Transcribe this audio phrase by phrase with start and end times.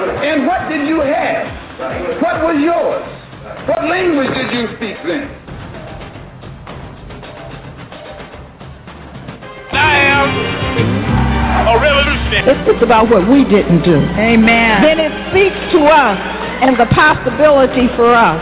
[0.00, 2.20] And what did you have?
[2.22, 3.04] What was yours?
[3.68, 5.28] What language did you speak then?
[9.72, 10.28] I am
[11.68, 12.72] a revolutionary.
[12.72, 13.96] It's about what we didn't do.
[14.16, 14.82] Amen.
[14.82, 16.18] Then it speaks to us
[16.62, 18.40] and the possibility for us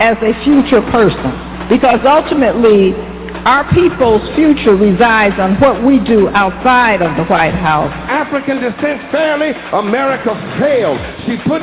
[0.00, 1.34] as a future person.
[1.68, 2.94] Because ultimately,
[3.46, 7.94] our people's future resides on what we do outside of the White House.
[8.26, 10.98] African descent fairly, America failed.
[11.26, 11.62] She put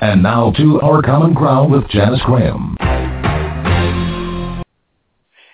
[0.00, 2.76] And now to Our Common Ground with Janice Graham.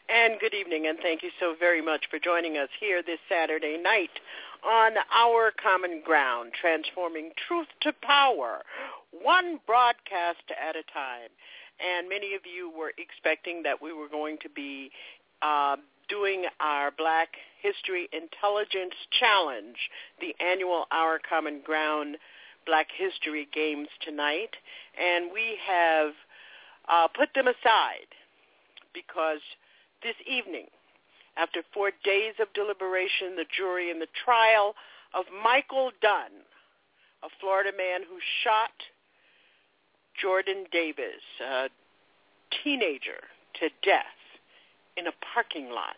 [0.06, 3.78] And good evening, and thank you so very much for joining us here this Saturday
[3.82, 4.10] night
[4.62, 8.62] on Our Common Ground, transforming truth to power,
[9.22, 11.31] one broadcast at a time.
[11.81, 14.91] And many of you were expecting that we were going to be
[15.41, 15.76] uh,
[16.11, 17.28] doing our Black
[17.62, 19.88] History Intelligence Challenge,
[20.21, 22.19] the annual Our Common Ground
[22.67, 24.57] Black History Games tonight,
[24.99, 26.13] and we have
[26.89, 28.09] uh, put them aside
[28.93, 29.41] because
[30.03, 30.67] this evening,
[31.37, 34.75] after four days of deliberation, the jury in the trial
[35.15, 36.45] of Michael Dunn,
[37.23, 38.75] a Florida man who shot
[40.21, 41.69] Jordan Davis, a
[42.63, 43.23] teenager,
[43.61, 44.19] to death
[44.97, 45.97] in a parking lot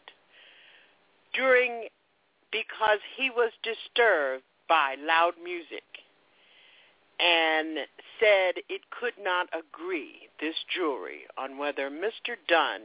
[1.34, 1.88] during
[2.53, 5.84] because he was disturbed by loud music
[7.19, 7.78] and
[8.21, 12.37] said it could not agree, this jury, on whether Mr.
[12.49, 12.82] Dunn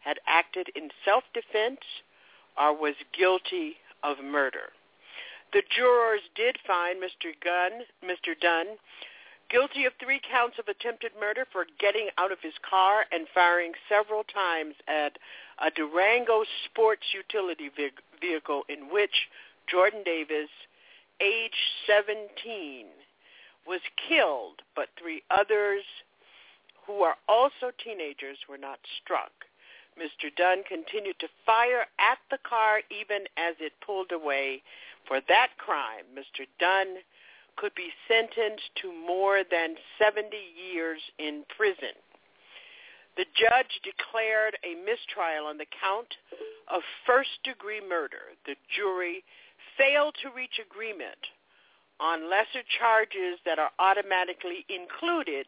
[0.00, 1.80] had acted in self-defense
[2.58, 4.72] or was guilty of murder.
[5.52, 7.32] The jurors did find Mr.
[7.42, 8.38] Gunn, Mr.
[8.40, 8.76] Dunn
[9.50, 13.72] guilty of three counts of attempted murder for getting out of his car and firing
[13.88, 15.18] several times at
[15.58, 17.70] a Durango sports utility
[18.20, 19.28] vehicle in which
[19.68, 20.48] Jordan Davis,
[21.20, 22.86] age 17,
[23.66, 25.84] was killed, but three others
[26.86, 29.32] who are also teenagers were not struck.
[29.98, 30.34] Mr.
[30.34, 34.62] Dunn continued to fire at the car even as it pulled away.
[35.06, 36.46] For that crime, Mr.
[36.58, 36.98] Dunn
[37.56, 41.94] could be sentenced to more than 70 years in prison.
[43.16, 46.16] The judge declared a mistrial on the count
[46.68, 48.32] of first-degree murder.
[48.46, 49.24] The jury
[49.76, 51.18] failed to reach agreement
[52.00, 55.46] on lesser charges that are automatically included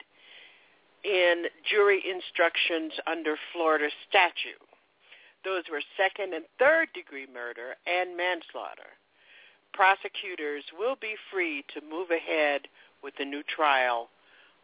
[1.05, 4.61] in jury instructions under Florida statute.
[5.45, 8.95] Those were second and third degree murder and manslaughter.
[9.73, 12.63] Prosecutors will be free to move ahead
[13.03, 14.09] with the new trial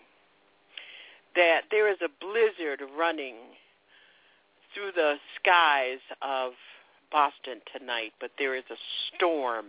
[1.35, 3.35] that there is a blizzard running
[4.73, 6.53] through the skies of
[7.11, 8.77] Boston tonight, but there is a
[9.17, 9.67] storm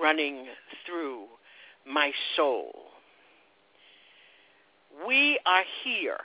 [0.00, 0.46] running
[0.86, 1.24] through
[1.86, 2.72] my soul.
[5.06, 6.18] We are here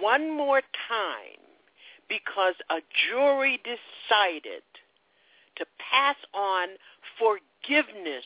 [0.00, 1.47] one more time
[2.08, 4.62] because a jury decided
[5.56, 6.68] to pass on
[7.18, 8.24] forgiveness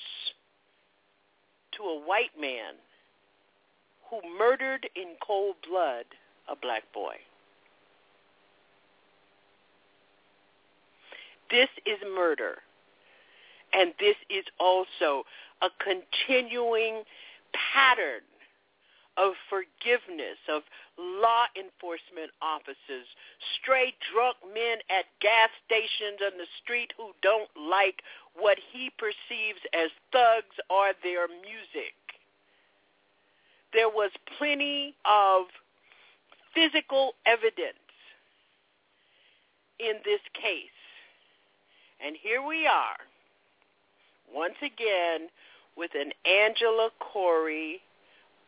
[1.77, 2.75] to a white man
[4.11, 6.05] who murdered in cold blood
[6.49, 7.15] a black boy.
[11.51, 12.57] This is murder.
[13.75, 15.25] And this is also
[15.63, 17.03] a continuing
[17.75, 18.23] pattern
[19.17, 20.63] of forgiveness of
[20.99, 23.07] law enforcement officers,
[23.61, 28.03] stray drunk men at gas stations on the street who don't like
[28.35, 31.97] what he perceives as thugs or their music.
[33.73, 35.47] There was plenty of
[36.55, 37.81] physical evidence
[39.81, 40.77] in this case.
[42.05, 42.99] And here we are,
[44.33, 45.29] once again,
[45.77, 47.81] with an Angela Corey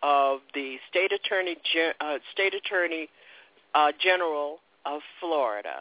[0.04, 1.56] of the state attorney,
[2.00, 3.08] uh, state attorney
[3.74, 5.80] uh, general of Florida,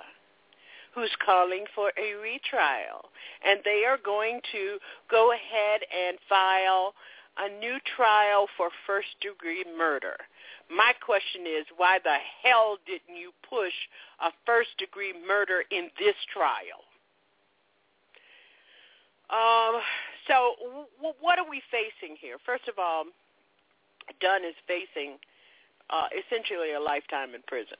[0.95, 3.11] who's calling for a retrial,
[3.45, 4.77] and they are going to
[5.11, 6.93] go ahead and file
[7.37, 10.15] a new trial for first-degree murder.
[10.69, 13.73] My question is, why the hell didn't you push
[14.21, 16.87] a first-degree murder in this trial?
[19.29, 19.81] Um,
[20.27, 22.37] so w- what are we facing here?
[22.45, 23.05] First of all,
[24.19, 25.17] Dunn is facing
[25.89, 27.77] uh, essentially a lifetime in prison.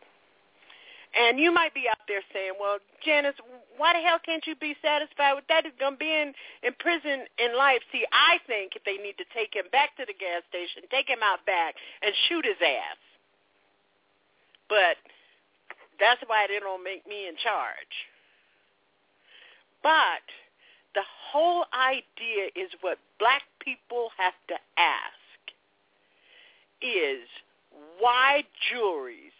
[1.14, 3.38] And you might be out there saying, well, Janice,
[3.78, 5.62] why the hell can't you be satisfied with that?
[5.64, 6.34] He's going to be in,
[6.66, 7.86] in prison in life.
[7.92, 11.06] See, I think if they need to take him back to the gas station, take
[11.06, 12.98] him out back, and shoot his ass.
[14.70, 14.98] But
[16.02, 17.94] that's why they don't make me in charge.
[19.86, 20.26] But
[20.98, 25.23] the whole idea is what black people have to ask
[26.86, 27.28] is
[28.00, 29.32] why juries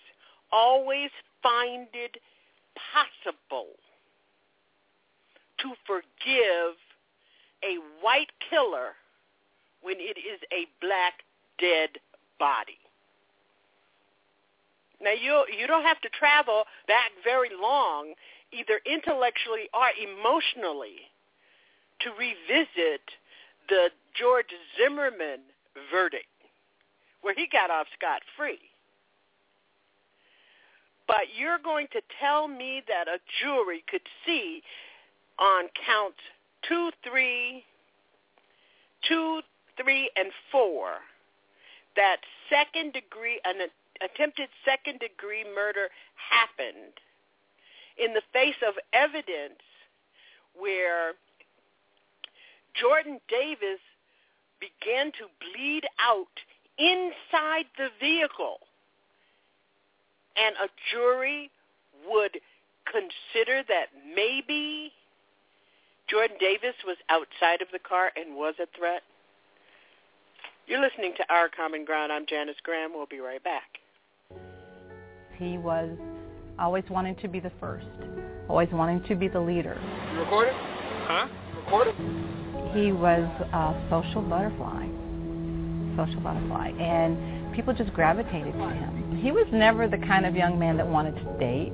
[0.52, 1.10] always
[1.42, 2.18] find it
[2.94, 3.68] possible
[5.60, 6.76] to forgive
[7.64, 8.96] a white killer
[9.82, 11.24] when it is a black
[11.60, 11.90] dead
[12.40, 12.78] body.
[15.02, 18.14] Now you you don't have to travel back very long
[18.52, 21.12] either intellectually or emotionally
[22.02, 23.02] to revisit
[23.70, 25.40] the George Zimmerman
[25.92, 26.28] verdict,
[27.24, 28.60] where he got off scot-free.
[31.08, 34.62] But you're going to tell me that a jury could see
[35.40, 36.20] on counts
[36.68, 37.64] two, three,
[39.08, 39.42] two,
[39.78, 41.00] three, and four
[41.96, 42.18] that
[42.50, 43.68] second degree, an
[44.02, 46.94] attempted second degree murder happened
[47.98, 49.62] in the face of evidence
[50.58, 51.14] where
[52.74, 53.82] Jordan Davis
[54.60, 56.34] began to bleed out
[56.78, 58.58] inside the vehicle
[60.36, 61.52] and a jury
[62.10, 62.40] would
[62.86, 64.92] consider that maybe
[66.10, 69.04] Jordan Davis was outside of the car and was a threat?
[70.68, 72.12] You're listening to Our Common Ground.
[72.12, 72.92] I'm Janice Graham.
[72.94, 73.80] We'll be right back.
[75.38, 75.90] He was
[76.58, 77.86] always wanting to be the first,
[78.48, 79.80] always wanting to be the leader.
[80.14, 80.54] You recording?
[80.56, 81.28] Huh?
[81.52, 81.96] You recording?
[82.74, 84.88] He was a social butterfly,
[85.96, 89.20] social butterfly, and people just gravitated to him.
[89.22, 91.74] He was never the kind of young man that wanted to date.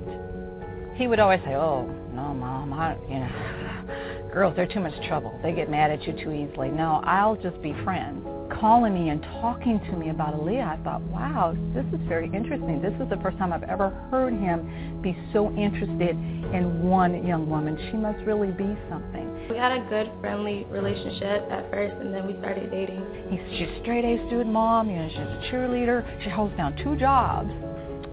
[0.96, 5.38] He would always say, "Oh, no, mom, I, you know, girls, they're too much trouble.
[5.42, 6.70] They get mad at you too easily.
[6.70, 8.26] No, I'll just be friends."
[8.60, 12.82] calling me and talking to me about Aaliyah, I thought, wow, this is very interesting.
[12.82, 17.50] This is the first time I've ever heard him be so interested in one young
[17.50, 17.78] woman.
[17.92, 19.29] She must really be something.
[19.50, 23.04] We had a good, friendly relationship at first, and then we started dating.
[23.30, 24.90] He's, she's a straight A student mom.
[24.90, 26.06] You know, she's a cheerleader.
[26.24, 27.50] She holds down two jobs.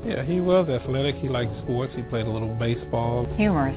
[0.04, 1.16] Yeah, he was athletic.
[1.16, 1.92] He liked sports.
[1.94, 3.26] He played a little baseball.
[3.36, 3.76] Humorous,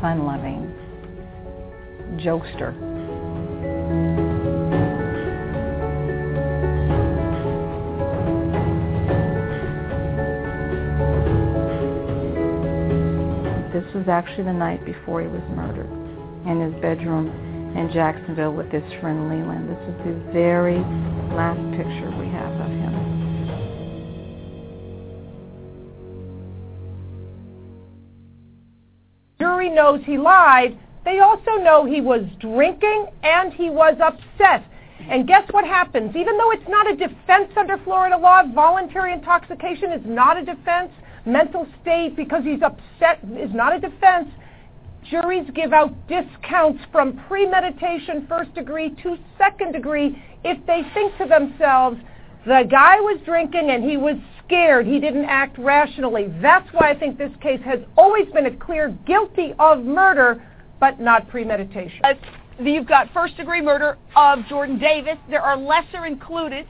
[0.00, 0.74] fun-loving,
[2.18, 2.74] jokester.
[13.76, 15.92] This was actually the night before he was murdered
[16.48, 17.28] in his bedroom
[17.76, 19.68] in Jacksonville with his friend Leland.
[19.68, 20.78] This is the very
[21.36, 22.94] last picture we have of him.
[29.38, 30.78] Jury knows he lied.
[31.04, 34.64] They also know he was drinking and he was upset.
[35.00, 36.16] And guess what happens?
[36.16, 40.90] Even though it's not a defense under Florida law, voluntary intoxication is not a defense
[41.26, 44.28] mental state because he's upset is not a defense.
[45.10, 51.26] Juries give out discounts from premeditation first degree to second degree if they think to
[51.26, 51.98] themselves,
[52.44, 54.86] the guy was drinking and he was scared.
[54.86, 56.32] He didn't act rationally.
[56.40, 60.42] That's why I think this case has always been a clear guilty of murder,
[60.78, 62.00] but not premeditation.
[62.04, 62.14] Uh,
[62.60, 65.18] you've got first degree murder of Jordan Davis.
[65.28, 66.66] There are lesser included.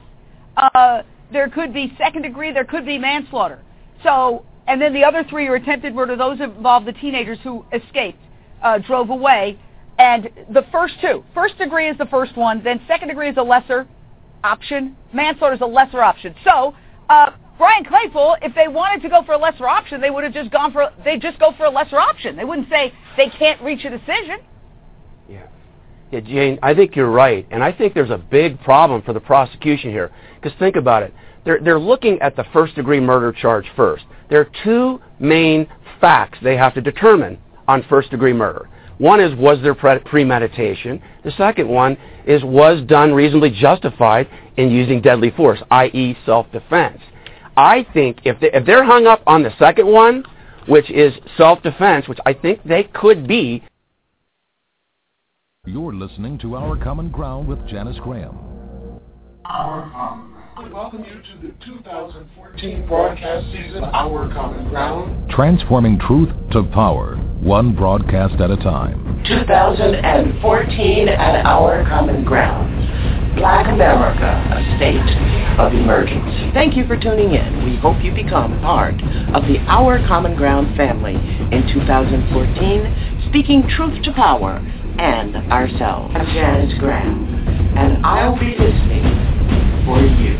[0.55, 2.51] Uh, there could be second degree.
[2.51, 3.61] There could be manslaughter.
[4.03, 6.15] So, and then the other three are attempted murder.
[6.15, 8.19] Those involve the teenagers who escaped,
[8.61, 9.59] uh, drove away.
[9.99, 13.43] And the first two, first degree is the first one, then second degree is a
[13.43, 13.87] lesser
[14.43, 14.95] option.
[15.11, 16.35] Manslaughter is a lesser option.
[16.43, 16.75] So,
[17.09, 20.33] uh, Brian Claypool, if they wanted to go for a lesser option, they would have
[20.33, 22.35] just gone for, they just go for a lesser option.
[22.35, 24.37] They wouldn't say they can't reach a decision.
[25.27, 25.47] Yeah.
[26.11, 27.47] Yeah, Jane, I think you're right.
[27.49, 30.11] And I think there's a big problem for the prosecution here.
[30.35, 31.13] Because think about it.
[31.47, 34.03] They're, they're looking at the first degree murder charge first.
[34.29, 35.65] There are two main
[36.01, 37.39] facts they have to determine
[37.69, 38.67] on first degree murder.
[38.97, 41.01] One is was there pre- premeditation?
[41.23, 44.27] The second one is was Dunn reasonably justified
[44.57, 46.17] in using deadly force, i.e.
[46.25, 46.99] self-defense.
[47.55, 50.25] I think if, they, if they're hung up on the second one,
[50.67, 53.63] which is self-defense, which I think they could be.
[55.65, 58.37] You're listening to Our Common Ground with Janice Graham.
[59.45, 65.29] Our Common we welcome you to the 2014 broadcast season, Our Common Ground.
[65.29, 69.21] Transforming truth to power, one broadcast at a time.
[69.27, 73.35] 2014 at Our Common Ground.
[73.35, 76.49] Black America, a state of emergency.
[76.55, 77.65] Thank you for tuning in.
[77.65, 78.95] We hope you become part
[79.35, 81.13] of the Our Common Ground family
[81.53, 84.57] in 2014, speaking truth to power
[84.97, 86.15] and ourselves.
[86.17, 87.27] I'm Janice Graham,
[87.77, 89.36] and I'll be listening
[89.87, 90.35] for you.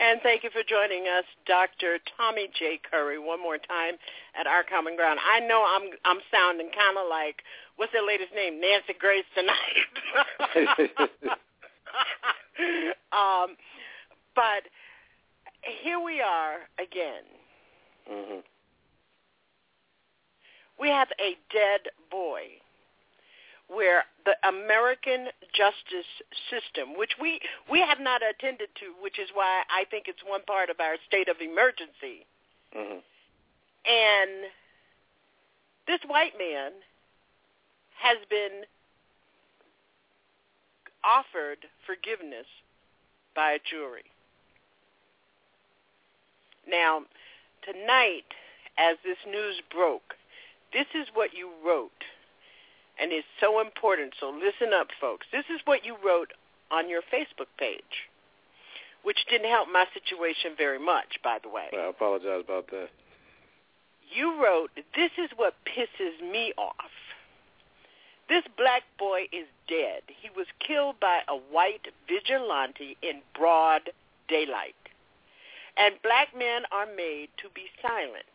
[0.00, 1.98] And thank you for joining us, Dr.
[2.16, 2.80] Tommy J.
[2.90, 3.96] Curry, one more time
[4.40, 5.20] at Our Common Ground.
[5.20, 7.42] I know I'm I'm sounding kind of like
[7.76, 9.84] what's that lady's name, Nancy Grace tonight.
[13.12, 13.56] um,
[14.38, 14.70] but
[15.82, 17.26] here we are again.
[18.08, 18.40] Mm-hmm.
[20.80, 22.62] We have a dead boy
[23.66, 26.06] where the American justice
[26.48, 30.42] system, which we, we have not attended to, which is why I think it's one
[30.44, 32.24] part of our state of emergency.
[32.78, 33.02] Mm-hmm.
[33.90, 34.30] And
[35.88, 36.70] this white man
[38.00, 38.62] has been
[41.02, 42.46] offered forgiveness
[43.34, 44.04] by a jury.
[46.68, 47.02] Now,
[47.64, 48.28] tonight,
[48.78, 50.14] as this news broke,
[50.72, 51.90] this is what you wrote.
[53.00, 54.14] And it's so important.
[54.20, 55.26] So listen up, folks.
[55.32, 56.32] This is what you wrote
[56.70, 58.08] on your Facebook page.
[59.04, 61.68] which didn't help my situation very much, by the way.
[61.72, 62.88] Well, I apologize about that.
[64.12, 66.90] You wrote, This is what pisses me off.
[68.28, 70.02] This black boy is dead.
[70.08, 73.90] He was killed by a white vigilante in broad
[74.28, 74.74] daylight.
[75.78, 78.26] And black men are made to be silent.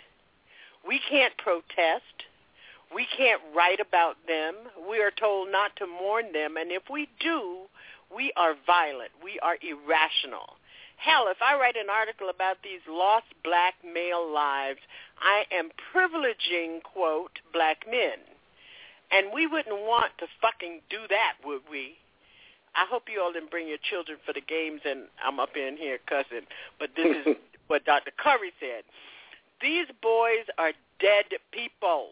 [0.88, 2.28] We can't protest.
[2.94, 4.56] We can't write about them.
[4.90, 6.58] We are told not to mourn them.
[6.58, 7.68] And if we do,
[8.16, 9.12] we are violent.
[9.24, 10.56] We are irrational.
[10.98, 14.80] Hell, if I write an article about these lost black male lives,
[15.20, 18.24] I am privileging, quote, black men.
[19.12, 21.98] And we wouldn't want to fucking do that, would we?
[22.76, 25.78] I hope you all didn't bring your children for the games and I'm up in
[25.78, 26.48] here cussing,
[26.80, 27.36] but this is
[27.68, 28.12] what Dr.
[28.18, 28.84] Curry said.
[29.62, 32.10] These boys are dead people.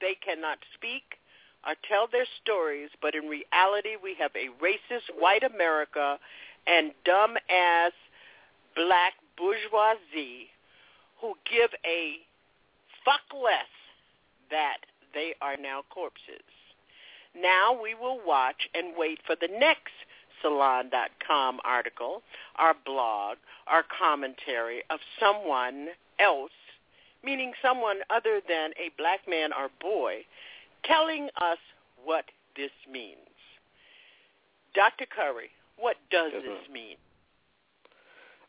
[0.00, 1.18] They cannot speak
[1.66, 6.18] or tell their stories, but in reality we have a racist white America
[6.66, 7.92] and dumb-ass
[8.76, 10.48] black bourgeoisie
[11.20, 12.16] who give a
[13.04, 13.68] fuck less
[14.50, 14.78] that
[15.12, 16.46] they are now corpses.
[17.34, 19.92] Now we will watch and wait for the next
[20.42, 22.22] Salon.com article,
[22.56, 26.50] our blog, our commentary of someone else,
[27.22, 30.24] meaning someone other than a black man or boy,
[30.84, 31.58] telling us
[32.04, 32.24] what
[32.56, 33.16] this means.
[34.74, 35.04] Dr.
[35.06, 36.96] Curry, what does Yes, this mean?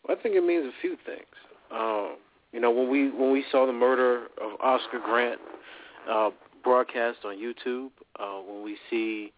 [0.08, 1.26] Well, I think it means a few things.
[1.72, 2.16] Um,
[2.52, 5.40] you know, when we when we saw the murder of Oscar Grant
[6.10, 6.30] uh,
[6.64, 7.90] broadcast on YouTube,
[8.22, 9.32] uh, when we see,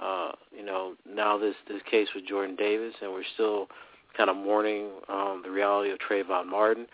[0.00, 3.68] uh, you know, now this this case with Jordan Davis, and we're still
[4.16, 6.86] kind of mourning um, the reality of Trayvon Martin.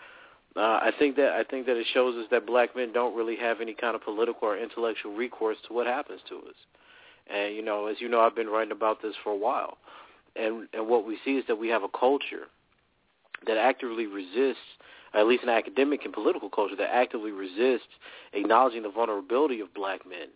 [0.55, 3.35] Uh, I think that I think that it shows us that black men don't really
[3.37, 6.55] have any kind of political or intellectual recourse to what happens to us.
[7.33, 9.77] And you know, as you know, I've been writing about this for a while,
[10.35, 12.47] and and what we see is that we have a culture
[13.47, 14.77] that actively resists,
[15.13, 17.89] at least an academic and political culture that actively resists
[18.33, 20.27] acknowledging the vulnerability of black men,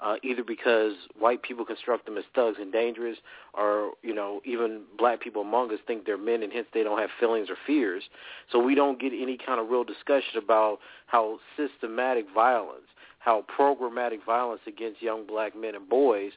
[0.00, 3.18] uh, either because white people construct them as thugs and dangerous,
[3.54, 6.98] or you know even black people among us think they're men and hence they don't
[6.98, 8.04] have feelings or fears.
[8.50, 12.86] So we don't get any kind of real discussion about how systematic violence,
[13.18, 16.32] how programmatic violence against young black men and boys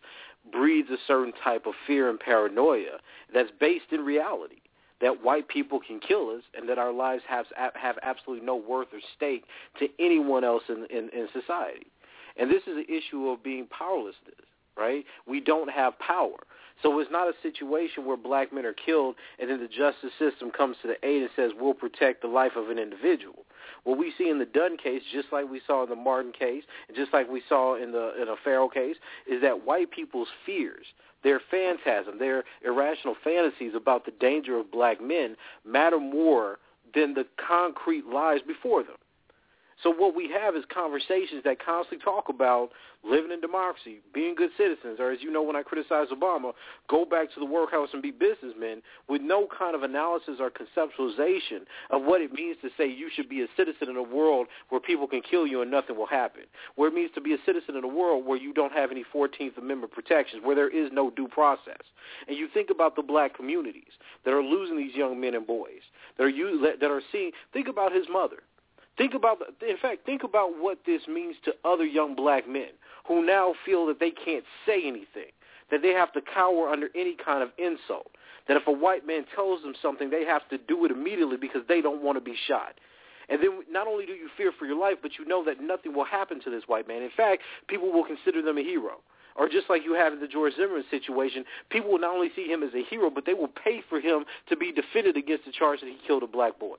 [0.51, 2.97] breeds a certain type of fear and paranoia
[3.31, 4.55] that's based in reality
[5.01, 8.87] that white people can kill us and that our lives have have absolutely no worth
[8.93, 9.43] or stake
[9.79, 11.87] to anyone else in, in, in society.
[12.37, 14.45] And this is an issue of being powerlessness,
[14.77, 15.05] right?
[15.27, 16.37] We don't have power.
[16.81, 20.51] So it's not a situation where black men are killed and then the justice system
[20.51, 23.45] comes to the aid and says we'll protect the life of an individual.
[23.83, 26.63] What we see in the Dunn case, just like we saw in the Martin case,
[26.87, 28.95] and just like we saw in the in a Ferrell case,
[29.29, 30.85] is that white people's fears,
[31.23, 36.57] their phantasm, their irrational fantasies about the danger of black men matter more
[36.93, 38.97] than the concrete lies before them.
[39.83, 42.69] So what we have is conversations that constantly talk about
[43.03, 46.53] living in democracy, being good citizens, or as you know when I criticize Obama,
[46.87, 51.65] go back to the workhouse and be businessmen with no kind of analysis or conceptualization
[51.89, 54.79] of what it means to say you should be a citizen in a world where
[54.79, 56.43] people can kill you and nothing will happen,
[56.75, 59.03] where it means to be a citizen in a world where you don't have any
[59.13, 61.81] 14th Amendment protections, where there is no due process.
[62.27, 63.93] And you think about the black communities
[64.25, 65.81] that are losing these young men and boys,
[66.17, 68.43] that are, that are seeing, think about his mother.
[68.97, 72.69] Think about, in fact, think about what this means to other young black men
[73.07, 75.31] who now feel that they can't say anything,
[75.71, 78.11] that they have to cower under any kind of insult,
[78.47, 81.61] that if a white man tells them something, they have to do it immediately because
[81.67, 82.73] they don't want to be shot.
[83.29, 85.93] And then not only do you fear for your life, but you know that nothing
[85.95, 87.01] will happen to this white man.
[87.01, 88.99] In fact, people will consider them a hero.
[89.37, 92.47] Or just like you have in the George Zimmerman situation, people will not only see
[92.47, 95.53] him as a hero, but they will pay for him to be defended against the
[95.53, 96.75] charge that he killed a black boy.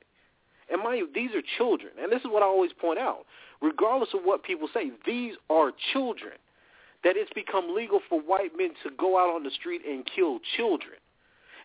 [0.72, 1.92] And mind you, these are children.
[2.00, 3.26] And this is what I always point out.
[3.60, 6.32] Regardless of what people say, these are children.
[7.04, 10.38] That it's become legal for white men to go out on the street and kill
[10.56, 10.96] children.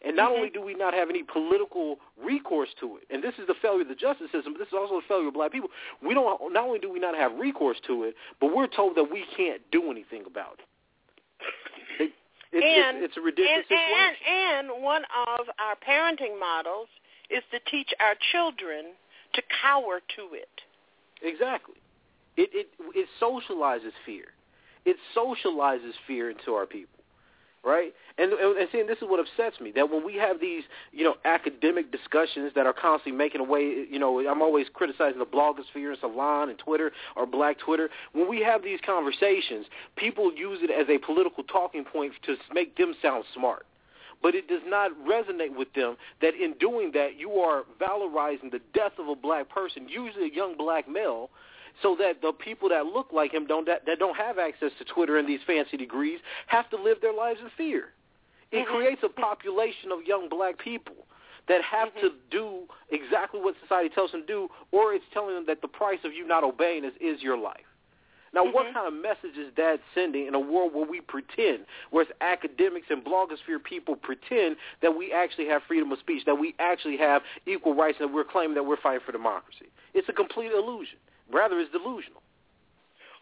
[0.06, 0.38] And not mm-hmm.
[0.38, 3.82] only do we not have any political recourse to it, and this is the failure
[3.82, 5.70] of the justice system, but this is also the failure of black people.
[6.06, 6.54] We don't.
[6.54, 9.62] Not only do we not have recourse to it, but we're told that we can't
[9.72, 10.60] do anything about
[12.00, 12.04] it.
[12.04, 12.14] it,
[12.54, 14.22] it and, it's, it's a ridiculous and, situation.
[14.30, 16.90] And, and one of our parenting models
[17.30, 18.94] is to teach our children
[19.34, 20.50] to cower to it.
[21.22, 21.76] Exactly.
[22.36, 24.26] It it it socializes fear.
[24.86, 26.94] It socializes fear into our people.
[27.64, 27.94] Right?
[28.18, 30.64] And and, and see, and this is what upsets me that when we have these,
[30.94, 35.20] you know, academic discussions that are constantly making a way, you know, I'm always criticizing
[35.20, 37.90] the blogosphere and Salon and Twitter or Black Twitter.
[38.14, 39.66] When we have these conversations,
[39.98, 43.66] people use it as a political talking point to make them sound smart.
[44.22, 48.62] But it does not resonate with them that in doing that you are valorizing the
[48.74, 51.30] death of a black person, usually a young black male,
[51.82, 54.86] so that the people that look like him don't that, that don't have access to
[54.86, 57.90] Twitter and these fancy degrees have to live their lives in fear.
[58.52, 58.76] It mm-hmm.
[58.76, 60.96] creates a population of young black people
[61.48, 62.08] that have mm-hmm.
[62.08, 65.68] to do exactly what society tells them to do, or it's telling them that the
[65.68, 67.62] price of you not obeying is, is your life.
[68.34, 68.54] Now, mm-hmm.
[68.54, 72.12] what kind of message is that sending in a world where we pretend, where it's
[72.22, 76.98] academics and blogosphere people pretend that we actually have freedom of speech, that we actually
[76.98, 79.68] have equal rights, and that we're claiming that we're fighting for democracy?
[79.94, 80.98] It's a complete illusion.
[81.32, 82.22] Rather, it's delusional.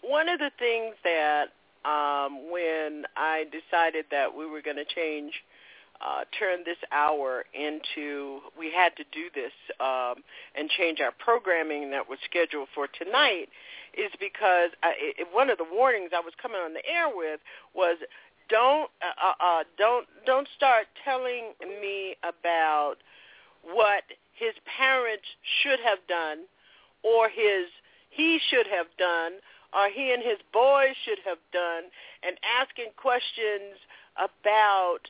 [0.01, 1.45] One of the things that
[1.83, 5.33] um, when I decided that we were going to change–
[6.01, 10.15] uh, turn this hour into we had to do this um,
[10.55, 13.47] and change our programming that was scheduled for tonight
[13.97, 17.39] is because I, it, one of the warnings I was coming on the air with
[17.73, 17.97] was
[18.49, 22.95] don't uh, uh, uh, don't don't start telling me about
[23.63, 24.03] what
[24.33, 25.25] his parents
[25.61, 26.45] should have done
[27.03, 27.67] or his
[28.09, 29.33] he should have done
[29.73, 31.89] or he and his boys should have done
[32.23, 33.75] and asking questions
[34.17, 35.09] about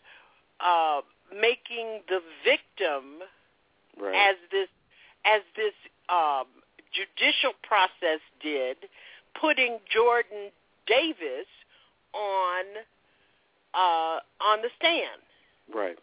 [0.59, 1.01] uh,
[1.33, 3.21] making the victim
[3.99, 4.29] right.
[4.29, 4.69] as this
[5.25, 5.73] as this
[6.09, 6.45] um,
[6.95, 8.77] judicial process did,
[9.39, 10.51] putting Jordan
[10.87, 11.47] Davis
[12.13, 12.63] on
[13.73, 15.21] uh, on the stand.
[15.73, 15.97] Right.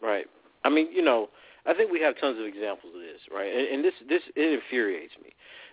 [0.00, 0.26] Right.
[0.64, 1.28] I mean, you know,
[1.66, 3.52] I think we have tons of examples of this, right?
[3.52, 5.30] And, and this this it infuriates me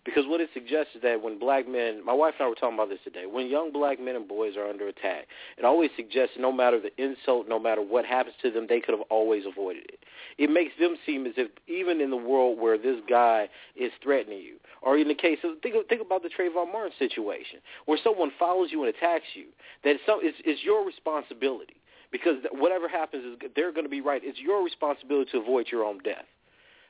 [0.08, 2.76] because what it suggests is that when black men, my wife and I were talking
[2.76, 6.36] about this today, when young black men and boys are under attack, it always suggests
[6.40, 9.84] no matter the insult, no matter what happens to them, they could have always avoided
[9.90, 10.00] it.
[10.38, 14.40] It makes them seem as if even in the world where this guy is threatening
[14.40, 18.32] you, or in the case of think think about the Trayvon Martin situation, where someone
[18.40, 19.48] follows you and attacks you,
[19.84, 21.82] that it's, it's, it's your responsibility
[22.14, 24.22] because whatever happens is they're going to be right.
[24.24, 26.24] It's your responsibility to avoid your own death.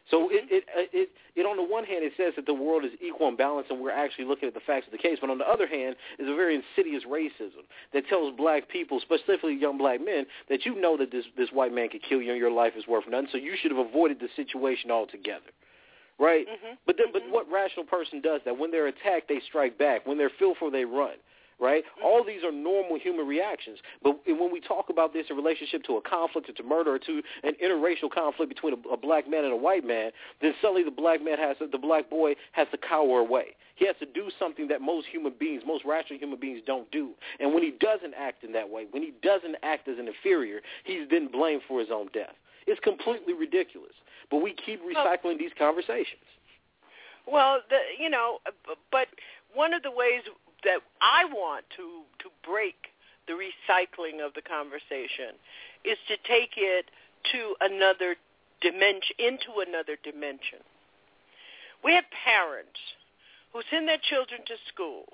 [0.09, 2.91] So it, it it it on the one hand it says that the world is
[3.01, 5.37] equal and balanced and we're actually looking at the facts of the case, but on
[5.37, 10.03] the other hand is a very insidious racism that tells black people, specifically young black
[10.03, 12.73] men, that you know that this this white man could kill you and your life
[12.77, 15.51] is worth nothing, so you should have avoided the situation altogether.
[16.19, 16.47] Right?
[16.47, 16.75] Mm-hmm.
[16.85, 17.29] But then, mm-hmm.
[17.29, 18.57] but what rational person does that?
[18.57, 20.07] When they're attacked, they strike back.
[20.07, 21.13] When they're fearful, they run
[21.59, 21.83] right?
[21.83, 22.05] Mm-hmm.
[22.05, 23.79] All these are normal human reactions.
[24.03, 26.99] But when we talk about this in relationship to a conflict or to murder or
[26.99, 30.83] to an interracial conflict between a, a black man and a white man, then suddenly
[30.83, 33.55] the black man has to, the black boy has to cower away.
[33.75, 37.11] He has to do something that most human beings, most rational human beings don't do.
[37.39, 40.61] And when he doesn't act in that way, when he doesn't act as an inferior,
[40.83, 42.33] he's then blamed for his own death.
[42.65, 43.93] It's completely ridiculous.
[44.29, 46.25] But we keep recycling these conversations.
[47.25, 48.39] Well, the, you know,
[48.91, 49.07] but
[49.53, 50.23] one of the ways
[50.67, 52.75] that I want to to break
[53.27, 55.39] the recycling of the conversation
[55.83, 56.91] is to take it
[57.31, 58.15] to another
[58.61, 60.59] dimension into another dimension.
[61.83, 62.79] We have parents
[63.53, 65.07] who send their children to school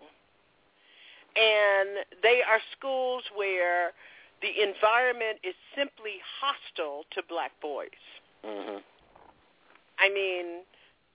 [1.35, 3.91] and they are schools where
[4.41, 8.03] the environment is simply hostile to black boys.
[8.45, 8.77] Mm-hmm.
[9.99, 10.61] I mean,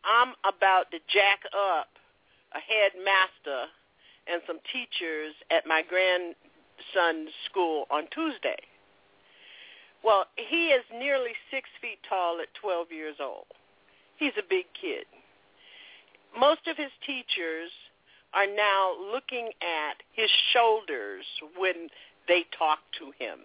[0.04, 1.88] I'm about to jack up
[2.54, 3.68] a headmaster
[4.30, 8.58] and some teachers at my grandson's school on Tuesday.
[10.04, 13.46] Well, he is nearly six feet tall at 12 years old.
[14.16, 15.06] He's a big kid.
[16.38, 17.70] Most of his teachers
[18.34, 21.24] are now looking at his shoulders
[21.56, 21.88] when
[22.28, 23.40] they talk to him.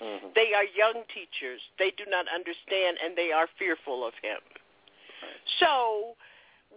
[0.00, 0.28] Mm-hmm.
[0.34, 1.60] They are young teachers.
[1.78, 4.38] They do not understand and they are fearful of him.
[5.58, 6.14] So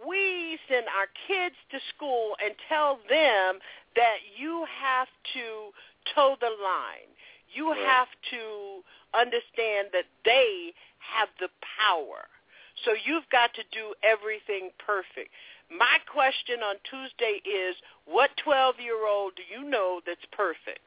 [0.06, 3.60] we send our kids to school and tell them
[3.96, 5.70] that you have to
[6.14, 7.10] toe the line.
[7.54, 7.86] You right.
[7.86, 8.82] have to
[9.18, 12.26] understand that they have the power.
[12.84, 15.30] So you've got to do everything perfect.
[15.70, 20.80] My question on Tuesday is, what 12-year-old do you know that's perfect?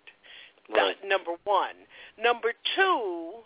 [0.69, 0.95] Right.
[0.97, 1.75] That's number one.
[2.21, 3.45] Number two,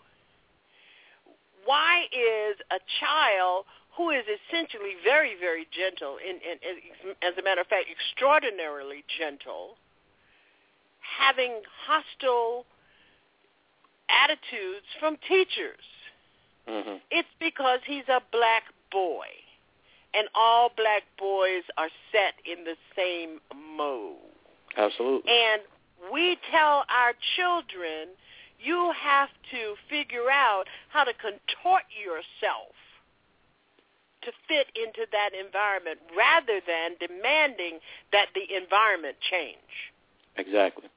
[1.64, 3.64] why is a child
[4.00, 9.04] who is essentially very, very gentle, and, and, and as a matter of fact, extraordinarily
[9.20, 9.76] gentle,
[11.04, 12.64] having hostile
[14.08, 15.84] attitudes from teachers.
[16.66, 16.96] Mm-hmm.
[17.10, 19.28] It's because he's a black boy,
[20.14, 23.36] and all black boys are set in the same
[23.76, 24.16] mode.
[24.78, 25.30] Absolutely.
[25.30, 25.60] And
[26.10, 28.16] we tell our children,
[28.64, 32.72] you have to figure out how to contort yourself
[34.22, 37.78] to fit into that environment rather than demanding
[38.12, 39.92] that the environment change.
[40.36, 40.88] Exactly.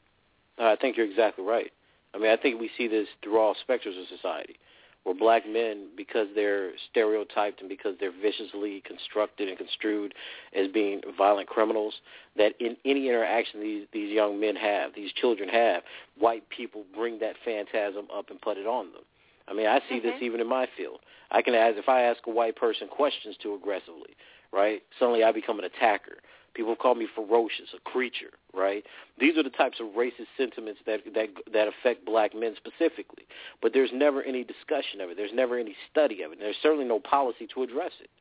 [0.60, 1.72] I think you're exactly right.
[2.14, 4.56] I mean, I think we see this through all specters of society,
[5.04, 10.14] where black men, because they're stereotyped and because they're viciously constructed and construed
[10.56, 11.96] as being violent criminals,
[12.38, 15.82] that in any interaction these these young men have, these children have,
[16.20, 19.02] white people bring that phantasm up and put it on them.
[19.48, 20.08] I mean, I see mm-hmm.
[20.08, 21.00] this even in my field.
[21.32, 24.16] I can ask if I ask a white person questions too aggressively,
[24.52, 24.82] right?
[25.00, 26.18] Suddenly I become an attacker.
[26.54, 28.86] People call me ferocious, a creature, right?
[29.20, 33.26] These are the types of racist sentiments that that that affect black men specifically.
[33.60, 35.18] But there's never any discussion of it.
[35.18, 36.40] There's never any study of it.
[36.40, 38.12] There's certainly no policy to address it.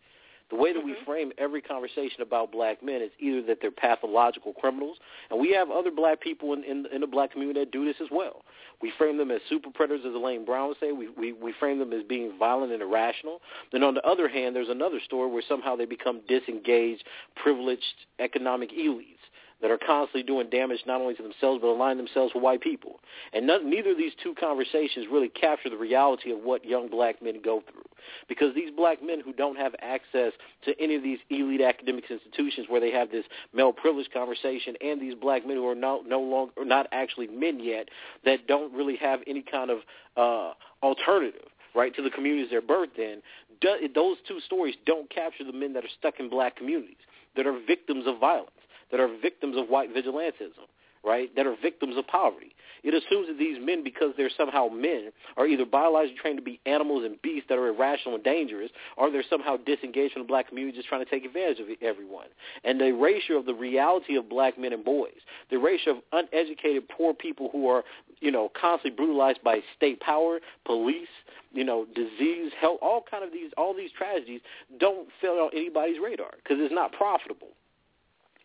[0.52, 0.88] The way that mm-hmm.
[0.88, 4.98] we frame every conversation about black men is either that they're pathological criminals,
[5.30, 7.96] and we have other black people in, in, in the black community that do this
[8.02, 8.42] as well.
[8.82, 10.92] We frame them as super predators, as Elaine Brown would say.
[10.92, 13.40] We, we, we frame them as being violent and irrational.
[13.72, 17.04] Then on the other hand, there's another story where somehow they become disengaged,
[17.36, 17.82] privileged
[18.18, 19.21] economic elites
[19.62, 23.00] that are constantly doing damage not only to themselves but align themselves with white people.
[23.32, 27.22] And none, neither of these two conversations really capture the reality of what young black
[27.22, 27.82] men go through.
[28.28, 30.32] Because these black men who don't have access
[30.64, 35.00] to any of these elite academic institutions where they have this male privilege conversation and
[35.00, 37.88] these black men who are no, no longer not actually men yet
[38.24, 39.78] that don't really have any kind of
[40.16, 40.52] uh,
[40.84, 43.22] alternative right, to the communities they're birthed in,
[43.62, 46.96] do, those two stories don't capture the men that are stuck in black communities,
[47.34, 48.50] that are victims of violence
[48.92, 50.68] that are victims of white vigilantism,
[51.04, 52.54] right, that are victims of poverty.
[52.84, 56.60] It assumes that these men, because they're somehow men, are either biologically trained to be
[56.66, 60.48] animals and beasts that are irrational and dangerous, or they're somehow disengaged from the black
[60.48, 62.26] community just trying to take advantage of everyone.
[62.64, 66.88] And the erasure of the reality of black men and boys, the erasure of uneducated
[66.88, 67.84] poor people who are,
[68.20, 71.08] you know, constantly brutalized by state power, police,
[71.52, 74.40] you know, disease, health, all kind of these, all these tragedies
[74.80, 77.48] don't fall on anybody's radar because it's not profitable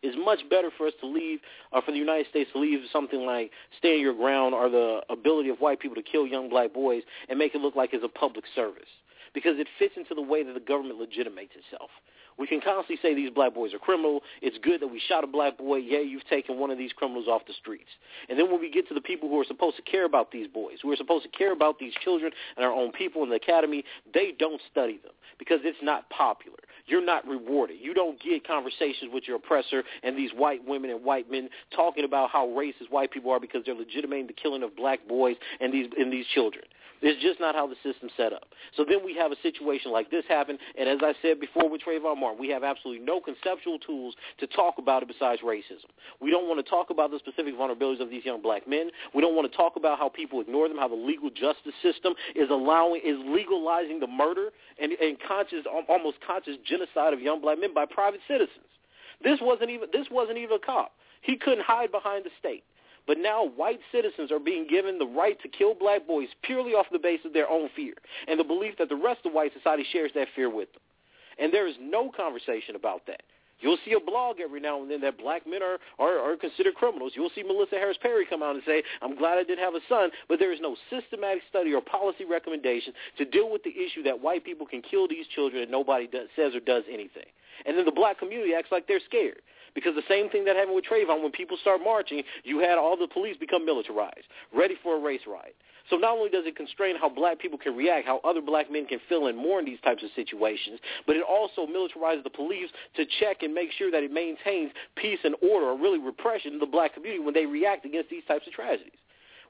[0.02, 1.40] it's much better for us to leave,
[1.72, 5.50] or for the United States to leave something like stand your ground or the ability
[5.50, 8.10] of white people to kill young black boys and make it look like it's a
[8.10, 8.90] public service
[9.34, 11.90] because it fits into the way that the government legitimates itself.
[12.38, 14.22] We can constantly say these black boys are criminal.
[14.42, 15.78] It's good that we shot a black boy.
[15.78, 17.90] Yeah, you've taken one of these criminals off the streets.
[18.30, 20.48] And then when we get to the people who are supposed to care about these
[20.48, 23.36] boys, who are supposed to care about these children and our own people in the
[23.36, 23.84] academy,
[24.14, 26.60] they don't study them because it's not popular.
[26.88, 27.78] You're not rewarded.
[27.82, 32.06] You don't get conversations with your oppressor and these white women and white men talking
[32.06, 35.74] about how racist white people are because they're legitimating the killing of black boys and
[35.74, 36.64] these and these children.
[37.02, 38.46] It's just not how the system's set up.
[38.76, 41.82] So then we have a situation like this happen, and as I said before with
[41.82, 45.90] Trayvon Martin, we have absolutely no conceptual tools to talk about it besides racism.
[46.20, 48.90] We don't want to talk about the specific vulnerabilities of these young black men.
[49.14, 52.14] We don't want to talk about how people ignore them, how the legal justice system
[52.36, 54.50] is allowing, is legalizing the murder
[54.82, 58.66] and, and conscious, almost conscious genocide of young black men by private citizens.
[59.24, 60.94] This wasn't even, this wasn't even a cop.
[61.22, 62.64] He couldn't hide behind the state.
[63.08, 66.88] But now white citizens are being given the right to kill black boys purely off
[66.92, 67.94] the basis of their own fear
[68.28, 70.82] and the belief that the rest of white society shares that fear with them.
[71.40, 73.22] And there is no conversation about that.
[73.60, 76.76] You'll see a blog every now and then that black men are, are, are considered
[76.76, 77.14] criminals.
[77.16, 79.82] You'll see Melissa Harris Perry come out and say, I'm glad I didn't have a
[79.90, 84.04] son, but there is no systematic study or policy recommendation to deal with the issue
[84.04, 87.26] that white people can kill these children and nobody does, says or does anything.
[87.66, 89.42] And then the black community acts like they're scared.
[89.74, 92.98] Because the same thing that happened with Trayvon, when people start marching, you had all
[92.98, 95.56] the police become militarized, ready for a race riot.
[95.90, 98.86] So not only does it constrain how black people can react, how other black men
[98.86, 103.06] can feel and mourn these types of situations, but it also militarizes the police to
[103.20, 106.66] check and make sure that it maintains peace and order, or really repression in the
[106.66, 109.00] black community when they react against these types of tragedies.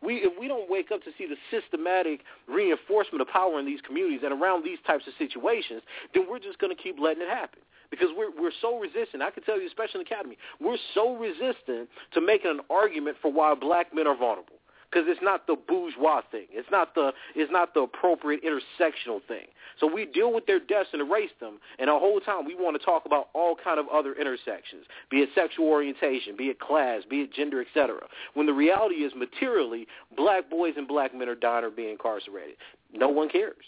[0.02, 3.82] We, if we don't wake up to see the systematic reinforcement of power in these
[3.82, 5.82] communities and around these types of situations,
[6.13, 9.23] then we're just going to keep letting it happen because we're we're so resistant.
[9.23, 13.17] I can tell you, especially in the academy, we're so resistant to making an argument
[13.21, 14.57] for why black men are vulnerable.
[14.89, 16.45] Because it's not the bourgeois thing.
[16.50, 19.47] It's not the it's not the appropriate intersectional thing.
[19.80, 22.80] So we deal with their deaths and erase them, and the whole time we want
[22.80, 27.02] to talk about all kind of other intersections, be it sexual orientation, be it class,
[27.10, 28.00] be it gender, etc.
[28.34, 32.56] When the reality is materially, black boys and black men are dying or being incarcerated.
[32.93, 33.65] No one cares.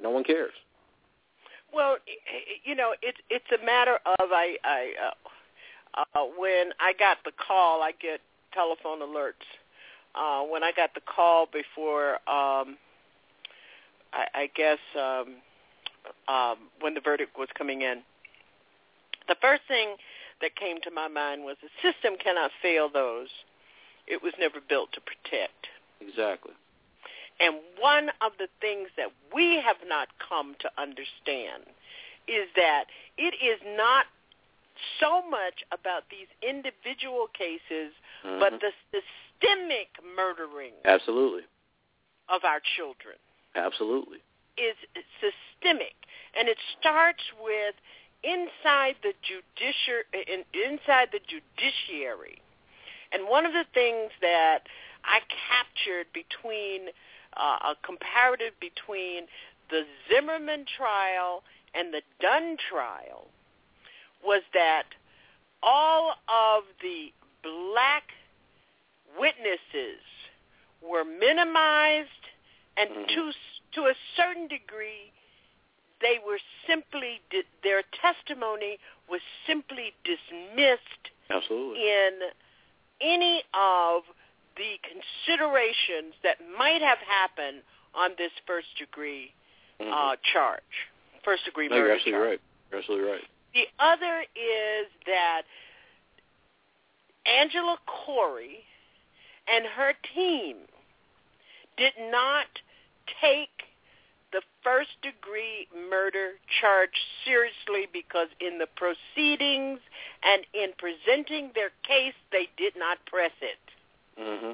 [0.00, 0.52] No one cares.
[1.72, 1.96] Well,
[2.64, 7.32] you know, it's it's a matter of I I uh, uh, when I got the
[7.32, 8.20] call, I get
[8.52, 9.44] telephone alerts.
[10.16, 12.78] Uh, when I got the call before, um,
[14.12, 15.36] I, I guess um,
[16.34, 18.02] um, when the verdict was coming in,
[19.28, 19.96] the first thing
[20.40, 23.28] that came to my mind was the system cannot fail those
[24.06, 25.66] it was never built to protect.
[26.00, 26.52] Exactly.
[27.40, 31.68] And one of the things that we have not come to understand
[32.28, 32.84] is that
[33.18, 34.06] it is not
[35.00, 37.92] so much about these individual cases,
[38.24, 38.40] mm-hmm.
[38.40, 38.72] but the
[39.40, 40.72] systemic murdering.
[40.84, 41.42] Absolutely.
[42.28, 43.16] of our children.
[43.54, 44.18] Absolutely.
[44.58, 44.76] Is
[45.20, 45.94] systemic,
[46.38, 47.74] and it starts with
[48.24, 52.40] inside the judici- in, inside the judiciary.
[53.12, 54.60] And one of the things that
[55.04, 56.88] I captured between
[57.36, 59.26] uh, a comparative between
[59.70, 61.42] the Zimmerman trial
[61.74, 63.28] and the Dunn trial
[64.24, 64.84] was that
[65.62, 68.04] all of the black
[69.18, 70.00] witnesses
[70.82, 72.08] were minimized
[72.76, 73.14] and Mm-hmm.
[73.14, 73.32] to
[73.74, 75.12] to a certain degree
[76.00, 77.20] they were simply
[77.62, 81.80] their testimony was simply dismissed Absolutely.
[81.82, 82.12] in
[83.00, 84.02] any of
[84.56, 87.62] the considerations that might have happened
[87.94, 89.32] on this first degree
[89.80, 89.92] Mhm.
[89.92, 90.88] uh, charge,
[91.24, 92.28] first degree no, you're absolutely charge.
[92.28, 92.40] right.
[92.70, 93.24] You're absolutely right.
[93.54, 95.42] The other is that
[97.26, 98.64] Angela Corey
[99.48, 100.56] and her team
[101.76, 102.46] did not
[103.20, 103.66] take
[104.32, 106.90] the first degree murder charge
[107.24, 109.78] seriously because in the proceedings
[110.22, 113.58] and in presenting their case they did not press it.
[114.18, 114.52] hmm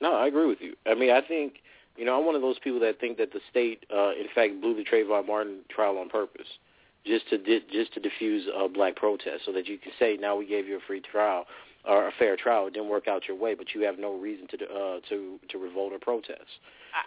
[0.00, 0.74] No, I agree with you.
[0.86, 1.54] I mean, I think
[1.96, 4.60] you know I'm one of those people that think that the state, uh, in fact,
[4.60, 6.58] blew the Trayvon Martin trial on purpose,
[7.04, 10.36] just to di- just to diffuse uh, black protests, so that you can say now
[10.36, 11.46] we gave you a free trial
[11.86, 12.66] or a fair trial.
[12.66, 15.58] It didn't work out your way, but you have no reason to uh, to to
[15.58, 16.60] revolt or protest.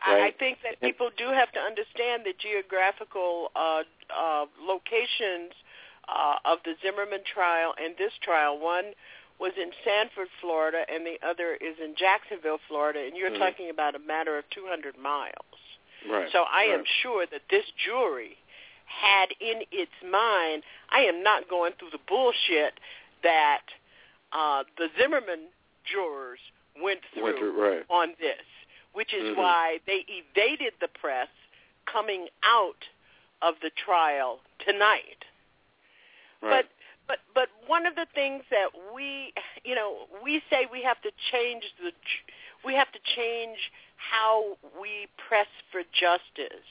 [0.06, 3.82] I, I think that people do have to understand the geographical uh,
[4.16, 5.52] uh, locations
[6.08, 8.60] uh, of the Zimmerman trial and this trial.
[8.60, 8.94] One
[9.40, 13.40] was in Sanford, Florida, and the other is in Jacksonville, Florida, and you're Mhm.
[13.40, 15.34] talking about a matter of 200 miles.
[16.06, 16.30] Right.
[16.32, 18.38] So I am sure that this jury
[18.86, 22.80] had in its mind, I am not going through the bullshit
[23.22, 23.64] that
[24.34, 25.48] uh, the Zimmerman
[25.86, 26.40] jurors
[26.82, 27.86] went through, Went through, right.
[27.90, 28.46] on this,
[28.94, 29.38] which is Mhm.
[29.38, 31.30] why they evaded the press
[31.86, 32.88] coming out
[33.42, 35.26] of the trial tonight.
[36.42, 36.66] Right.
[36.66, 36.70] But
[37.08, 41.12] but but one of the things that we you know we say we have to
[41.32, 41.92] change the
[42.64, 46.66] we have to change how we press for justice.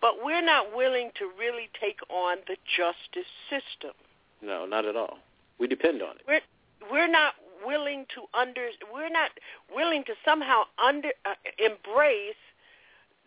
[0.00, 3.94] But we're not willing to really take on the justice system.
[4.40, 5.18] no, not at all.
[5.62, 6.22] We depend on it.
[6.26, 6.42] We're
[6.90, 9.30] we're not willing to under we're not
[9.72, 12.42] willing to somehow under uh, embrace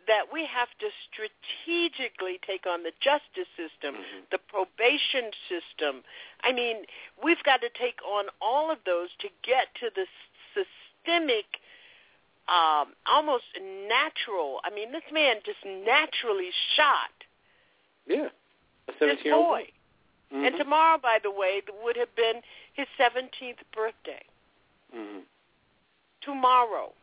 [0.06, 3.96] that we have to strategically take on the justice system,
[4.32, 6.04] the probation system.
[6.44, 6.84] I mean,
[7.24, 10.04] we've got to take on all of those to get to the
[10.52, 11.48] systemic
[12.52, 13.48] um almost
[13.88, 14.60] natural.
[14.68, 17.16] I mean, this man just naturally shot
[18.06, 18.28] Yeah.
[18.90, 19.32] A this 17
[20.32, 20.46] boy.
[20.46, 22.42] And tomorrow, by the way, would have been
[22.74, 24.24] his 17th birthday.
[24.94, 25.20] hmm
[26.22, 26.94] Tomorrow.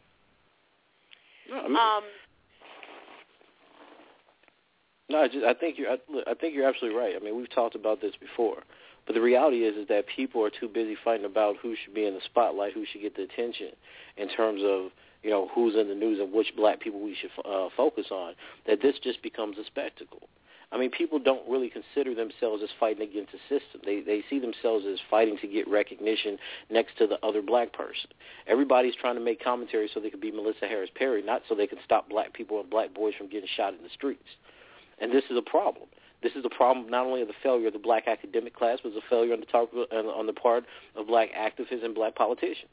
[1.51, 2.05] Mean, Um,
[5.09, 5.91] No, I, just, I think you're.
[5.91, 7.15] I, I think you're absolutely right.
[7.15, 8.63] I mean, we've talked about this before,
[9.07, 12.07] but the reality is, is that people are too busy fighting about who should be
[12.07, 13.73] in the spotlight, who should get the attention,
[14.17, 14.91] in terms of
[15.23, 18.35] you know who's in the news and which black people we should uh, focus on.
[18.67, 20.23] That this just becomes a spectacle.
[20.73, 23.83] I mean, people don't really consider themselves as fighting against the system.
[23.85, 26.39] They they see themselves as fighting to get recognition
[26.71, 28.11] next to the other black person.
[28.47, 31.67] Everybody's trying to make commentary so they could be Melissa Harris Perry, not so they
[31.67, 34.29] can stop black people and black boys from getting shot in the streets.
[34.99, 35.89] And this is a problem.
[36.23, 38.93] This is a problem not only of the failure of the black academic class, but
[38.93, 42.71] it's a failure on the, top, on the part of black activists and black politicians.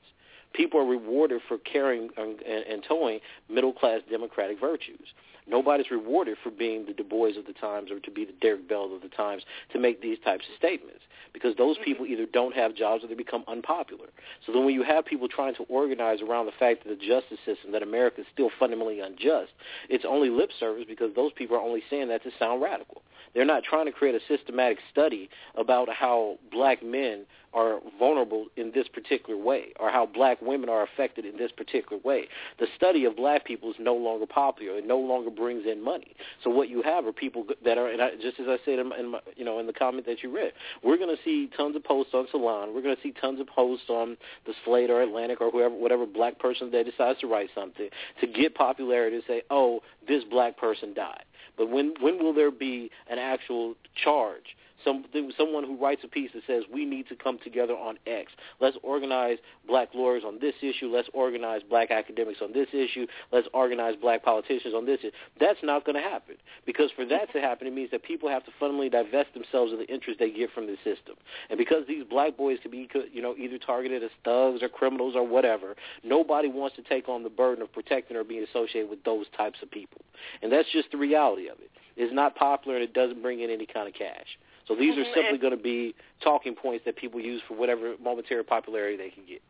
[0.53, 5.13] People are rewarded for carrying and, and towing middle-class democratic virtues.
[5.47, 8.69] Nobody's rewarded for being the Du Bois of the times or to be the Derek
[8.69, 11.01] Bell of the times to make these types of statements
[11.33, 11.85] because those mm-hmm.
[11.85, 14.07] people either don't have jobs or they become unpopular.
[14.45, 17.39] So then when you have people trying to organize around the fact that the justice
[17.45, 19.51] system, that America is still fundamentally unjust,
[19.89, 23.01] it's only lip service because those people are only saying that to sound radical.
[23.33, 28.71] They're not trying to create a systematic study about how black men are vulnerable in
[28.73, 32.27] this particular way or how black women are affected in this particular way.
[32.59, 34.77] The study of black people is no longer popular.
[34.77, 36.15] It no longer brings in money.
[36.43, 38.89] So what you have are people that are, and I, just as I said in,
[38.89, 40.53] my, in my, you know, in the comment that you read,
[40.83, 42.73] we're going to see tons of posts on Salon.
[42.73, 46.05] We're going to see tons of posts on the Slate or Atlantic or whoever, whatever
[46.05, 47.89] black person that decides to write something
[48.21, 51.23] to get popularity to say, oh, this black person died.
[51.57, 55.05] But when when will there be an actual charge some
[55.37, 58.31] someone who writes a piece that says we need to come together on X.
[58.59, 60.87] Let's organize black lawyers on this issue.
[60.87, 63.07] Let's organize black academics on this issue.
[63.31, 65.11] Let's organize black politicians on this issue.
[65.39, 68.45] That's not going to happen because for that to happen, it means that people have
[68.45, 71.15] to fundamentally divest themselves of the interest they get from the system.
[71.49, 75.15] And because these black boys could be, you know, either targeted as thugs or criminals
[75.15, 79.03] or whatever, nobody wants to take on the burden of protecting or being associated with
[79.03, 80.01] those types of people.
[80.41, 81.71] And that's just the reality of it.
[81.97, 84.37] It's not popular and it doesn't bring in any kind of cash.
[84.69, 87.97] So these are Mhm, simply going to be talking points that people use for whatever
[87.97, 89.41] momentary popularity they can get.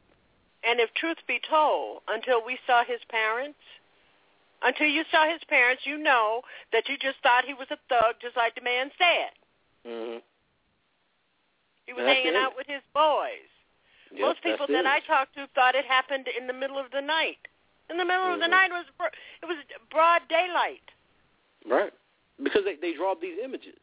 [0.64, 3.60] And if truth be told, until we saw his parents,
[4.62, 8.16] until you saw his parents, you know that you just thought he was a thug,
[8.22, 9.32] just like the man said.
[9.86, 10.20] Mm-hmm.
[11.86, 12.36] He was hanging it.
[12.36, 13.50] out with his boys.
[14.12, 14.86] Yep, Most people that it.
[14.86, 17.40] I talked to thought it happened in the middle of the night.
[17.90, 18.52] In the middle of the Mhm.
[18.52, 18.86] night was
[19.42, 19.58] it was
[19.90, 20.92] broad daylight.
[21.66, 21.94] Right.
[22.42, 23.76] Because they they draw up these images,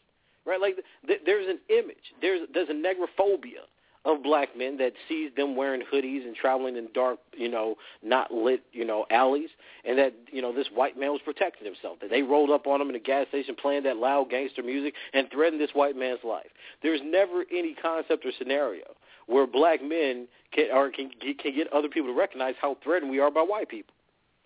[0.47, 0.61] right?
[0.61, 0.77] Like
[1.07, 2.15] th- there's an image.
[2.21, 3.67] There's there's a negrophobia
[4.07, 7.75] of black men that sees them wearing hoodies and traveling in dark, you know,
[8.05, 9.51] not lit, you know, alleys,
[9.85, 11.99] and that you know this white man was protecting himself.
[12.01, 14.95] That they rolled up on him in a gas station playing that loud gangster music
[15.13, 16.47] and threatened this white man's life.
[16.83, 18.85] There's never any concept or scenario
[19.27, 23.11] where black men can or can get- can get other people to recognize how threatened
[23.11, 23.95] we are by white people.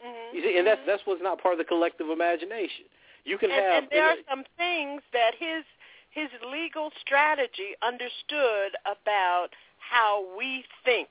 [0.05, 0.37] Mm-hmm.
[0.37, 2.87] You see, and that's that's what's not part of the collective imagination.
[3.25, 5.65] You can and, have and there are some things that his
[6.11, 9.49] his legal strategy understood about
[9.79, 11.09] how we think.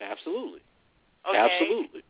[0.00, 0.60] absolutely,
[1.28, 1.38] Okay.
[1.38, 2.02] absolutely.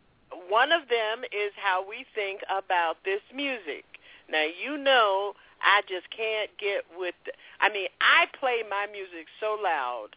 [0.49, 3.85] One of them is how we think about this music.
[4.29, 7.15] Now you know I just can't get with.
[7.25, 10.09] The, I mean, I play my music so loud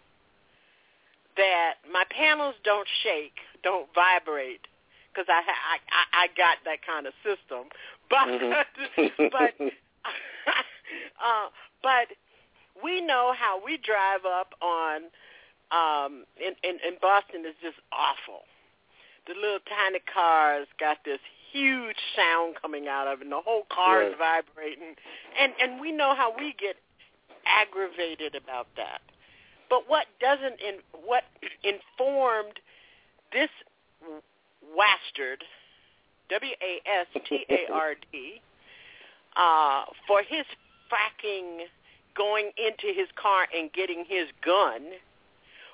[1.38, 4.68] that my panels don't shake, don't vibrate,
[5.14, 7.70] because I, I I got that kind of system.
[8.10, 9.32] But Mhm.
[9.32, 9.54] but
[11.22, 11.48] uh,
[11.82, 12.08] but
[12.84, 15.04] we know how we drive up on
[15.72, 18.42] um in, in in Boston is just awful.
[19.28, 21.20] The little tiny cars got this
[21.52, 24.96] huge sound coming out of it and the whole car is vibrating
[25.40, 26.76] and and we know how we get
[27.46, 29.02] aggravated about that.
[29.70, 31.24] But what doesn't in what
[31.64, 32.60] informed
[33.32, 33.50] this
[34.76, 35.44] wastard
[36.30, 38.42] W A S T A R D
[39.36, 40.46] uh for his
[40.92, 41.66] fracking
[42.16, 44.82] going into his car and getting his gun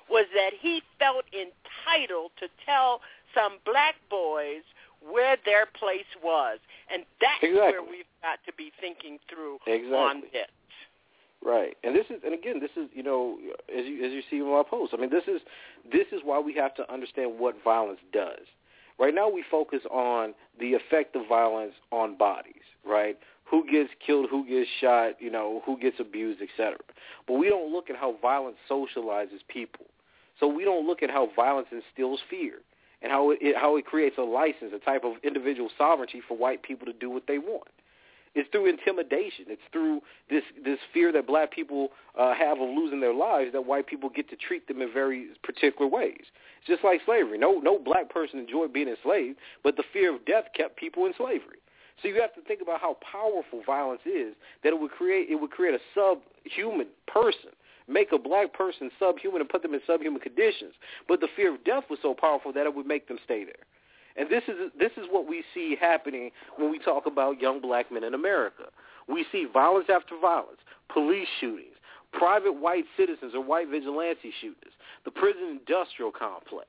[0.08, 3.00] was that he felt entitled to tell
[3.34, 4.62] some black boys
[5.10, 6.58] where their place was.
[6.92, 7.72] And that's Exactly.
[7.72, 9.96] where we've got to be thinking through Exactly.
[9.96, 10.46] on this.
[11.44, 13.38] Right, and this is, and again, this is, you know,
[13.68, 14.94] as you as you see in my post.
[14.94, 15.42] I mean, this is
[15.92, 18.46] this is why we have to understand what violence does.
[18.98, 22.64] Right now, we focus on the effect of violence on bodies.
[22.84, 23.18] Right,
[23.50, 26.76] who gets killed, who gets shot, you know, who gets abused, etc.
[27.26, 29.86] But we don't look at how violence socializes people.
[30.38, 32.54] So we don't look at how violence instills fear
[33.02, 36.36] and how it, it how it creates a license, a type of individual sovereignty for
[36.36, 37.68] white people to do what they want.
[38.34, 39.46] It's through intimidation.
[39.48, 41.88] It's through this this fear that black people
[42.18, 45.28] uh, have of losing their lives that white people get to treat them in very
[45.42, 46.24] particular ways.
[46.58, 47.38] It's just like slavery.
[47.38, 51.14] No no black person enjoyed being enslaved, but the fear of death kept people in
[51.16, 51.60] slavery.
[52.02, 55.36] So you have to think about how powerful violence is that it would create it
[55.36, 57.50] would create a subhuman person.
[57.88, 60.74] Make a black person subhuman and put them in subhuman conditions.
[61.08, 63.64] But the fear of death was so powerful that it would make them stay there.
[64.16, 67.92] And this is this is what we see happening when we talk about young black
[67.92, 68.64] men in America.
[69.08, 70.58] We see violence after violence,
[70.92, 71.76] police shootings,
[72.12, 74.72] private white citizens or white vigilante shooters,
[75.04, 76.68] the prison industrial complex,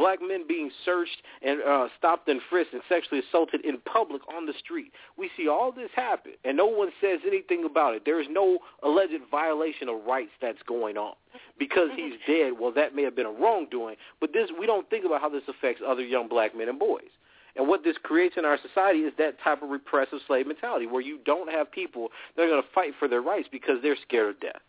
[0.00, 4.46] black men being searched and uh, stopped and frisked and sexually assaulted in public on
[4.46, 4.92] the street.
[5.18, 8.02] We see all this happen, and no one says anything about it.
[8.06, 11.12] There is no alleged violation of rights that's going on
[11.58, 12.52] because he's dead.
[12.58, 15.42] Well, that may have been a wrongdoing, but this we don't think about how this
[15.48, 17.10] affects other young black men and boys.
[17.56, 21.02] And what this creates in our society is that type of repressive slave mentality where
[21.02, 24.30] you don't have people that are going to fight for their rights because they're scared
[24.30, 24.62] of death.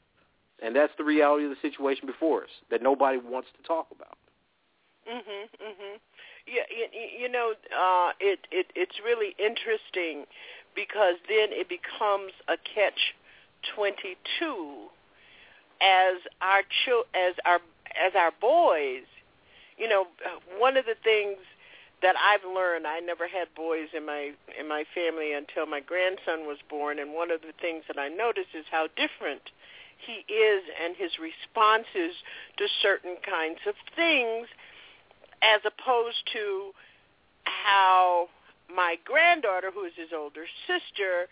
[0.61, 4.17] And that's the reality of the situation before us that nobody wants to talk about.
[5.11, 6.01] Mhm, mhm.
[6.47, 6.87] Yeah, you,
[7.23, 10.25] you know, uh, it it it's really interesting
[10.75, 13.15] because then it becomes a catch
[13.75, 14.89] twenty two
[15.81, 17.59] as our chil- as our
[17.95, 19.05] as our boys.
[19.77, 20.07] You know,
[20.59, 21.39] one of the things
[22.01, 26.47] that I've learned, I never had boys in my in my family until my grandson
[26.47, 29.43] was born, and one of the things that I noticed is how different
[29.99, 32.15] he is and his responses
[32.57, 34.47] to certain kinds of things
[35.41, 36.71] as opposed to
[37.43, 38.29] how
[38.73, 41.27] my granddaughter, who is his older sister,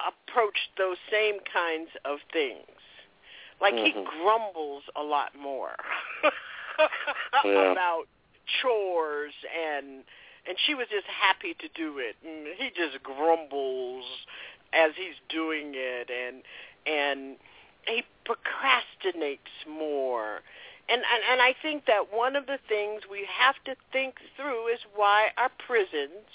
[0.00, 2.66] approached those same kinds of things.
[3.60, 3.84] Like Mhm.
[3.84, 5.76] he grumbles a lot more
[7.44, 7.72] Yeah.
[7.72, 8.08] about
[8.60, 10.04] chores and
[10.46, 14.04] and she was just happy to do it and he just grumbles
[14.72, 16.42] as he's doing it and
[16.86, 17.38] and
[17.86, 20.40] he procrastinates more
[20.90, 24.68] and, and and I think that one of the things we have to think through
[24.68, 26.26] is why our prisons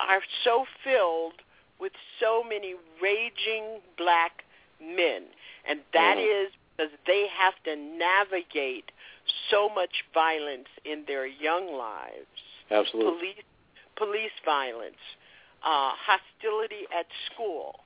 [0.00, 1.40] are so filled
[1.80, 4.44] with so many raging black
[4.80, 5.24] men
[5.68, 6.46] and that Mhm.
[6.46, 8.90] is because they have to navigate
[9.50, 12.26] so much violence in their young lives
[12.70, 13.12] Absolutely.
[13.12, 13.44] police
[13.96, 15.00] police violence,
[15.62, 17.80] uh, hostility at school.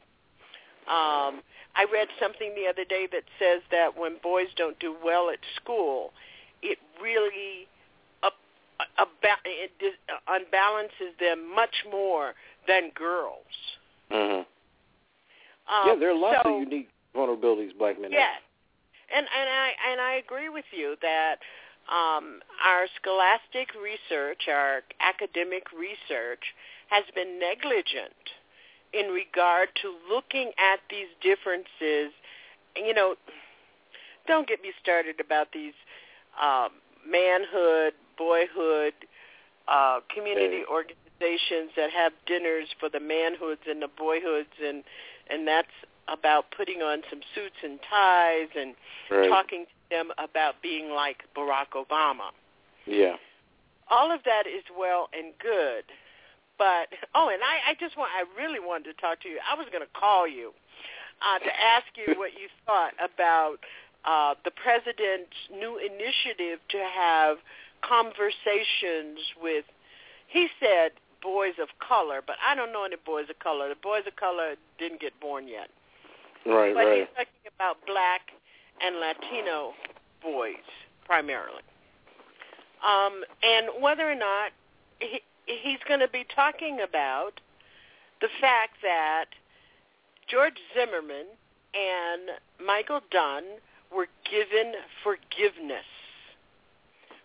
[0.88, 1.42] Um,
[1.76, 5.38] I read something the other day that says that when boys don't do well at
[5.56, 6.12] school,
[6.62, 7.68] it really
[8.22, 8.34] up,
[8.98, 9.92] about, it dis,
[10.28, 12.34] unbalances them much more
[12.66, 13.76] than girls.
[14.10, 14.46] Mhm.
[15.68, 18.40] Um, yeah, there are lots so, of unique vulnerabilities black men Yes,
[19.14, 21.38] and and I and I agree with you that
[21.88, 26.42] um, our scholastic research, our academic research,
[26.88, 28.14] has been negligent
[28.92, 32.12] in regard to looking at these differences.
[32.76, 33.14] You know,
[34.26, 35.74] don't get me started about these
[36.40, 36.70] um,
[37.08, 38.94] manhood, boyhood,
[39.68, 44.82] uh, community organizations that have dinners for the manhoods and the boyhoods, and
[45.28, 45.68] and that's
[46.08, 48.74] about putting on some suits and ties and
[49.10, 49.28] Right.
[49.28, 52.30] talking to them about being like Barack Obama.
[52.86, 53.16] Yeah.
[53.88, 55.84] All of that is well and good,
[56.60, 59.40] but oh, and I, I just want I really wanted to talk to you.
[59.40, 60.52] I was going to call you
[61.24, 63.56] uh, to ask you what you thought about
[64.04, 67.40] uh, the president's new initiative to have
[67.80, 69.64] conversations with.
[70.28, 70.92] He said
[71.24, 73.68] boys of color, but I don't know any boys of color.
[73.68, 75.72] The boys of color didn't get born yet.
[76.44, 76.98] Right, but right.
[77.00, 78.20] he's talking about black
[78.84, 79.72] and Latino
[80.22, 80.64] boys
[81.04, 81.64] primarily.
[82.84, 84.52] Um, and whether or not
[85.00, 85.20] he,
[85.62, 87.40] he's going to be talking about
[88.20, 89.26] the fact that
[90.28, 91.26] George Zimmerman
[91.74, 93.44] and Michael Dunn
[93.94, 95.86] were given forgiveness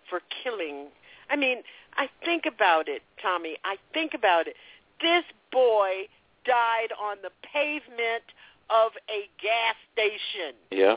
[0.09, 0.87] for killing.
[1.29, 1.63] I mean,
[1.97, 3.57] I think about it, Tommy.
[3.63, 4.55] I think about it.
[5.01, 6.07] This boy
[6.45, 8.23] died on the pavement
[8.69, 10.55] of a gas station.
[10.71, 10.95] Yeah.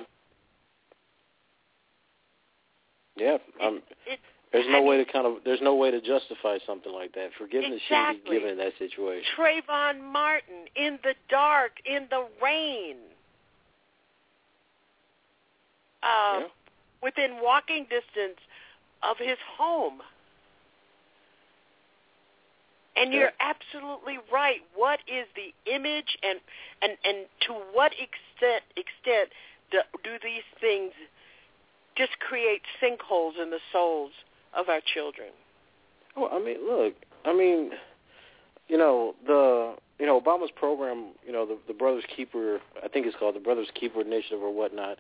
[3.16, 3.38] Yeah.
[3.62, 4.20] Um, It,
[4.52, 7.12] there's I no way mean- to kind of there's no way to justify something like
[7.14, 7.30] that.
[7.38, 9.24] Forgiveness shouldn't be given in that situation.
[9.36, 12.96] Trayvon Martin in the dark, in the rain,
[16.02, 16.48] uh, Yeah.
[17.02, 18.38] within walking distance
[19.02, 20.02] of his home.
[22.96, 23.20] And Yeah.
[23.20, 24.62] you're absolutely right.
[24.74, 26.40] What is the image, and
[26.82, 29.32] and and to what extent extent
[29.70, 30.94] do, do these things
[31.94, 34.12] just create sinkholes in the souls
[34.54, 35.28] of our children?
[36.16, 36.94] Well, I mean, look,
[37.24, 37.70] I mean,
[38.68, 43.06] you know, the you know Obama's program, you know, the the Brothers Keeper, I think
[43.06, 44.98] it's called the Brothers Keeper Initiative or whatnot.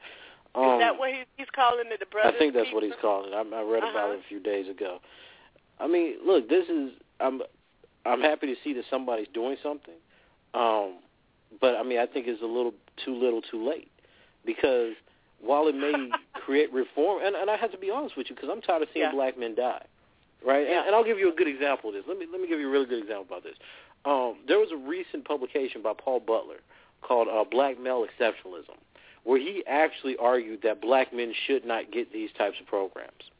[0.54, 2.00] Um, is that what he, he's calling it?
[2.00, 2.32] The brothers?
[2.34, 3.34] I think that's what he's calling it.
[3.34, 4.12] I, I read about Uh-huh.
[4.14, 4.98] it a few days ago.
[5.78, 7.42] I mean, look, this is I'm
[8.06, 9.94] I'm happy to see that somebody's doing something,
[10.54, 10.94] um,
[11.60, 12.72] but I mean, I think it's a little
[13.04, 13.90] too little, too late,
[14.46, 14.92] because
[15.40, 18.50] while it may create reform, and, and I have to be honest with you, because
[18.52, 19.12] I'm tired of seeing Yeah.
[19.12, 19.84] black men die,
[20.44, 20.66] right?
[20.66, 20.78] Yeah.
[20.78, 22.04] And, and I'll give you a good example of this.
[22.08, 23.56] Let me let me give you a really good example about this.
[24.04, 26.58] Um, there was a recent publication by Paul Butler
[27.02, 28.76] called uh, Black Male Exceptionalism,
[29.24, 33.30] where he actually argued that black men should not get these types of programs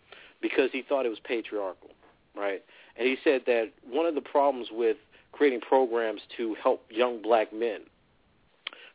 [0.40, 1.90] because he thought it was patriarchal,
[2.36, 2.62] right?
[2.96, 4.96] And he said that one of the problems with
[5.32, 7.80] creating programs to help young black men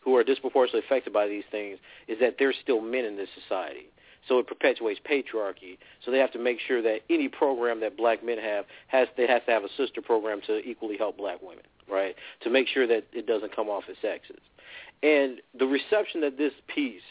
[0.04, 3.90] who are disproportionately affected by these things is that they're still men in this society.
[4.28, 5.78] So it perpetuates patriarchy.
[6.04, 9.28] So they have to make sure that any program that black men have has they
[9.28, 12.16] has to have a sister program to equally help black women, right?
[12.42, 14.40] To make sure that it doesn't come off as sexist.
[15.02, 17.02] And the reception that this piece,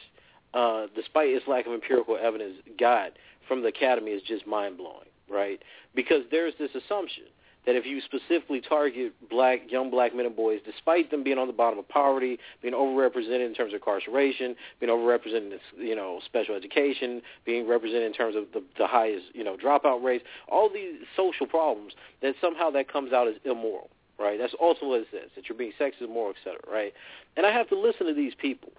[0.55, 3.13] uh, despite its lack of empirical evidence, got
[3.47, 5.63] from the academy is just mind blowing, right?
[5.95, 7.25] Because there's this assumption
[7.67, 11.47] that if you specifically target black young black men and boys, despite them being on
[11.47, 16.21] the bottom of poverty, being overrepresented in terms of incarceration, being overrepresented in you know
[16.25, 20.69] special education, being represented in terms of the, the highest you know dropout rates, all
[20.73, 24.39] these social problems, that somehow that comes out as immoral, right?
[24.39, 26.93] That's also what it says that you're being sexist, immoral, et cetera, right?
[27.37, 28.73] And I have to listen to these people,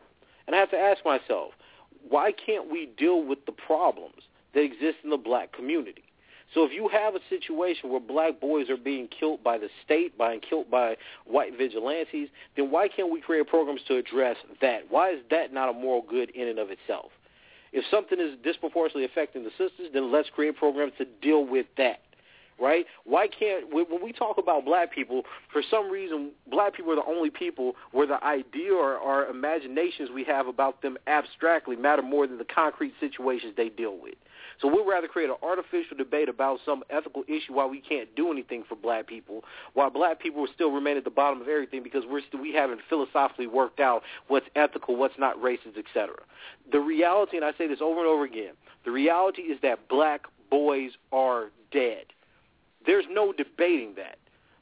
[0.46, 1.52] and I have to ask myself,
[2.10, 4.24] why can't we deal with the problems
[4.54, 6.04] that exist in the black community?
[6.54, 10.18] So if you have a situation where black boys are being killed by the state,
[10.18, 14.84] being killed by white vigilantes, then why can't we create programs to address that?
[14.90, 17.12] Why is that not a moral good in and of itself?
[17.72, 22.02] If something is disproportionately affecting the sisters, then let's create programs to deal with that
[22.60, 22.86] right?
[23.04, 27.06] Why can't when we talk about black people, for some reason, black people are the
[27.06, 32.28] only people where the idea or, or imaginations we have about them abstractly matter more
[32.28, 34.16] than the concrete situations they deal with.
[34.62, 38.32] So we'd rather create an artificial debate about some ethical issue why we can't do
[38.32, 39.44] anything for black people,
[39.74, 42.54] while black people will still remain at the bottom of everything because we're still, we
[42.54, 46.16] haven't philosophically worked out what's ethical, what's not racist, etc.
[46.72, 48.54] The reality, and I say this over and over again,
[48.86, 52.06] the reality is that black boys are dead.
[52.86, 54.18] There's no debating that.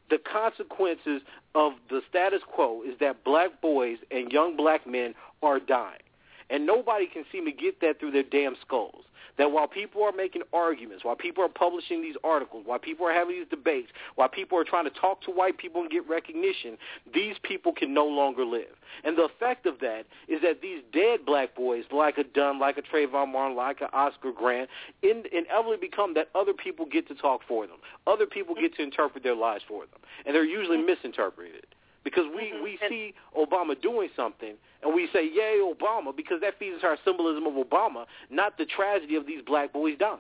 [0.10, 1.22] The consequences
[1.56, 6.02] of the status quo is that black boys and young black men are dying.
[6.50, 9.06] And nobody can seem to get that through their damn skulls
[9.42, 13.12] that while people are making arguments, while people are publishing these articles, while people are
[13.12, 16.78] having these debates, while people are trying to talk to white people and get recognition,
[17.12, 18.76] these people can no longer live.
[19.04, 22.78] And the effect of that is that these dead black boys, like a Dunn, like
[22.78, 24.70] a Trayvon Martin, like a Oscar Grant,
[25.02, 27.78] in, inevitably become that other people get to talk for them.
[28.06, 30.00] Other people get to interpret their lives for them.
[30.28, 31.66] And they're usually misinterpreted
[32.04, 36.76] because we we see Obama doing something and we say yay Obama because that feeds
[36.76, 40.20] into our symbolism of Obama, not the tragedy of these black boys dying.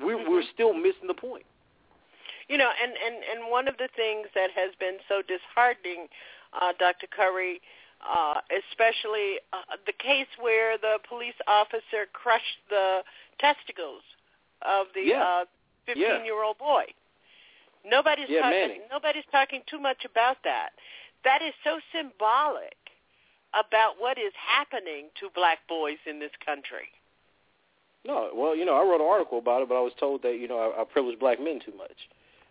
[0.00, 0.30] We're Mm-hmm.
[0.30, 1.44] we're still missing the point.
[2.48, 6.06] You know, and and and one of the things that has been so disheartening,
[6.54, 7.06] uh, Dr.
[7.10, 7.60] Curry,
[8.00, 8.40] uh,
[8.70, 13.02] especially uh, the case where the police officer crushed the
[13.40, 14.02] testicles
[14.62, 15.22] of the Yeah.
[15.22, 15.44] uh,
[15.88, 16.84] 15-year-old boy.
[17.84, 18.60] Nobody's Yeah, talking.
[18.60, 18.80] Manning.
[18.90, 20.70] Nobody's talking too much about that.
[21.24, 22.76] That is so symbolic
[23.54, 26.88] about what is happening to black boys in this country.
[28.06, 30.38] No, well, you know, I wrote an article about it, but I was told that
[30.38, 32.08] you know I, I privilege black men too much,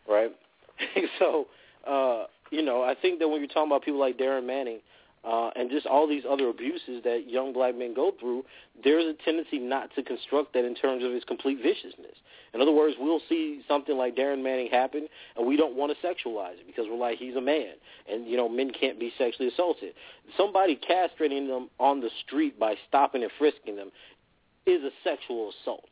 [0.08, 0.32] right?
[1.20, 1.48] so,
[1.88, 4.80] uh, you know, I think that when you're talking about people like Darrin Manning
[5.28, 8.46] uh, and just all these other abuses that young black men go through,
[8.82, 12.16] there's a tendency not to construct that in terms of its complete viciousness.
[12.54, 16.08] In other words, we'll see something like Darrin Manning happen, and we don't want to
[16.08, 17.74] sexualize it because we're like he's a man,
[18.10, 19.94] and you know men can't be sexually assaulted.
[20.38, 23.92] Somebody castrating them on the street by stopping and frisking them
[24.66, 25.90] is a sexual assault.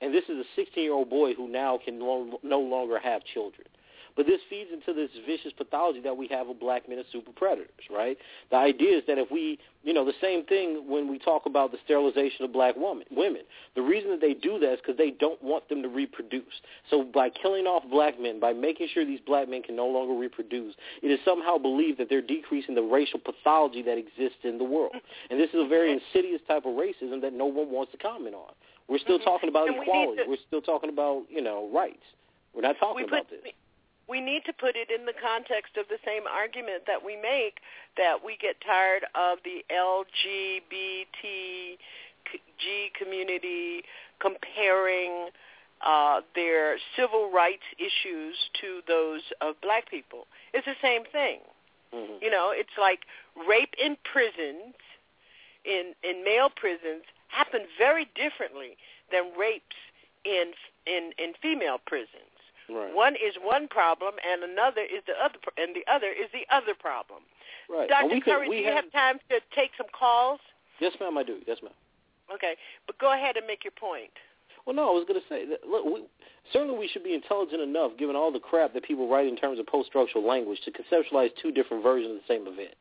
[0.00, 3.68] And this is a 16-year-old boy who now can no longer have children.
[4.16, 7.32] But this feeds into this vicious pathology that we have of black men as super
[7.32, 8.18] predators, right?
[8.50, 11.72] The idea is that if we, you know, the same thing when we talk about
[11.72, 13.42] the sterilization of black woman, women.
[13.74, 16.60] The reason that they do that is because they don't want them to reproduce.
[16.90, 20.14] So by killing off black men, by making sure these black men can no longer
[20.14, 24.64] reproduce, it is somehow believed that they're decreasing the racial pathology that exists in the
[24.64, 24.94] world.
[25.30, 28.34] And this is a very insidious type of racism that no one wants to comment
[28.34, 28.52] on.
[28.88, 29.24] We're still mm-hmm.
[29.24, 30.22] talking about And we equality.
[30.24, 32.02] to- We're still talking about, you know, rights.
[32.54, 33.40] We're not talking we put, about this.
[34.12, 37.64] We need to put it in the context of the same argument that we make
[37.96, 41.78] that we get tired of the LGBTQ
[42.92, 43.82] community
[44.20, 45.30] comparing
[45.80, 50.26] uh, their civil rights issues to those of black people.
[50.52, 51.40] It's the same thing.
[51.94, 52.20] Mm-hmm.
[52.20, 53.06] You know, it's like
[53.48, 54.76] rape in prisons,
[55.64, 58.76] in in male prisons, happen very differently
[59.10, 59.76] than rapes
[60.26, 60.52] in
[60.86, 62.31] in in female prisons.
[62.68, 62.94] Right.
[62.94, 66.74] One is one problem, and another is the other, and the other is the other
[66.78, 67.22] problem.
[67.68, 67.88] Right.
[67.88, 68.20] Dr.
[68.20, 70.40] Curry, do you have- have time to take some calls?
[70.78, 71.42] Yes, ma'am, I do.
[71.46, 71.72] Yes, ma'am.
[72.32, 72.56] Okay,
[72.86, 74.12] but go ahead and make your point.
[74.64, 76.04] Well, no, I was going to say, that, look, we,
[76.52, 79.58] certainly we should be intelligent enough, given all the crap that people write in terms
[79.58, 82.74] of post-structural language, to conceptualize two different versions of the same event.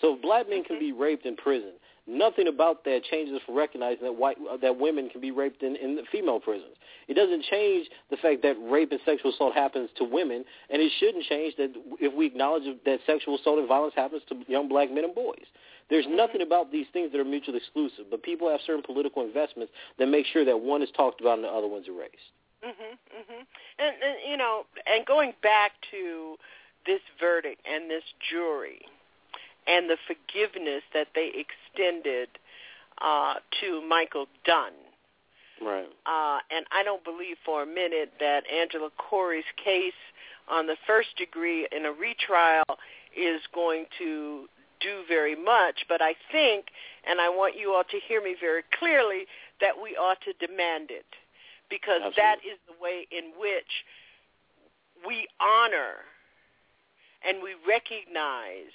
[0.00, 0.86] So if black men can mm-hmm.
[0.86, 1.72] be raped in prison,
[2.06, 5.76] nothing about that changes from recognizing that white uh, that women can be raped in,
[5.76, 6.74] in the female prisons.
[7.08, 10.90] It doesn't change the fact that rape and sexual assault happens to women, and it
[10.98, 14.90] shouldn't change that if we acknowledge that sexual assault and violence happens to young black
[14.90, 15.46] men and boys.
[15.90, 19.72] There's nothing about these things that are mutually exclusive, but people have certain political investments
[19.98, 22.32] that make sure that one is talked about and the other one's erased.
[22.64, 23.46] Mhm, mhm.
[23.78, 26.38] And, and you know, and going back to
[26.86, 28.86] this verdict and this jury
[29.66, 32.28] and the forgiveness that they extended
[33.00, 34.72] uh, to Michael Dunn.
[35.60, 35.88] Right.
[36.06, 39.92] Uh, and I don't believe for a minute that Angela Corey's case
[40.48, 42.64] on the first degree in a retrial
[43.16, 44.46] is going to
[44.80, 45.84] do very much.
[45.88, 46.66] But I think,
[47.08, 49.26] and I want you all to hear me very clearly,
[49.60, 51.06] that we ought to demand it
[51.70, 53.86] because that is the way in which
[55.06, 56.04] we honor
[57.26, 58.74] and we recognize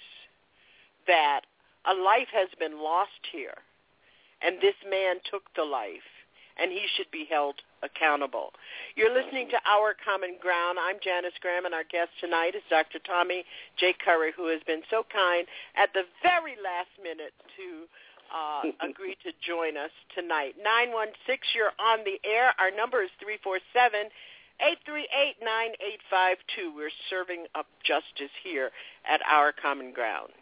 [1.08, 1.42] that
[1.86, 3.56] a life has been lost here
[4.42, 6.06] and this man took the life
[6.58, 8.50] and he should be held accountable.
[8.96, 10.82] You're listening to Our Common Ground.
[10.82, 12.98] I'm Janice Graham, and our guest tonight is Dr.
[13.06, 13.46] Tommy
[13.78, 13.94] J.
[13.94, 15.46] Curry, who has been so kind
[15.78, 17.86] at the very last minute to
[18.34, 20.58] uh, agree to join us tonight.
[20.58, 22.58] 916, you're on the air.
[22.58, 24.10] Our number is 347
[24.58, 26.74] 838 9852.
[26.74, 28.74] We're serving up justice here
[29.06, 30.34] at Our Common Ground.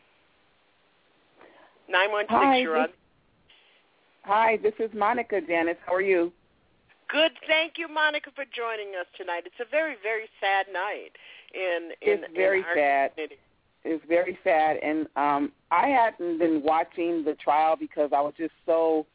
[1.90, 2.88] 916, Hi, you're on.
[4.24, 5.78] Hi, this is Monica Janice.
[5.86, 6.32] How are you?
[7.10, 7.32] Good.
[7.48, 9.44] Thank you, Monica, for joining us tonight.
[9.46, 11.12] It's a very, very sad night
[11.54, 13.12] in in It's very in sad.
[13.12, 13.36] community.
[13.88, 18.54] It's very sad, and um, I hadn't been watching the trial because I was just
[18.66, 19.06] so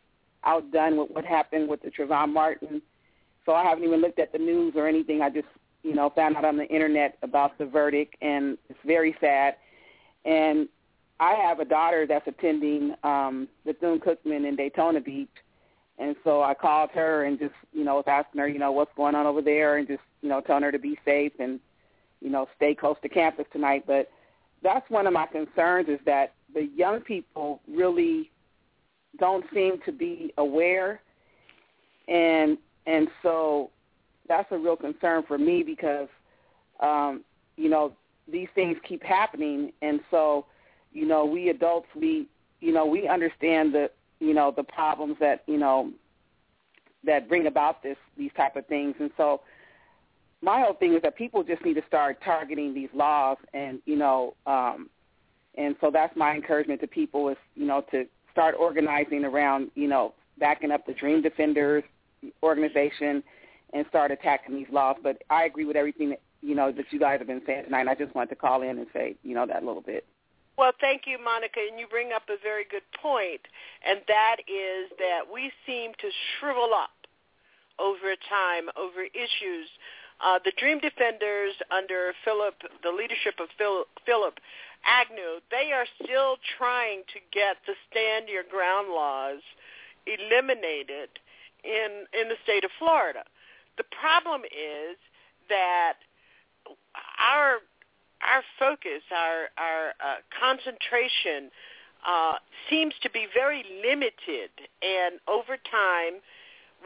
[0.44, 2.80] outdone with what happened with the Trayvon Martin.
[3.44, 5.22] So I haven't even looked at the news or anything.
[5.22, 5.48] I just,
[5.82, 9.56] you know, found out on the internet about the verdict, and it's very sad.
[10.24, 10.68] And
[11.20, 15.28] I have a daughter that's attending um, Bethune Cookman in Daytona Beach,
[15.98, 18.90] and so I called her and just, you know, was asking her, you know, what's
[18.96, 21.60] going on over there, and just, you know, telling her to be safe and,
[22.22, 23.84] you know, stay close to campus tonight.
[23.86, 24.10] But
[24.62, 28.30] that's one of my concerns is that the young people really
[29.18, 31.00] don't seem to be aware,
[32.08, 32.56] and
[32.86, 33.70] and so
[34.26, 36.08] that's a real concern for me because,
[36.80, 37.22] um,
[37.56, 37.92] you know,
[38.30, 40.46] these things keep happening, and so,
[40.92, 42.26] you know, we adults, we,
[42.60, 45.90] you know, we understand the, you know, the problems that, you know,
[47.04, 49.40] that bring about this these type of things, and so
[50.42, 53.96] my whole thing is that people just need to start targeting these laws and you
[53.96, 54.88] know um
[55.56, 59.88] and so that's my encouragement to people is you know to start organizing around you
[59.88, 61.84] know backing up the dream defenders
[62.42, 63.22] organization
[63.72, 64.96] and start attacking these laws.
[65.02, 67.80] But i agree with everything that you know that you guys have been saying tonight.
[67.80, 70.06] And i just wanted to call in and say you know that little bit
[70.60, 73.40] Well, thank you, Monica, and you bring up a very good point,
[73.80, 76.92] and that is that we seem to shrivel up
[77.80, 79.72] over time over issues.
[80.20, 84.36] Uh, the Dream Defenders under Phillip, the leadership of Phil, Phillip
[84.84, 89.40] Agnew, they are still trying to get the stand your ground laws
[90.04, 91.08] eliminated
[91.64, 93.24] in in the state of Florida.
[93.80, 95.00] The problem is
[95.48, 96.04] that
[97.16, 97.64] our
[98.26, 101.50] our focus, our our uh, concentration
[102.06, 102.34] uh,
[102.68, 104.50] seems to be very limited,
[104.82, 106.20] and over time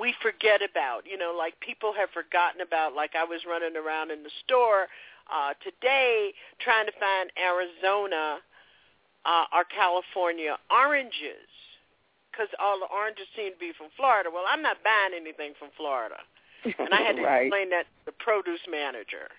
[0.00, 1.06] we forget about.
[1.06, 2.94] You know, like people have forgotten about.
[2.94, 4.86] Like I was running around in the store
[5.32, 8.38] uh, today trying to find Arizona
[9.24, 11.48] uh, or California oranges
[12.30, 14.28] because all the oranges seem to be from Florida.
[14.32, 16.18] Well, I'm not buying anything from Florida,
[16.66, 17.46] and I had to Right.
[17.46, 19.30] explain that to the produce manager.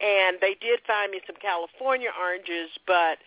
[0.00, 3.18] And they did find me some California oranges, but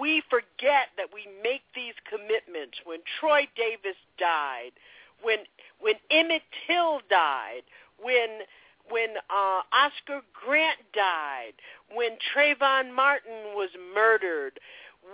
[0.00, 2.78] we forget that we make these commitments.
[2.84, 4.72] When Troy Davis died,
[5.22, 5.38] when
[5.80, 7.62] when Emmett Till died,
[8.02, 8.46] when
[8.88, 11.52] when uh, Oscar Grant died,
[11.94, 14.58] when Trayvon Martin was murdered,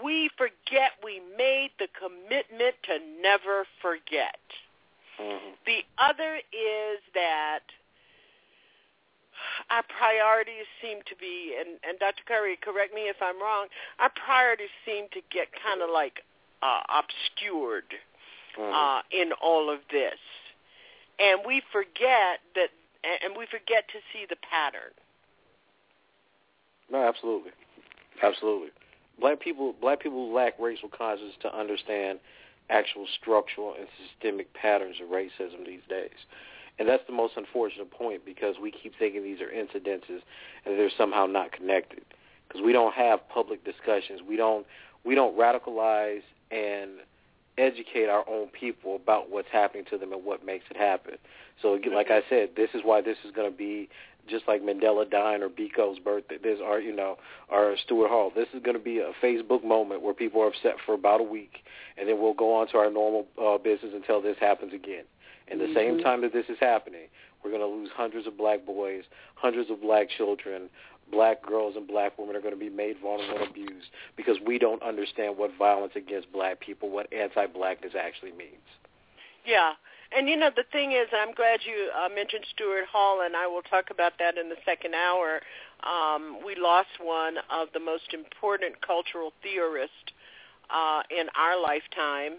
[0.03, 4.38] we forget we made the commitment to never forget.
[5.66, 7.61] The other is that
[9.70, 12.22] our priorities seem to be, and, and Dr.
[12.26, 13.66] Curry, correct me if I'm wrong,
[13.99, 16.24] our priorities seem to get kind of like
[16.62, 17.95] uh, obscured
[18.59, 20.20] uh, in all of this.
[21.18, 22.70] And we forget that,
[23.24, 24.93] and we forget to see the pattern.
[26.90, 27.53] No, absolutely,
[28.22, 28.68] absolutely.
[29.20, 32.18] Black people, black people lack racial consciousness to understand
[32.70, 36.26] actual structural and systemic patterns of racism these days.
[36.79, 40.23] And that's the most unfortunate point because we keep thinking these are incidences
[40.64, 42.03] and they're somehow not connected.
[42.49, 44.20] Because we don't have public discussions.
[44.27, 44.66] We don't
[45.05, 46.91] we don't radicalize and
[47.59, 51.14] educate our own people about what's happening to them and what makes it happen.
[51.61, 53.89] So, like I said, this is why this is going to be
[54.29, 56.37] just like Mandela dying or Biko's birthday.
[56.43, 57.18] There's our, you know,
[57.51, 58.31] our Stuart Hall.
[58.35, 61.25] This is going to be a Facebook moment where people are upset for about a
[61.25, 61.64] week,
[61.99, 65.05] and then we'll go on to our normal uh, business until this happens again.
[65.53, 66.03] And the same Mhm.
[66.03, 67.09] time that this is happening,
[67.42, 70.70] we're going to lose hundreds of black boys, hundreds of black children,
[71.11, 74.59] black girls and black women are going to be made vulnerable and abused because we
[74.59, 78.66] don't understand what violence against black people, what anti-blackness actually means.
[79.44, 79.74] Yeah.
[80.16, 83.46] And you know the thing is, I'm glad you uh, mentioned Stuart Hall, and I
[83.46, 85.40] will talk about that in the second hour.
[85.82, 90.12] Um, we lost one of the most important cultural theorists
[90.70, 92.38] uh, in our lifetime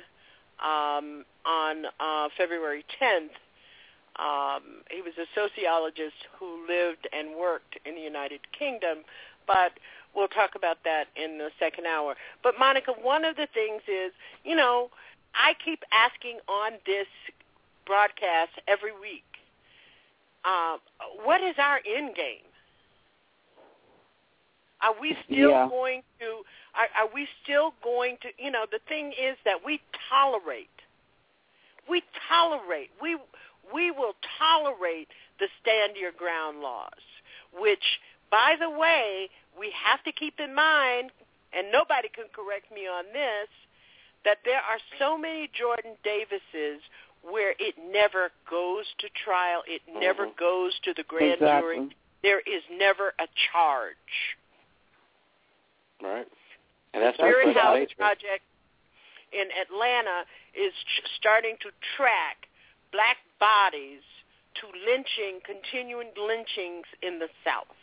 [0.62, 3.34] um, on uh, February 10th.
[4.16, 9.00] Um, he was a sociologist who lived and worked in the United Kingdom,
[9.48, 9.74] but
[10.16, 12.16] we'll talk about that in the second hour.
[12.44, 14.12] But Monica, one of the things is,
[14.44, 14.90] you know,
[15.34, 17.08] I keep asking on this
[17.86, 19.24] broadcast every week.
[20.46, 20.80] Um,
[21.24, 22.46] what is our end game?
[24.82, 25.70] Are we still Yeah.
[25.70, 26.46] going to?
[26.76, 28.30] Are, are we still going to?
[28.38, 30.70] You know, the thing is that we tolerate.
[31.90, 32.90] We tolerate.
[33.02, 33.18] We
[33.74, 35.08] we will tolerate
[35.40, 37.04] the stand your ground laws,
[37.58, 37.84] which,
[38.30, 41.12] by the way, we have to keep in mind,
[41.54, 43.50] and nobody can correct me on this,
[44.26, 46.82] that there are so many Jordan Davises
[47.24, 50.40] where it never goes to trial, it never mm-hmm.
[50.40, 51.76] goes to the grand Exactly.
[51.76, 51.96] jury.
[52.22, 53.96] There is never a charge.
[56.02, 56.28] Right.
[56.94, 57.88] And that's Spirit House.
[57.98, 58.46] Project
[59.34, 62.46] in Atlanta is ch- starting to track
[62.94, 64.06] black bodies
[64.62, 67.74] to lynching, continuing lynchings in the South.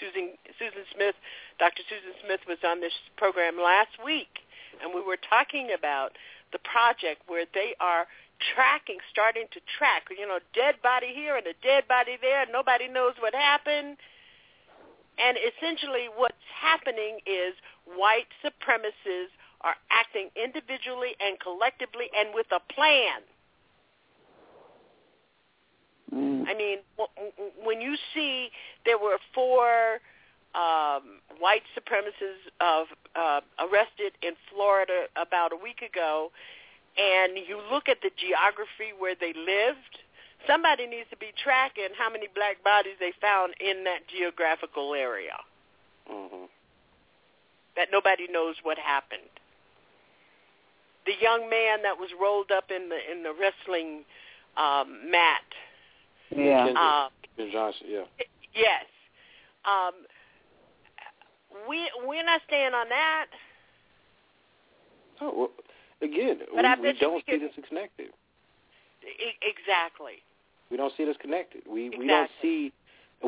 [0.00, 1.14] Susan Susan Smith,
[1.60, 1.84] Dr.
[1.84, 4.40] Susan Smith was on this program last week,
[4.80, 6.16] and we were talking about
[6.56, 8.08] the project where they are
[8.56, 12.48] tracking, starting to track, you know, dead body here and a dead body there.
[12.48, 14.00] Nobody knows what happened.
[15.20, 17.54] And essentially what's happening is
[17.84, 23.22] white supremacists are acting individually and collectively and with a plan.
[26.50, 26.78] I mean,
[27.62, 28.50] when you see
[28.84, 30.00] there were four
[30.54, 36.32] um, white supremacists of, uh, arrested in Florida about a week ago,
[36.98, 39.94] and you look at the geography where they lived,
[40.46, 45.36] somebody needs to be tracking how many black bodies they found in that geographical area.
[46.10, 46.44] Mm-hmm.
[47.76, 49.30] That nobody knows what happened.
[51.06, 54.04] The young man that was rolled up in the in the wrestling
[54.56, 55.46] um, mat.
[56.34, 56.66] Yeah.
[56.76, 57.08] Uh,
[57.50, 58.04] Johnson, yeah.
[58.54, 58.84] yes.
[59.64, 59.94] Um,
[61.68, 63.26] we we're not staying on that.
[65.22, 65.50] Oh, well,
[66.02, 68.10] again, But we, we don't we see could- this connected.
[69.42, 70.22] Exactly.
[70.70, 71.62] We don't see this connected.
[71.68, 72.72] We we don't see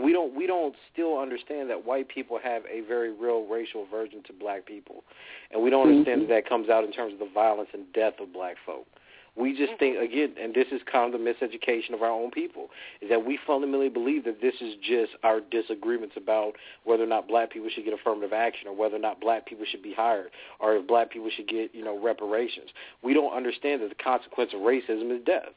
[0.00, 4.22] we don't we don't still understand that white people have a very real racial aversion
[4.26, 5.04] to black people,
[5.50, 6.30] and we don't understand mm-hmm.
[6.30, 8.86] that that comes out in terms of the violence and death of black folk.
[9.34, 10.04] We just think mm-hmm.
[10.04, 12.68] again, and this is kind of the miseducation of our own people,
[13.00, 16.52] is that we fundamentally believe that this is just our disagreements about
[16.84, 19.64] whether or not black people should get affirmative action, or whether or not black people
[19.70, 20.30] should be hired,
[20.60, 22.70] or if black people should get you know reparations.
[23.02, 25.52] We don't understand that the consequence of racism is death,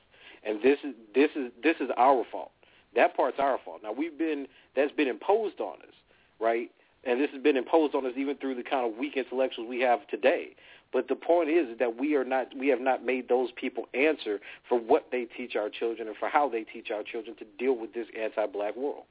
[0.46, 2.52] and this is this is this is our fault.
[2.96, 3.82] That part's our fault.
[3.84, 5.94] Now we've been that's been imposed on us,
[6.40, 6.70] right?
[7.08, 9.80] And this has been imposed on us even through the kind of weak intellectuals we
[9.82, 10.56] have today.
[10.94, 14.40] But the point is that we are not we have not made those people answer
[14.70, 17.76] for what they teach our children and for how they teach our children to deal
[17.78, 19.04] with this anti-black world.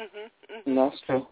[0.00, 1.26] Mm-hmm, That's true.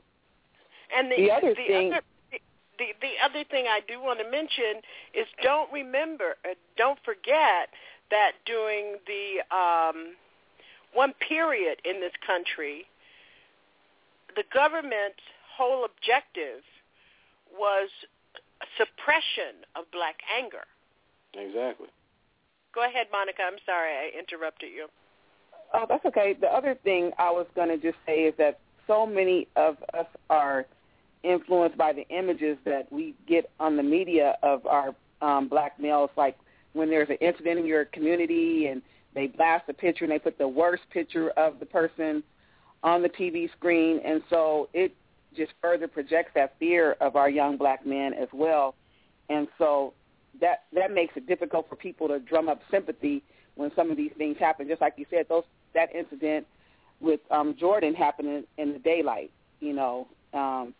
[0.96, 2.02] And the, The other the thing- other,
[2.32, 2.38] the,
[2.78, 4.82] the the other thing I do want to mention
[5.14, 7.68] is don't remember, uh, don't forget
[8.10, 10.14] that during the um,
[10.94, 12.84] one period in this country,
[14.34, 15.22] the government's
[15.56, 16.62] whole objective
[17.52, 17.88] was
[18.76, 20.64] suppression of black anger.
[21.34, 21.88] Exactly.
[22.74, 23.42] Go ahead, Monica.
[23.42, 24.88] I'm sorry I interrupted you.
[25.74, 26.36] Oh, that's okay.
[26.38, 30.06] The other thing I was going to just say is that so many of us
[30.30, 30.66] are
[31.22, 36.10] influenced by the images that we get on the media of our um, black males.
[36.16, 36.36] Like
[36.76, 38.82] when there's an incident in your community and
[39.14, 42.22] they blast a picture and they put the worst picture of the person
[42.82, 44.94] on the TV screen, and so it
[45.36, 48.74] just further projects that fear of our young black men as well.
[49.28, 49.94] And so
[50.40, 53.22] that that makes it difficult for people to drum up sympathy
[53.54, 54.68] when some of these things happen.
[54.68, 56.46] Just like you said, those that incident
[57.00, 60.74] with um, Jordan happened in, in the daylight, you know, um,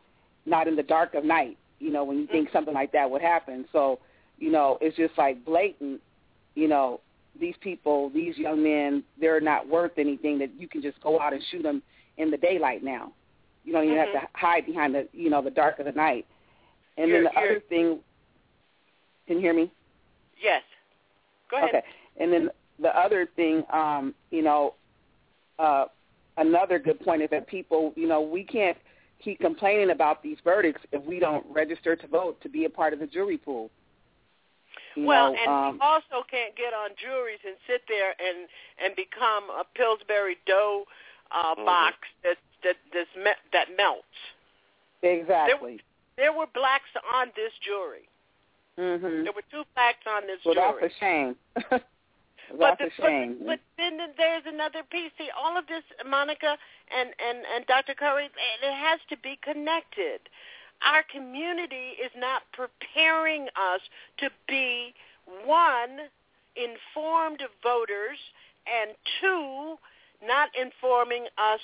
[0.45, 1.57] not in the dark of night.
[1.79, 3.67] You know, when you think something like that would happen.
[3.73, 3.99] So,
[4.39, 6.01] you know, it's just like blatant.
[6.55, 7.01] You know,
[7.39, 11.33] these people, these young men, they're not worth anything that you can just go out
[11.33, 11.83] and shoot them
[12.17, 13.13] in the daylight now.
[13.65, 16.27] You don't even have to hide behind the, you know, the dark of the night.
[16.97, 18.03] And then You're- the other thing,
[19.27, 19.71] can you hear me?
[20.41, 20.63] Yes.
[21.51, 21.69] Go ahead.
[21.71, 21.83] Okay.
[22.19, 24.75] And then the other thing, um, you know,
[25.59, 25.87] uh,
[26.37, 28.77] another good point is that people, you know, we can't
[29.23, 32.93] keep complaining about these verdicts if we don't register to vote to be a part
[32.93, 33.71] of the jury pool.
[34.97, 38.49] You well, know, and um, we also can't get on juries and sit there and
[38.83, 40.85] and become a Pillsbury dough
[41.31, 41.65] uh, Mm-hmm.
[41.65, 44.17] box that that that's me- that melts.
[45.03, 45.81] exactly.
[46.17, 48.09] There were blacks on this jury.
[48.79, 50.81] hmm There were two blacks on this Well, jury.
[50.81, 51.37] that's a shame.
[52.59, 53.37] but the, a shame.
[53.41, 55.13] But, but then there's another piece.
[55.19, 56.57] See, all of this, Monica
[56.89, 57.93] and and and Dr.
[57.95, 60.21] Curry, it has to be connected.
[60.85, 63.81] Our community is not preparing us
[64.19, 64.95] to be
[65.45, 66.09] one
[66.57, 68.19] informed voters,
[68.67, 69.77] and two,
[70.25, 71.61] not informing us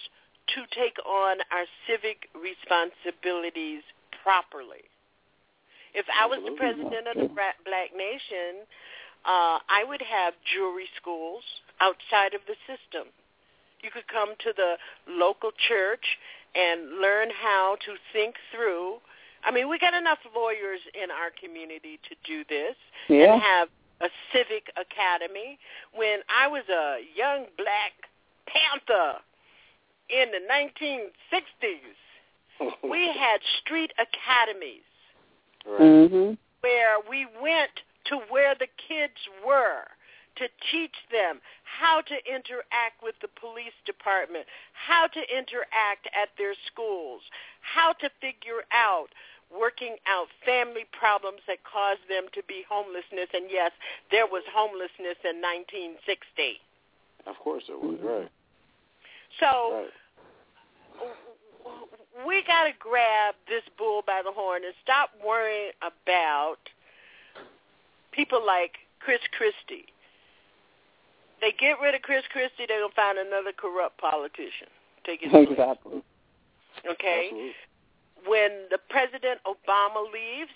[0.55, 3.83] to take on our civic responsibilities
[4.23, 4.85] properly.
[5.95, 8.65] If I was the president of the Black Nation,
[9.25, 11.45] uh, I would have jury schools
[11.81, 13.13] outside of the system.
[13.83, 16.05] You could come to the local church
[16.55, 18.97] and learn how to think through.
[19.45, 22.77] I mean, we got enough lawyers in our community to do this
[23.09, 23.35] Yeah.
[23.35, 23.69] and have
[24.01, 25.59] a civic academy.
[25.95, 27.93] When I was a young black
[28.47, 29.21] panther
[30.09, 31.97] in the 1960s,
[32.83, 34.83] we had street academies
[35.67, 36.37] Mhm.
[36.61, 39.87] where we went to where the kids were
[40.37, 46.55] to teach them how to interact with the police department, how to interact at their
[46.67, 47.23] schools,
[47.61, 49.09] how to figure out
[49.53, 53.29] working out family problems that caused them to be homelessness.
[53.35, 53.71] And yes,
[54.11, 56.61] there was homelessness in 1960.
[57.27, 58.31] Of course it was, right.
[59.41, 59.87] So
[62.27, 66.59] we got to grab this bull by the horn and stop worrying about
[68.13, 69.92] people like Chris Christie.
[71.43, 74.71] They get rid of Chris Christie, they're going to find another corrupt politician.
[75.05, 75.49] Take place.
[75.51, 76.01] Exactly.
[76.89, 77.53] Okay?
[78.25, 80.55] When the President Obama leaves,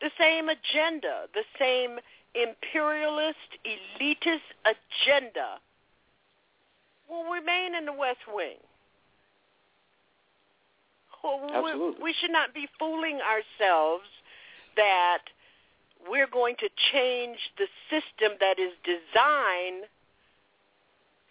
[0.00, 1.98] the same agenda, the same
[2.34, 5.62] imperialist, elitist agenda
[7.08, 8.58] will remain in the West Wing.
[11.22, 12.02] We- Absolutely.
[12.02, 14.04] We should not be fooling ourselves
[14.76, 15.22] that
[16.08, 19.84] we're going to change the system that is designed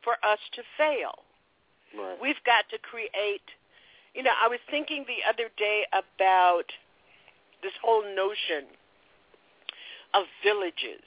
[0.03, 1.25] for us to fail.
[1.97, 2.17] Right.
[2.21, 3.45] We've got to create,
[4.13, 6.69] you know, I was thinking the other day about
[7.63, 8.69] this whole notion
[10.13, 11.03] of villages.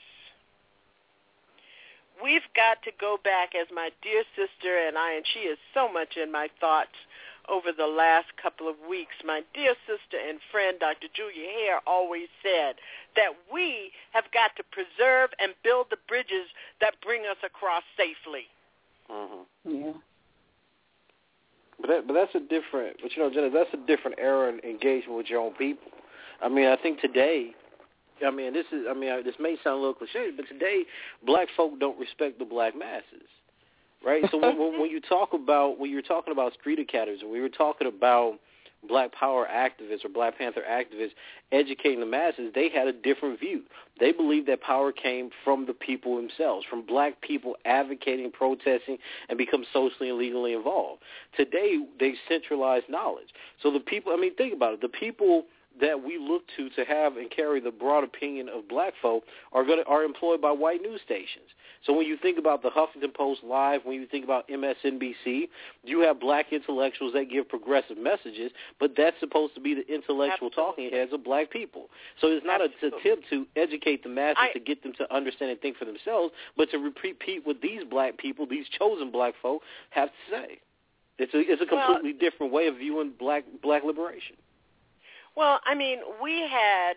[2.23, 5.91] We've got to go back as my dear sister and I, and she is so
[5.91, 6.99] much in my thoughts
[7.51, 9.15] over the last couple of weeks.
[9.25, 11.09] My dear sister and friend, Dr.
[11.13, 12.77] Julia Hare, always said
[13.17, 16.49] that we have got to preserve and build the bridges
[16.81, 18.47] that bring us across safely.
[19.11, 19.45] Mm-hmm.
[19.65, 19.93] Yeah.
[21.81, 22.97] But that, but that's a different.
[23.03, 25.91] But you know, Jenna, that's a different era in engagement with your own people.
[26.43, 27.55] I mean, I think today.
[28.25, 28.87] I mean, this is.
[28.91, 30.83] I mean, I- this may sound a little cliche, but today,
[31.25, 33.29] black folk don't respect the black masses,
[34.09, 34.25] right?
[34.31, 37.87] So when, when, you talk about when you're talking about street academies, we were talking
[37.87, 38.39] about
[38.87, 41.11] Black Power activists or Black Panther activists
[41.51, 43.63] educating the masses, they had a different view.
[43.99, 48.99] They believed that power came from the people themselves, from black people advocating, protesting,
[49.29, 51.03] and become socially and legally involved.
[51.37, 53.29] Today, they centralize knowledge.
[53.63, 54.81] So the people, I mean, think about it.
[54.81, 55.47] The people
[55.81, 59.65] that we look to to have and carry the broad opinion of black folk are
[59.65, 61.47] going to, are employed by white news stations.
[61.85, 65.49] So when you think about the Huffington Post Live, when you think about MSNBC,
[65.85, 70.51] you have black intellectuals that give progressive messages, but that's supposed to be the intellectual
[70.51, 71.89] talking heads of black people.
[72.21, 75.51] So it's not an attempt to educate the masses I- to get them to understand
[75.51, 79.63] and think for themselves, but to repeat what these black people, these chosen black folk,
[79.91, 80.59] have to say.
[81.19, 84.37] It's a it's a Well- completely different way of viewing black black liberation.
[85.35, 86.97] Well, I mean, we had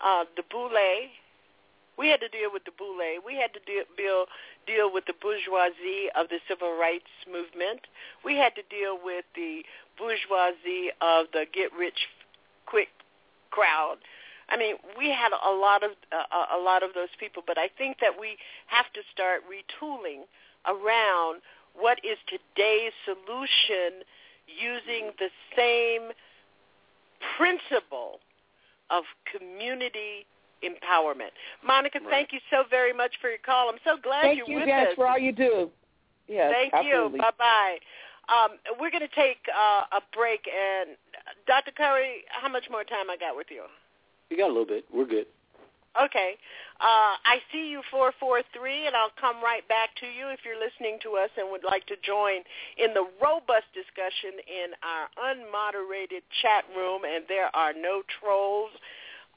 [0.00, 0.70] uh, the boule.
[1.98, 2.96] We had to deal with the boule.
[3.24, 4.26] We had to deal,
[4.66, 7.80] deal with the bourgeoisie of the civil rights movement.
[8.24, 9.62] We had to deal with the
[9.98, 12.08] bourgeoisie of the get rich
[12.66, 12.88] quick
[13.50, 13.96] crowd.
[14.48, 17.68] I mean, we had a lot of uh, a lot of those people, but I
[17.78, 18.36] think that we
[18.66, 20.24] have to start retooling
[20.66, 21.40] around
[21.74, 24.04] what is today's solution
[24.46, 26.12] using the same
[27.36, 28.20] principle
[28.90, 30.26] of community
[30.64, 31.30] empowerment.
[31.66, 33.68] Monica, thank you so very much for your call.
[33.68, 34.94] I'm so glad Thank you're you, with Janice, us.
[34.96, 35.70] for all you do.
[36.28, 37.18] Yes, Thank absolutely.
[37.18, 37.22] you.
[37.22, 37.76] Bye bye.
[38.28, 40.96] Um, we're going to take uh, a break, and
[41.46, 41.72] Dr.
[41.72, 43.64] Curry, how much more time I got with you?
[44.30, 44.84] You got a little bit.
[44.94, 45.26] We're good.
[46.00, 46.40] Okay.
[46.80, 50.98] Uh, I see you 443, and I'll come right back to you if you're listening
[51.04, 52.42] to us and would like to join
[52.78, 57.02] in the robust discussion in our unmoderated chat room.
[57.04, 58.72] And there are no trolls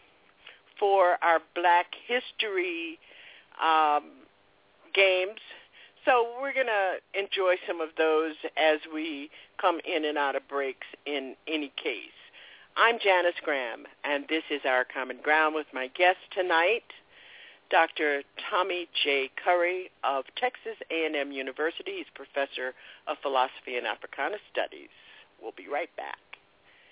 [0.78, 2.98] for our Black History
[3.62, 4.10] um,
[4.94, 5.40] games.
[6.04, 9.30] So we're going to enjoy some of those as we
[9.60, 12.16] come in and out of breaks in any case.
[12.76, 16.84] I'm Janice Graham, and this is Our Common Ground with my guest tonight,
[17.70, 18.22] Dr.
[18.48, 19.30] Tommy J.
[19.44, 21.96] Curry of Texas A&M University.
[21.98, 22.74] He's professor
[23.06, 24.90] of philosophy and Africana studies.
[25.42, 26.18] We'll be right back.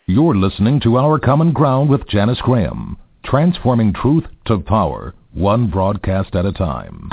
[0.07, 6.35] You're listening to Our Common Ground with Janice Graham, transforming truth to power, one broadcast
[6.35, 7.09] at a time.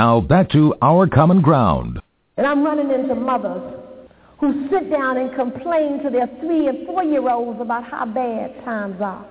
[0.00, 2.00] Now back to our common ground.
[2.38, 3.74] And I'm running into mothers
[4.38, 8.64] who sit down and complain to their three and four year olds about how bad
[8.64, 9.26] times are.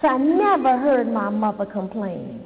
[0.00, 2.40] So I never heard my mother complain.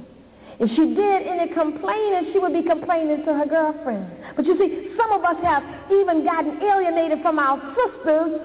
[0.59, 4.11] If she did any complaining, she would be complaining to her girlfriend.
[4.35, 5.63] But you see, some of us have
[5.93, 8.43] even gotten alienated from our sisters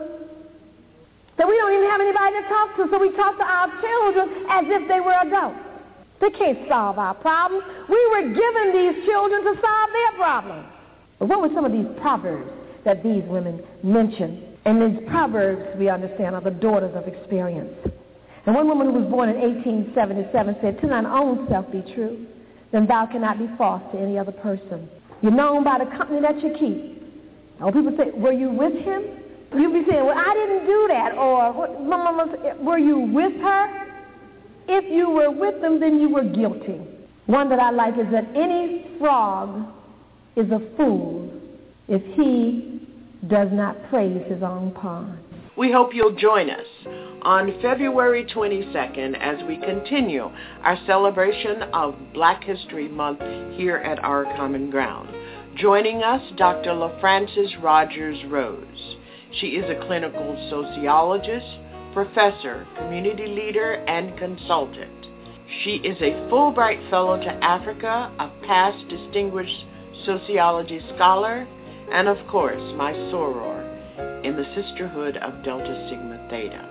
[1.40, 4.46] that we don't even have anybody to talk to, so we talk to our children
[4.54, 5.73] as if they were adults.
[6.24, 7.66] They can't solve our problems.
[7.90, 10.66] We were given these children to solve their problems.
[11.20, 12.50] But what were some of these proverbs
[12.86, 14.42] that these women mentioned?
[14.64, 17.76] And these proverbs, we understand, are the daughters of experience.
[18.46, 22.26] And one woman who was born in 1877 said, To thine own self be true,
[22.72, 24.88] then thou cannot be false to any other person.
[25.22, 27.04] You're known by the company that you keep.
[27.60, 29.04] When people say, Were you with him?
[29.60, 31.18] You'd be saying, Well, I didn't do that.
[31.18, 33.93] Or, Were you with her?
[34.68, 36.80] If you were with them, then you were guilty.
[37.26, 39.68] One that I like is that any frog
[40.36, 41.32] is a fool
[41.88, 42.82] if he
[43.28, 45.20] does not praise his own pond.
[45.56, 46.66] We hope you'll join us
[47.22, 50.30] on February 22nd as we continue
[50.64, 53.22] our celebration of Black History Month
[53.56, 55.10] here at Our Common Ground.
[55.56, 56.72] Joining us, Dr.
[56.72, 58.96] LaFrances Rogers Rose.
[59.40, 61.46] She is a clinical sociologist,
[61.94, 65.08] professor, community leader, and consultant.
[65.64, 69.66] She is a Fulbright Fellow to Africa, a past distinguished
[70.06, 71.48] sociology scholar,
[71.92, 73.70] and of course, my soror
[74.26, 76.70] in the Sisterhood of Delta Sigma Theta.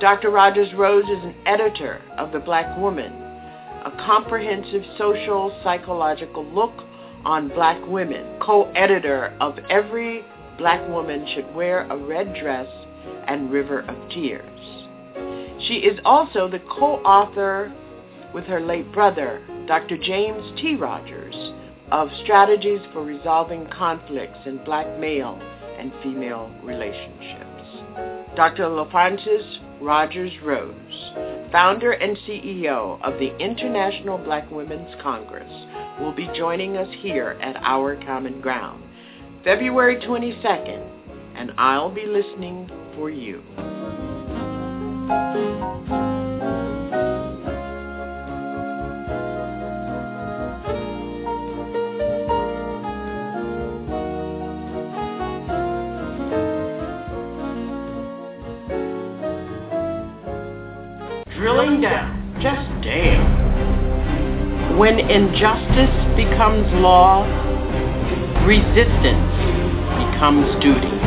[0.00, 0.30] Dr.
[0.30, 6.72] Rodgers-Rose is an editor of The Black Woman, a comprehensive social psychological look
[7.24, 10.24] on black women, co-editor of Every
[10.58, 12.66] Black Woman Should Wear a Red Dress
[13.26, 14.60] and River of Tears.
[15.66, 17.72] She is also the co-author
[18.32, 19.96] with her late brother, Dr.
[19.96, 20.76] James T.
[20.76, 21.34] Rogers,
[21.90, 25.40] of Strategies for Resolving Conflicts in Black Male
[25.78, 27.46] and Female Relationships.
[28.36, 28.64] Dr.
[28.64, 31.12] LaFrances Rogers Rose,
[31.50, 35.50] founder and CEO of the International Black Women's Congress,
[36.00, 38.84] will be joining us here at Our Common Ground,
[39.42, 40.86] February 22nd,
[41.34, 42.70] and I'll be listening
[43.00, 43.40] for you.
[61.38, 64.76] Drilling down, just damn.
[64.76, 67.24] When injustice becomes law,
[68.44, 69.32] resistance
[69.96, 70.99] becomes duty.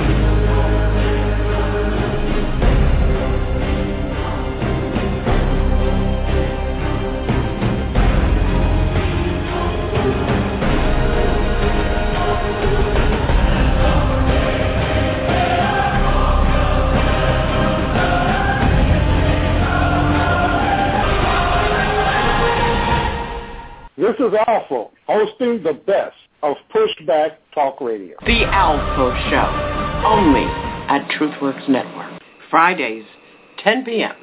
[24.28, 28.16] Is Alpha, hosting the best of Pushback Talk Radio.
[28.26, 30.46] The Alpha Show, only
[30.90, 32.22] at TruthWorks Network.
[32.50, 33.06] Fridays,
[33.64, 34.16] 10 p.m.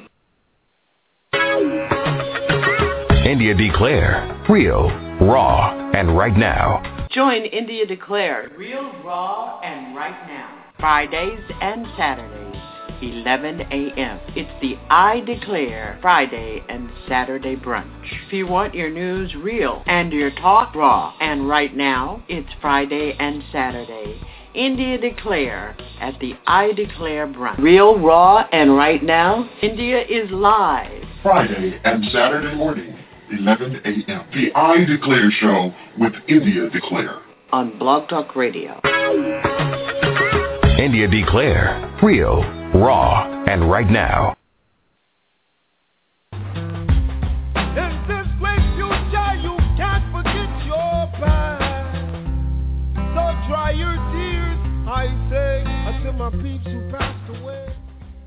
[3.25, 4.89] India Declare, real,
[5.21, 7.07] raw, and right now.
[7.11, 10.65] Join India Declare, real, raw, and right now.
[10.79, 12.70] Fridays and Saturdays.
[13.01, 14.19] 11 a.m.
[14.35, 17.89] It's the I Declare Friday and Saturday brunch.
[18.27, 23.15] If you want your news real and your talk raw, and right now it's Friday
[23.19, 24.21] and Saturday.
[24.53, 27.57] India Declare at the I Declare brunch.
[27.57, 31.03] Real, raw, and right now, India is live.
[31.23, 32.95] Friday and Saturday morning,
[33.31, 34.25] 11 a.m.
[34.33, 37.19] The I Declare Show with India Declare.
[37.51, 38.79] On Blog Talk Radio.
[40.77, 44.35] India Declare, real, raw, and right now.
[46.33, 51.61] In this great future, you can't forget your past.
[52.95, 54.57] So dry your tears,
[54.89, 57.67] I say, until my peeps who passed away.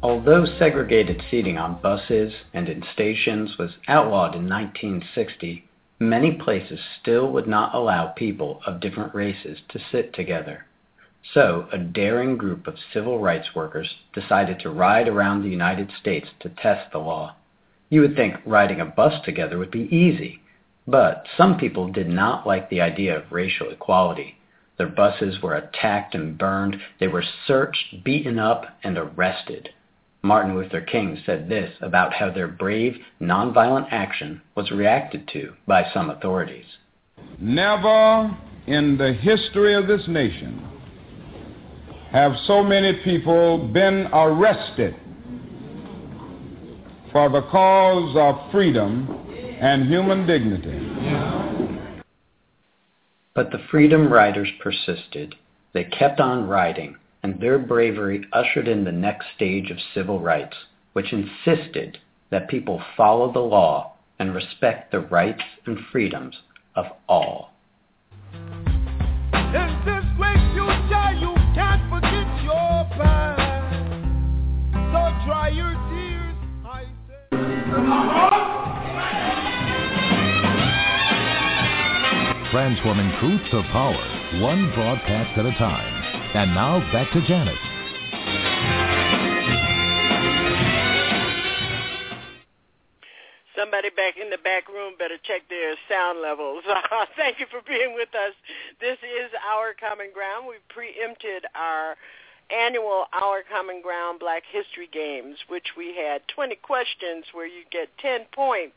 [0.02, 5.64] Although segregated seating on buses and in stations was outlawed in 1960,
[5.98, 10.66] many places still would not allow people of different races to sit together.
[11.32, 16.28] So, a daring group of civil rights workers decided to ride around the United States
[16.40, 17.34] to test the law.
[17.88, 20.42] You would think riding a bus together would be easy,
[20.86, 24.36] but some people did not like the idea of racial equality.
[24.76, 29.70] Their buses were attacked and burned, they were searched, beaten up, and arrested.
[30.22, 35.84] Martin Luther King said this about how their brave, nonviolent action was reacted to by
[35.92, 36.66] some authorities.
[37.38, 38.36] Never
[38.66, 40.73] in the history of this nation
[42.14, 44.94] have so many people been arrested
[47.10, 49.08] for the cause of freedom
[49.60, 50.78] and human dignity.
[53.34, 55.34] But the Freedom Riders persisted.
[55.72, 60.54] They kept on riding, and their bravery ushered in the next stage of civil rights,
[60.92, 61.98] which insisted
[62.30, 66.36] that people follow the law and respect the rights and freedoms
[66.76, 67.50] of all.
[75.24, 76.36] Dry your tears,
[76.66, 76.84] I
[82.50, 85.92] Transforming truth to power, one broadcast at a time.
[86.34, 87.58] And now back to Janice.
[93.56, 96.64] Somebody back in the back room better check their sound levels.
[97.16, 98.34] Thank you for being with us.
[98.80, 100.46] This is Our Common Ground.
[100.46, 101.96] We preempted our
[102.50, 107.88] annual Our Common Ground Black History Games, which we had 20 questions where you get
[107.98, 108.76] 10 points.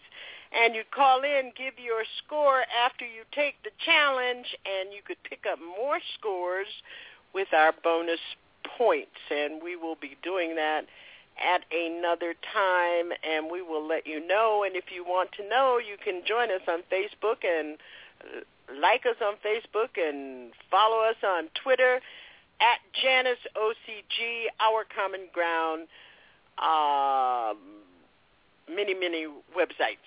[0.51, 5.21] And you call in, give your score after you take the challenge, and you could
[5.23, 6.67] pick up more scores
[7.33, 8.21] with our bonus
[8.77, 9.19] points.
[9.29, 10.85] And we will be doing that
[11.37, 14.63] at another time, and we will let you know.
[14.65, 17.77] And if you want to know, you can join us on Facebook and
[18.23, 21.99] uh, like us on Facebook and follow us on Twitter
[22.61, 25.87] at Janice OCG, Our Common Ground,
[26.57, 27.57] um,
[28.73, 30.03] many, many websites.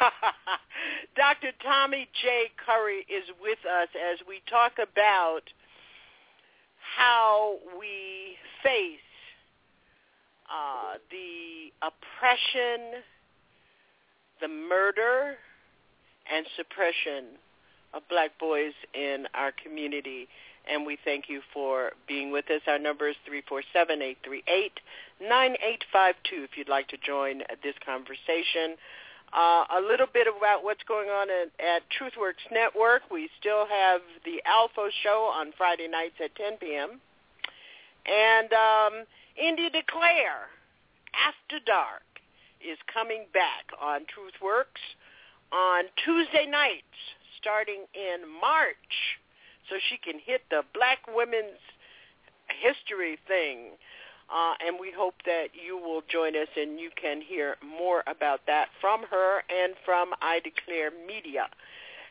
[1.16, 1.52] Dr.
[1.62, 2.50] Tommy J.
[2.64, 5.42] Curry is with us as we talk about
[6.96, 8.98] how we face
[10.50, 13.02] uh, the oppression,
[14.40, 15.36] the murder,
[16.32, 17.36] and suppression
[17.94, 20.28] of black boys in our community.
[20.70, 22.60] And we thank you for being with us.
[22.68, 24.70] Our number is 347-838-9852
[26.30, 28.76] if you'd like to join this conversation.
[29.32, 33.02] Uh, a little bit about what's going on at, at TruthWorks Network.
[33.10, 37.00] We still have the Alpha show on Friday nights at 10 p.m.
[38.06, 39.04] And um,
[39.36, 40.50] Declare
[41.14, 42.02] After Dark
[42.60, 44.82] is coming back on TruthWorks
[45.52, 46.94] on Tuesday nights
[47.40, 49.18] starting in March
[49.70, 51.62] so she can hit the black women's
[52.60, 53.78] history thing.
[54.30, 58.40] Uh, and we hope that you will join us and you can hear more about
[58.46, 61.48] that from her and from I Declare Media.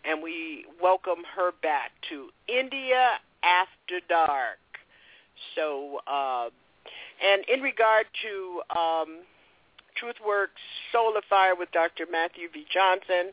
[0.03, 4.59] And we welcome her back to India After Dark.
[5.55, 6.49] So, uh,
[7.23, 9.19] and in regard to um,
[9.95, 10.59] TruthWorks
[10.91, 12.05] Solar Fire with Dr.
[12.11, 12.65] Matthew V.
[12.71, 13.31] Johnson,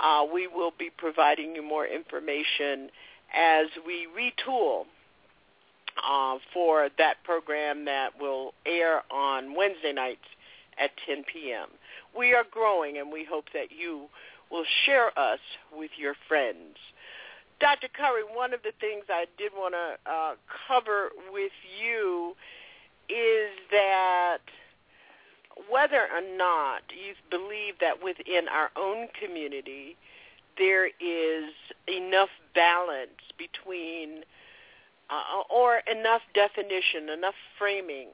[0.00, 2.90] uh, we will be providing you more information
[3.34, 4.84] as we retool
[6.08, 10.24] uh, for that program that will air on Wednesday nights
[10.78, 11.68] at 10 p.m.
[12.16, 14.06] We are growing, and we hope that you
[14.50, 15.40] will share us
[15.76, 16.76] with your friends.
[17.60, 17.88] Dr.
[17.88, 20.34] Curry, one of the things I did want to uh,
[20.68, 22.34] cover with you
[23.08, 24.38] is that
[25.70, 29.96] whether or not you believe that within our own community
[30.58, 31.50] there is
[31.88, 34.24] enough balance between
[35.10, 38.08] uh, or enough definition, enough framing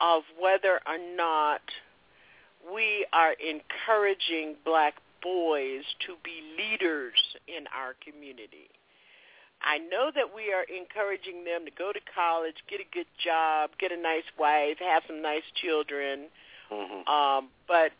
[0.00, 1.62] of whether or not
[2.72, 8.70] we are encouraging black boys to be leaders in our community.
[9.62, 13.70] I know that we are encouraging them to go to college, get a good job,
[13.78, 16.28] get a nice wife, have some nice children.
[16.72, 17.08] Mm-hmm.
[17.08, 17.92] Um, but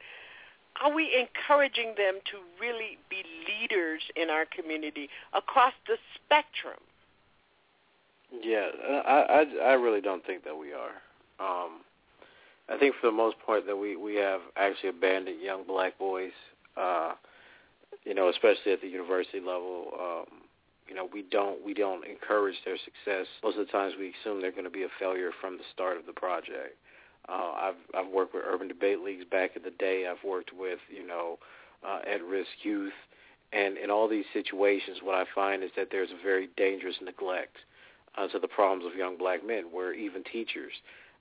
[0.81, 6.81] are we encouraging them to really be leaders in our community across the spectrum?
[8.43, 8.69] Yeah,
[9.07, 11.01] I, I I really don't think that we are.
[11.41, 11.81] Um,
[12.69, 16.33] I think for the most part that we we have actually abandoned young black boys.
[16.77, 17.15] Uh,
[18.05, 19.89] you know, especially at the university level.
[19.99, 20.43] Um,
[20.89, 23.27] you know, we don't we don't encourage their success.
[23.43, 25.97] Most of the times, we assume they're going to be a failure from the start
[25.97, 26.77] of the project.
[27.29, 30.07] Uh, I've I've worked with urban debate leagues back in the day.
[30.11, 31.39] I've worked with you know
[31.87, 32.93] uh, at-risk youth,
[33.53, 37.57] and in all these situations, what I find is that there's a very dangerous neglect
[38.17, 40.73] uh, to the problems of young black men, where even teachers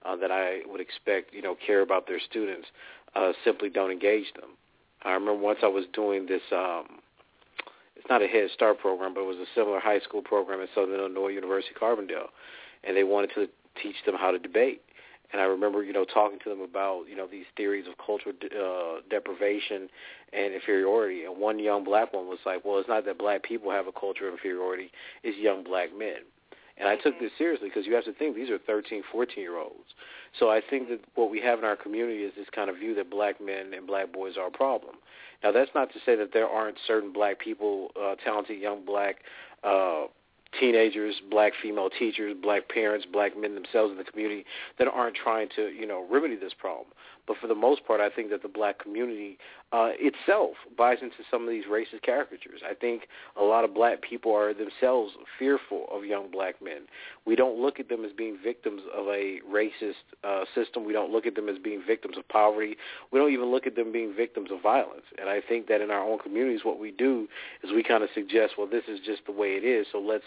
[0.05, 2.67] uh, that I would expect you know care about their students
[3.15, 4.51] uh, simply don't engage them.
[5.03, 6.41] I remember once I was doing this.
[6.51, 6.99] Um,
[7.95, 10.69] it's not a Head Start program, but it was a similar high school program at
[10.73, 12.29] Southern Illinois University Carbondale,
[12.85, 13.47] and they wanted to
[13.83, 14.81] teach them how to debate.
[15.31, 18.33] And I remember, you know, talking to them about, you know, these theories of cultural
[18.43, 19.89] uh, deprivation
[20.33, 21.25] and inferiority.
[21.25, 23.91] And one young black one was like, well, it's not that black people have a
[23.91, 24.91] culture of inferiority;
[25.23, 26.25] it's young black men.
[26.79, 29.57] And I took this seriously because you have to think these are 13, 14 year
[29.57, 29.93] olds.
[30.39, 32.95] So I think that what we have in our community is this kind of view
[32.95, 34.95] that black men and black boys are a problem.
[35.43, 39.17] Now that's not to say that there aren't certain black people, uh, talented young black
[39.63, 40.05] uh,
[40.57, 44.45] teenagers, black female teachers, black parents, black men themselves in the community
[44.77, 46.87] that aren't trying to, you know, remedy this problem.
[47.29, 49.37] But for the most part, I think that the black community
[49.71, 52.61] uh, itself buys into some of these racist caricatures.
[52.67, 53.03] I think
[53.39, 56.87] a lot of black people are themselves fearful of young black men.
[57.27, 60.85] We don't look at them as being victims of a racist uh, system.
[60.85, 62.77] We don't look at them as being victims of poverty.
[63.11, 65.05] We don't even look at them being victims of violence.
[65.19, 67.27] And I think that in our own communities, what we do
[67.63, 70.23] is we kind of suggest, well, this is just the way it is, so let's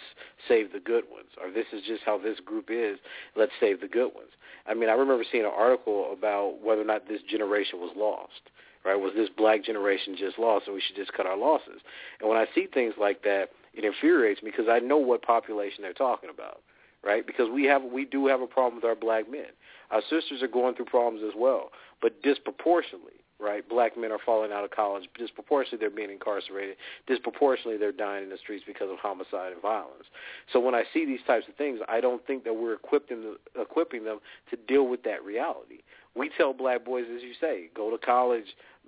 [0.46, 1.30] save the good ones.
[1.42, 2.98] Or this is just how this group is,
[3.34, 4.30] let's save the good ones.
[4.66, 8.50] I mean, I remember seeing an article about whether or not this generation was lost.
[8.84, 8.96] Right?
[8.96, 11.80] Was this black generation just lost, and we should just cut our losses?
[12.20, 15.82] And when I see things like that, it infuriates me because I know what population
[15.82, 16.62] they're talking about.
[17.04, 17.24] Right?
[17.26, 19.54] Because we have we do have a problem with our black men.
[19.90, 21.70] Our sisters are going through problems as well,
[22.00, 23.68] but disproportionately right?
[23.68, 25.08] Black men are falling out of college.
[25.18, 26.76] Disproportionately, they're being incarcerated.
[27.06, 30.04] Disproportionately, they're dying in the streets because of homicide and violence.
[30.52, 34.04] So when I see these types of things, I don't think that we're equipping equipping
[34.04, 34.20] them
[34.50, 35.80] to deal with that reality.
[36.14, 38.46] We tell black boys, as you say, go to college,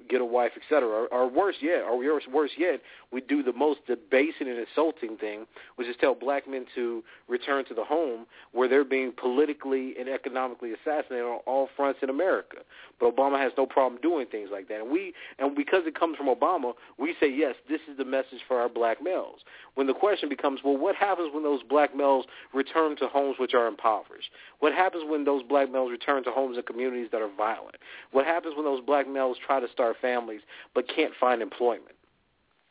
[0.09, 0.88] get a wife, etc.
[0.88, 2.80] Or, or worse yet, or worse yet,
[3.12, 5.46] we do the most debasing and insulting thing,
[5.76, 10.09] which is tell black men to return to the home where they're being politically and
[10.09, 12.59] economically assassinated on all fronts in America.
[13.01, 16.16] But Obama has no problem doing things like that, and we and because it comes
[16.16, 19.40] from Obama, we say yes, this is the message for our black males.
[19.74, 23.55] When the question becomes, well, what happens when those black males return to homes which
[23.55, 24.28] are impoverished?
[24.64, 27.76] What happens when those black males return to homes and communities that are violent?
[28.12, 30.40] What happens when those black males try to start families
[30.74, 31.96] but can't find employment?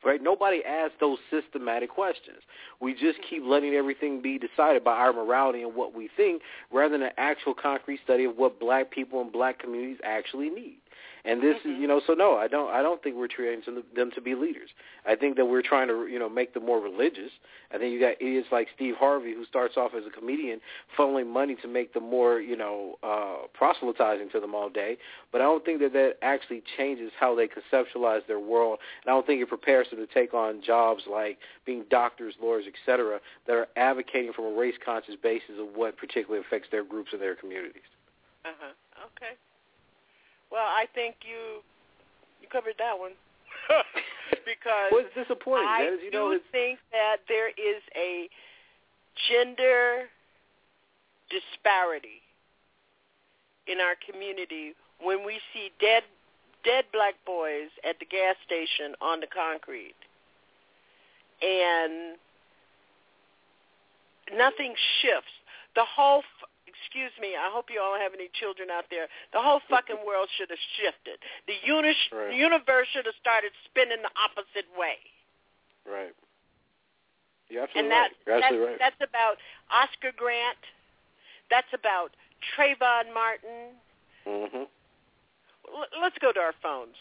[0.03, 0.19] Right?
[0.19, 2.39] Nobody asks those systematic questions.
[2.81, 6.41] We just keep letting everything be decided by our morality and what we think
[6.71, 10.79] rather than an actual concrete study of what black people and black communities actually need.
[11.25, 11.75] And this mm-hmm.
[11.75, 13.61] is, you know, so no, I don't, I don't think we're training
[13.95, 14.69] them to be leaders.
[15.07, 17.31] I think that we're trying to, you know, make them more religious.
[17.73, 20.59] I think you got idiots like Steve Harvey who starts off as a comedian,
[20.97, 24.97] funneling money to make them more, you know, uh, proselytizing to them all day.
[25.31, 28.79] But I don't think that that actually changes how they conceptualize their world.
[29.03, 32.65] And I don't think it prepares them to take on jobs like being doctors, lawyers,
[32.67, 37.11] etc., that are advocating from a race conscious basis of what particularly affects their groups
[37.13, 37.83] and their communities.
[38.43, 38.73] Uh huh.
[39.15, 39.35] Okay.
[40.53, 41.65] Well, I think you
[42.39, 43.11] you covered that one.
[44.45, 45.69] Because what's disappointing.
[45.69, 48.27] I is, you do know, think that there is a
[49.29, 50.09] gender
[51.29, 52.19] disparity
[53.67, 56.03] in our community when we see dead
[56.65, 59.95] dead black boys at the gas station on the concrete.
[61.41, 62.17] And
[64.35, 65.31] nothing shifts.
[65.75, 66.23] The whole
[66.83, 69.07] excuse me, I hope you all have any children out there.
[69.31, 71.23] The whole fucking world should have shifted.
[71.47, 72.35] The, uni- right.
[72.35, 74.99] the universe should have started spinning the opposite way.
[75.87, 76.11] Right.
[77.47, 78.27] You're absolutely and that, right.
[78.27, 78.91] You're absolutely that's, right.
[78.99, 79.35] that's about
[79.71, 80.61] Oscar Grant.
[81.47, 82.11] That's about
[82.51, 83.79] Trayvon Martin.
[84.27, 84.67] Mm-hmm.
[84.67, 86.99] L- let's go to our phones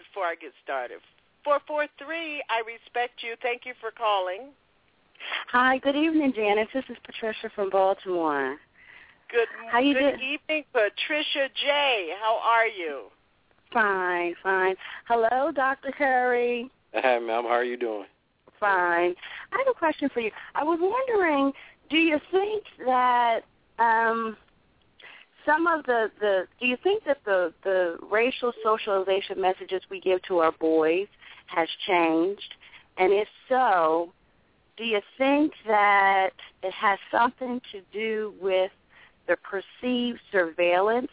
[0.00, 1.04] before I get started.
[1.44, 3.36] 443, I respect you.
[3.44, 4.52] Thank you for calling.
[5.50, 6.68] Hi, good evening, Janice.
[6.72, 8.56] This is Patricia from Baltimore.
[9.30, 12.14] Good, How you good do- evening, Patricia J.
[12.20, 13.02] How are you?
[13.72, 14.74] Fine, fine.
[15.06, 15.92] Hello, Dr.
[15.92, 16.70] Curry.
[16.92, 17.44] Hey, ma'am.
[17.44, 18.06] How are you doing?
[18.58, 19.14] Fine.
[19.52, 20.30] I have a question for you.
[20.54, 21.52] I was wondering,
[21.90, 23.40] do you think that
[23.78, 24.36] um,
[25.44, 30.22] some of the, the do you think that the, the racial socialization messages we give
[30.22, 31.06] to our boys
[31.46, 32.54] has changed?
[32.96, 34.12] And if so,
[34.78, 36.30] do you think that
[36.62, 38.70] it has something to do with
[39.28, 41.10] the perceived surveillance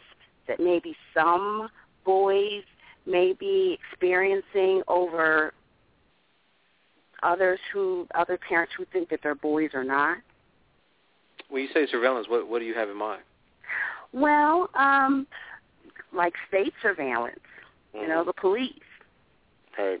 [0.48, 1.68] that maybe some
[2.04, 2.62] boys
[3.06, 5.52] may be experiencing over
[7.22, 10.18] others who other parents who think that their boys are not?
[11.48, 13.22] When you say surveillance, what what do you have in mind?
[14.12, 15.26] Well, um,
[16.12, 17.38] like state surveillance,
[17.94, 18.02] Mm-hmm.
[18.02, 18.72] you know, the police.
[19.78, 20.00] Right.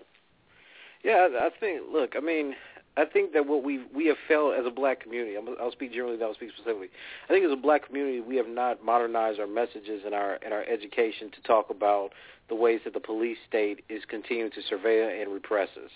[1.04, 1.82] Yeah, I I think.
[1.92, 2.54] Look, I mean,
[2.96, 5.36] I think that what we we have failed as a black community.
[5.36, 6.88] I'm, I'll speak generally, then I'll speak specifically.
[7.28, 10.54] I think as a black community, we have not modernized our messages and our and
[10.54, 12.10] our education to talk about
[12.48, 15.90] the ways that the police state is continuing to surveil and repress us.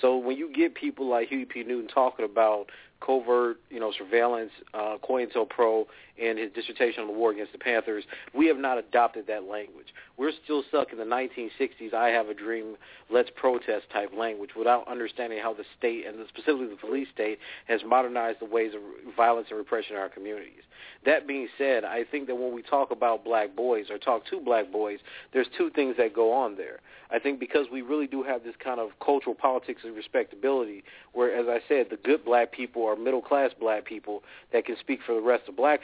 [0.00, 1.64] So when you get people like Huey P.
[1.64, 2.66] Newton talking about
[3.00, 5.86] covert, you know, surveillance, uh, COINTELPRO,
[6.18, 8.04] in his dissertation on the war against the Panthers,
[8.34, 9.88] we have not adopted that language.
[10.16, 12.76] We're still stuck in the 1960s, I have a dream,
[13.10, 17.80] let's protest type language without understanding how the state, and specifically the police state, has
[17.86, 20.62] modernized the ways of violence and repression in our communities.
[21.04, 24.40] That being said, I think that when we talk about black boys or talk to
[24.40, 24.98] black boys,
[25.32, 26.80] there's two things that go on there.
[27.10, 31.34] I think because we really do have this kind of cultural politics of respectability, where,
[31.34, 34.22] as I said, the good black people are middle class black people
[34.52, 35.80] that can speak for the rest of black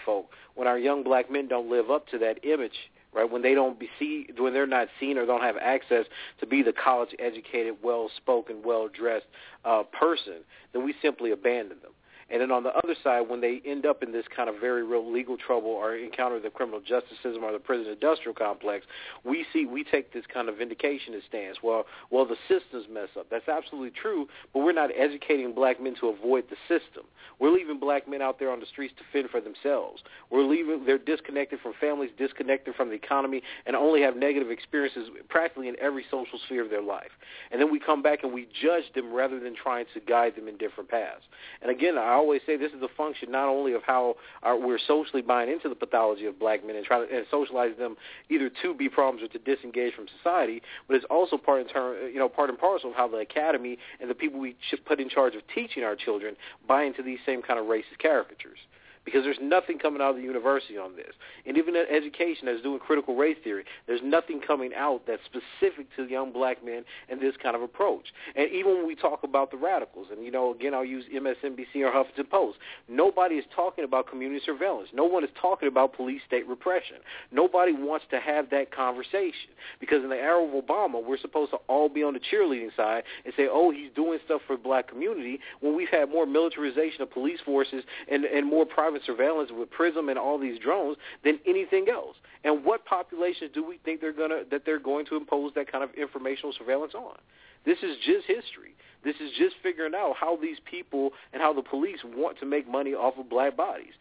[0.55, 3.31] When our young black men don't live up to that image, right?
[3.31, 6.07] When they don't be see, when they're not seen or don't have access
[6.41, 9.27] to be the college educated, well spoken, well dressed
[9.65, 10.41] uh, person,
[10.73, 11.93] then we simply abandon them.
[12.31, 14.83] And then on the other side, when they end up in this kind of very
[14.83, 18.87] real legal trouble or encounter the criminal justice system or the prison industrial complex,
[19.25, 21.59] we see we take this kind of vindication stance.
[21.63, 23.27] Well, well, the systems mess up.
[23.31, 27.05] That's absolutely true, but we're not educating black men to avoid the system.
[27.39, 30.03] We're leaving black men out there on the streets to fend for themselves.
[30.31, 35.09] We're leaving they're disconnected from families, disconnected from the economy, and only have negative experiences
[35.29, 37.11] practically in every social sphere of their life.
[37.51, 40.49] And then we come back and we judge them rather than trying to guide them
[40.49, 41.25] in different paths.
[41.63, 44.79] And again, I always say this is a function not only of how our, we're
[44.79, 47.97] socially buying into the pathology of black men and try to and socialize them
[48.31, 52.13] either to be problems or to disengage from society, but it's also part in turn,
[52.13, 55.01] you know, part and parcel of how the academy and the people we should put
[55.01, 56.37] in charge of teaching our children
[56.67, 58.59] buy into these same kind of racist caricatures
[59.05, 61.13] because there's nothing coming out of the university on this.
[61.47, 65.87] And even in education that's doing critical race theory, there's nothing coming out that's specific
[65.97, 68.13] to young black men and this kind of approach.
[68.35, 71.77] And even when we talk about the radicals, and, you know, again, I'll use MSNBC
[71.77, 72.59] or Huffington Post,
[72.89, 74.89] nobody is talking about community surveillance.
[74.95, 76.97] No one is talking about police state repression.
[77.31, 79.51] Nobody wants to have that conversation
[79.81, 83.03] because in the era of Obama, we're supposed to all be on the cheerleading side
[83.25, 87.03] and say, oh, he's doing stuff for the black community when we've had more militarization
[87.03, 91.39] of police forces and, and more private surveillance with PRISM and all these drones than
[91.47, 92.17] anything else.
[92.45, 95.83] And what populations do we think they're gonna that they're going to impose that kind
[95.83, 97.17] of informational surveillance on?
[97.65, 98.75] This is just history.
[99.05, 102.69] This is just figuring out how these people and how the police want to make
[102.69, 103.95] money off of black bodies.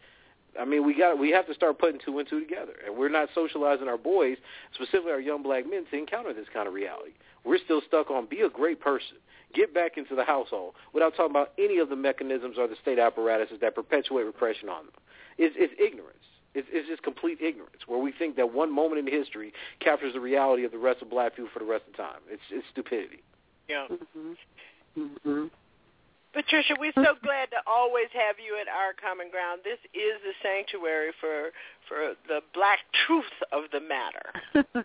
[0.58, 3.08] I mean, we got we have to start putting two and two together, and we're
[3.08, 4.36] not socializing our boys,
[4.74, 7.12] specifically our young black men, to encounter this kind of reality.
[7.44, 9.16] We're still stuck on be a great person,
[9.54, 12.98] get back into the household, without talking about any of the mechanisms or the state
[12.98, 14.94] apparatuses that perpetuate repression on them.
[15.38, 16.18] It's, it's ignorance.
[16.54, 20.20] It's, it's just complete ignorance, where we think that one moment in history captures the
[20.20, 22.20] reality of the rest of black people for the rest of the time.
[22.28, 23.22] It's, it's stupidity.
[23.68, 23.86] Yeah.
[23.90, 25.00] Mm-hmm.
[25.00, 25.46] Mm-hmm.
[26.32, 29.60] Patricia, we're so glad to always have you at our common ground.
[29.62, 31.50] This is the sanctuary for
[31.88, 34.84] for the black truth of the matter.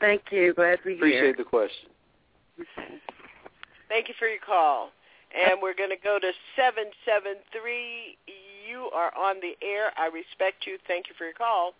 [0.00, 0.52] Thank you.
[0.52, 1.34] Glad to be Appreciate here.
[1.36, 1.88] the question.
[3.92, 4.88] Thank you for your call.
[5.36, 8.16] And we're going to go to 773.
[8.66, 9.92] You are on the air.
[9.98, 10.78] I respect you.
[10.88, 11.72] Thank you for your call.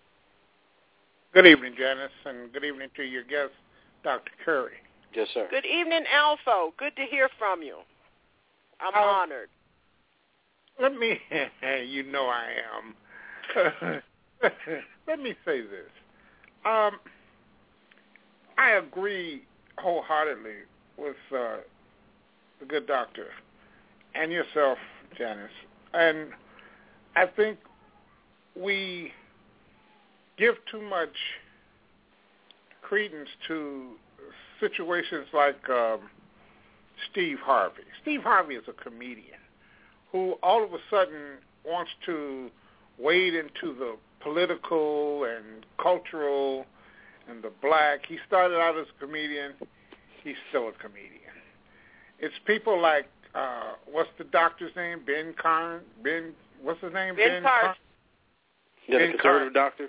[1.33, 3.53] Good evening, Janice, and good evening to your guest,
[4.05, 4.31] Dr.
[4.45, 4.77] Curry.
[5.15, 5.49] Yes, sir.
[5.51, 6.69] Good evening, Alpha.
[6.77, 7.79] Good to hear from you.
[8.79, 9.49] I'm Um, honored.
[10.81, 11.19] Let me,
[11.89, 14.03] you know I am.
[15.09, 15.89] Let me say this.
[16.67, 17.01] Um,
[18.59, 19.45] I agree
[19.79, 20.67] wholeheartedly
[20.99, 21.57] with uh,
[22.63, 23.27] the good doctor
[24.15, 24.79] and yourself,
[25.19, 25.51] Janice.
[25.93, 26.29] And
[27.17, 27.59] I think
[28.55, 29.13] we
[30.39, 31.15] give too much
[32.83, 33.91] credence to
[34.61, 36.01] situations like um,
[37.11, 37.83] Steve Harvey.
[38.01, 39.41] Steve Harvey is a comedian
[40.13, 42.51] who all of a sudden wants to
[42.99, 46.65] wade into the political and cultural
[47.29, 48.01] and the black.
[48.07, 49.53] He started out as a comedian.
[50.23, 51.22] He's still a comedian.
[52.23, 55.01] It's people like uh what's the doctor's name?
[55.05, 55.83] Ben Carn.
[56.03, 56.33] Ben.
[56.63, 57.17] What's his name?
[57.17, 57.75] Ben Carson.
[58.89, 59.53] Yeah, the conservative Carson.
[59.53, 59.89] doctor.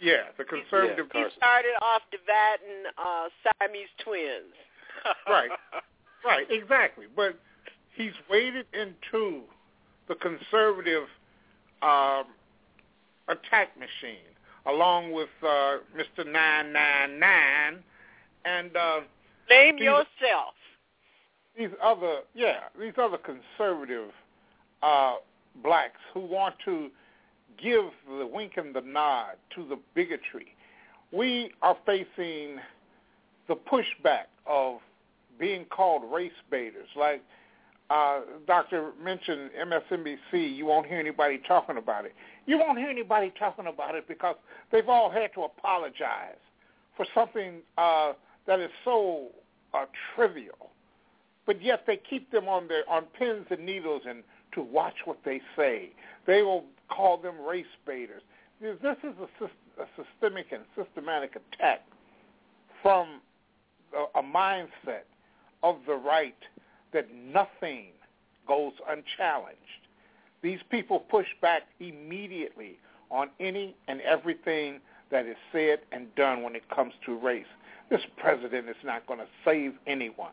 [0.00, 1.08] Yeah, the conservative.
[1.08, 1.28] Doctor.
[1.28, 4.52] He started off dividing uh, Siamese twins.
[5.28, 5.50] right,
[6.24, 7.06] right, exactly.
[7.14, 7.38] But
[7.94, 9.42] he's waded into
[10.08, 11.04] the conservative
[11.82, 12.24] um,
[13.28, 14.28] attack machine
[14.66, 16.26] along with uh, Mr.
[16.26, 17.82] 999
[18.44, 19.00] and uh,
[19.48, 20.54] name yourself.
[21.56, 24.10] These other, yeah, these other conservative
[24.82, 25.14] uh,
[25.62, 26.90] blacks who want to
[27.62, 27.84] give
[28.18, 30.54] the wink and the nod to the bigotry.
[31.12, 32.58] We are facing
[33.48, 34.78] the pushback of
[35.38, 36.88] being called race baiters.
[36.96, 37.22] Like
[37.90, 42.14] uh, Doctor mentioned MSNBC, you won't hear anybody talking about it.
[42.46, 44.36] You won't hear anybody talking about it because
[44.72, 46.40] they've all had to apologize
[46.96, 48.12] for something uh,
[48.46, 49.28] that is so
[49.74, 49.84] uh,
[50.14, 50.70] trivial,
[51.46, 55.18] but yet they keep them on their on pins and needles and to watch what
[55.24, 55.90] they say.
[56.26, 58.22] They will call them race baiters.
[58.60, 61.82] This is a, a systemic and systematic attack
[62.82, 63.20] from
[63.94, 65.04] a, a mindset
[65.62, 66.36] of the right
[66.92, 67.88] that nothing
[68.48, 69.60] goes unchallenged.
[70.42, 72.78] These people push back immediately
[73.10, 77.46] on any and everything that is said and done when it comes to race.
[77.90, 80.32] This president is not going to save anyone.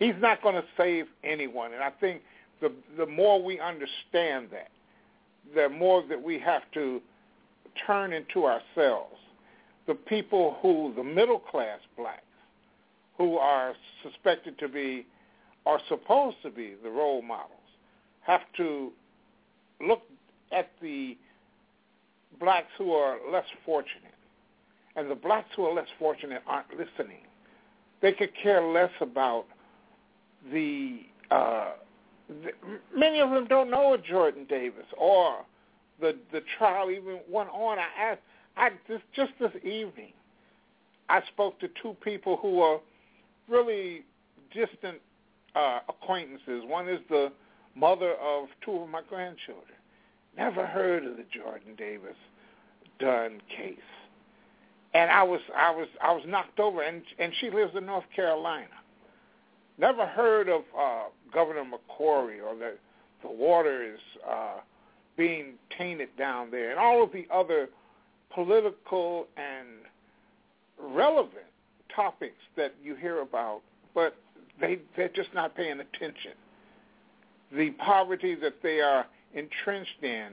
[0.00, 1.72] He's not going to save anyone.
[1.74, 2.22] And I think
[2.60, 4.70] the the more we understand that,
[5.54, 7.00] the more that we have to
[7.86, 9.16] turn into ourselves.
[9.86, 12.22] The people who, the middle class blacks,
[13.18, 15.06] who are suspected to be,
[15.66, 17.50] are supposed to be the role models,
[18.22, 18.92] have to
[19.86, 20.02] look
[20.52, 21.16] at the
[22.38, 24.14] blacks who are less fortunate.
[24.96, 27.22] And the blacks who are less fortunate aren't listening.
[28.02, 29.46] They could care less about
[30.52, 31.00] the,
[31.30, 31.72] uh,
[32.28, 32.52] the
[32.96, 35.44] many of them don't know a Jordan Davis or
[36.00, 37.78] the the trial even went on.
[37.78, 38.20] I asked,
[38.56, 40.12] I just just this evening,
[41.08, 42.80] I spoke to two people who are
[43.48, 44.04] really
[44.52, 44.98] distant
[45.54, 46.62] uh, acquaintances.
[46.66, 47.32] One is the
[47.74, 49.76] mother of two of my grandchildren.
[50.36, 52.16] Never heard of the Jordan Davis
[52.98, 53.76] Dunn case.
[54.94, 58.04] And I was I was I was knocked over and and she lives in North
[58.14, 58.66] Carolina.
[59.80, 62.74] Never heard of uh Governor McCrory or the
[63.22, 64.58] the water is uh
[65.16, 67.68] being tainted down there and all of the other
[68.34, 69.68] political and
[70.78, 71.46] relevant
[71.94, 73.62] topics that you hear about,
[73.94, 74.16] but
[74.60, 76.32] they they're just not paying attention.
[77.50, 80.32] The poverty that they are entrenched in,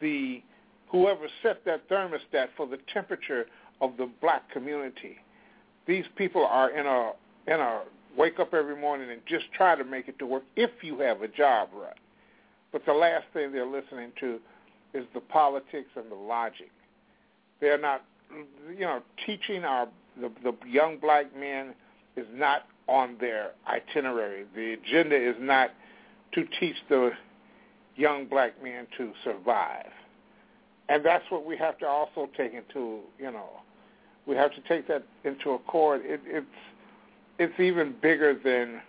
[0.00, 0.42] the
[0.88, 3.46] whoever set that thermostat for the temperature
[3.80, 5.16] of the black community.
[5.86, 7.12] These people are in a
[7.46, 7.82] in a
[8.16, 11.22] wake up every morning and just try to make it to work if you have
[11.22, 11.96] a job rut.
[12.72, 14.38] But the last thing they're listening to
[14.94, 16.70] is the politics and the logic.
[17.60, 18.04] They're not,
[18.70, 19.88] you know, teaching our
[20.20, 21.74] the, the young black men
[22.16, 24.44] is not on their itinerary.
[24.54, 25.70] The agenda is not
[26.32, 27.10] to teach the
[27.96, 29.90] young black men to survive.
[30.88, 33.48] And that's what we have to also take into, you know,
[34.26, 36.02] we have to take that into accord.
[36.04, 36.46] It, it's
[37.38, 38.80] it's even bigger than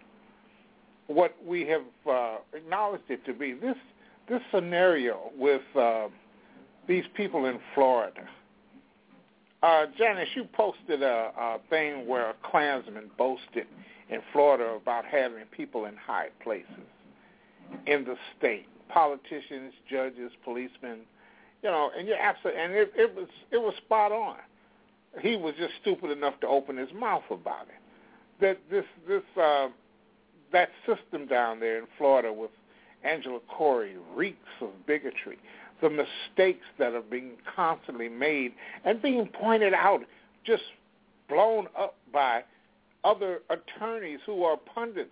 [1.07, 3.53] what we have uh, acknowledged it to be.
[3.53, 3.77] This
[4.27, 6.07] this scenario with uh,
[6.87, 8.27] these people in Florida.
[9.61, 13.67] Uh, Janice, you posted a, a thing where a Klansman boasted
[14.09, 16.65] in Florida about having people in high places
[17.87, 20.99] in the state, politicians, judges, policemen,
[21.63, 24.37] you know, and you're absolutely, and it, it was it was spot on.
[25.21, 27.81] He was just stupid enough to open his mouth about it.
[28.41, 29.69] That this this uh,
[30.51, 32.51] that system down there in Florida with
[33.03, 35.37] Angela Corey reeks of bigotry.
[35.81, 38.53] The mistakes that are being constantly made
[38.85, 40.01] and being pointed out,
[40.45, 40.63] just
[41.27, 42.43] blown up by
[43.03, 45.11] other attorneys who are pundits,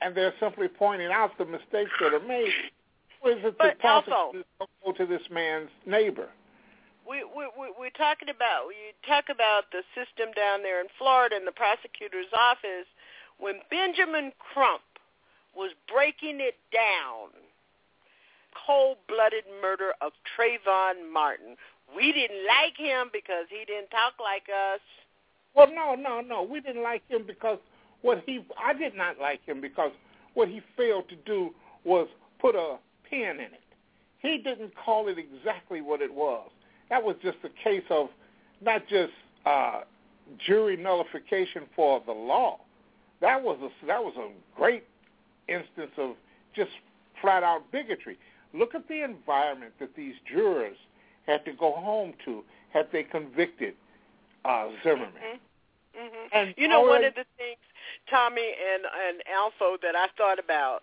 [0.00, 2.48] and they're simply pointing out the mistakes that are made.
[3.24, 4.32] Is it but the also,
[4.84, 6.28] go to this man's neighbor?
[7.12, 11.36] We, we, we, we're talking about, you talk about the system down there in Florida
[11.36, 12.88] and the prosecutor's office.
[13.36, 14.80] When Benjamin Crump
[15.52, 17.36] was breaking it down,
[18.66, 21.56] cold-blooded murder of Trayvon Martin.
[21.94, 24.80] We didn't like him because he didn't talk like us.
[25.54, 26.42] Well, no, no, no.
[26.42, 27.58] We didn't like him because
[28.00, 29.92] what he I did not like him because
[30.34, 31.50] what he failed to do
[31.84, 32.08] was
[32.40, 32.78] put a
[33.08, 33.60] pin in it.
[34.20, 36.48] He didn't call it exactly what it was.
[36.92, 38.08] That was just a case of
[38.60, 39.14] not just
[39.46, 39.80] uh,
[40.46, 42.58] jury nullification for the law.
[43.22, 44.84] That was a that was a great
[45.48, 46.16] instance of
[46.54, 46.68] just
[47.22, 48.18] flat out bigotry.
[48.52, 50.76] Look at the environment that these jurors
[51.26, 52.44] had to go home to
[52.74, 53.72] had they convicted
[54.44, 55.12] uh, Zimmerman.
[55.16, 55.98] Mm-hmm.
[55.98, 56.26] Mm-hmm.
[56.34, 57.56] And you know, one of the things,
[58.10, 60.82] Tommy and and Alpha, that I thought about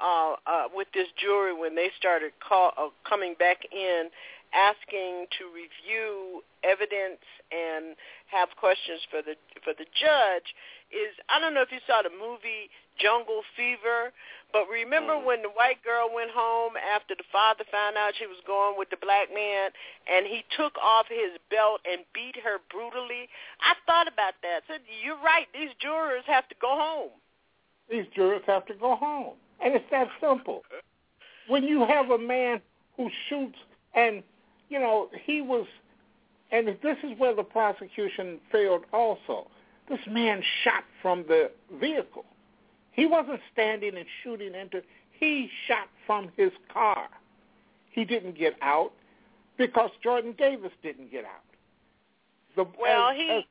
[0.00, 4.10] uh, uh, with this jury when they started call, uh, coming back in,
[4.56, 7.20] asking to review evidence
[7.52, 7.92] and
[8.32, 10.48] have questions for the for the judge
[10.88, 14.12] is I don't know if you saw the movie Jungle Fever,
[14.52, 15.28] but remember mm-hmm.
[15.28, 18.88] when the white girl went home after the father found out she was going with
[18.88, 19.70] the black man
[20.08, 23.28] and he took off his belt and beat her brutally?
[23.60, 24.64] I thought about that.
[24.64, 27.12] I said, You're right, these jurors have to go home.
[27.90, 29.36] These jurors have to go home.
[29.60, 30.64] And it's that simple.
[31.48, 32.60] When you have a man
[32.96, 33.54] who shoots
[33.94, 34.24] and
[34.68, 35.66] you know, he was
[36.52, 39.48] and this is where the prosecution failed also.
[39.88, 42.24] This man shot from the vehicle.
[42.92, 44.82] He wasn't standing and shooting into.
[45.18, 47.08] He shot from his car.
[47.90, 48.92] He didn't get out
[49.58, 51.44] because Jordan Davis didn't get out.
[52.56, 53.44] The, well, as, he as,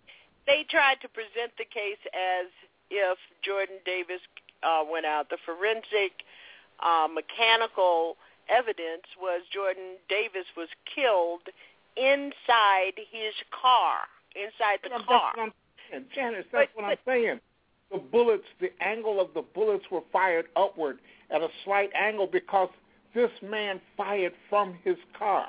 [0.48, 2.48] they tried to present the case as
[2.90, 4.22] if Jordan Davis
[4.64, 5.30] uh, went out.
[5.30, 6.24] The forensic
[6.84, 8.18] uh, mechanical
[8.50, 11.48] evidence was Jordan Davis was killed
[11.98, 15.32] inside his car, inside the that's car.
[15.36, 15.54] What I'm
[15.92, 16.06] saying.
[16.14, 17.40] Janice, that's but, what I'm saying.
[17.92, 21.00] The bullets, the angle of the bullets were fired upward
[21.32, 22.70] at a slight angle because
[23.14, 25.48] this man fired from his car.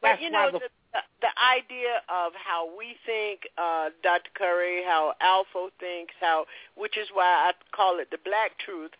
[0.00, 0.60] But you know, the,
[0.92, 4.30] the, the idea of how we think, uh, Dr.
[4.34, 6.46] Curry, how Alpha thinks, how
[6.76, 8.92] which is why I call it the black truth,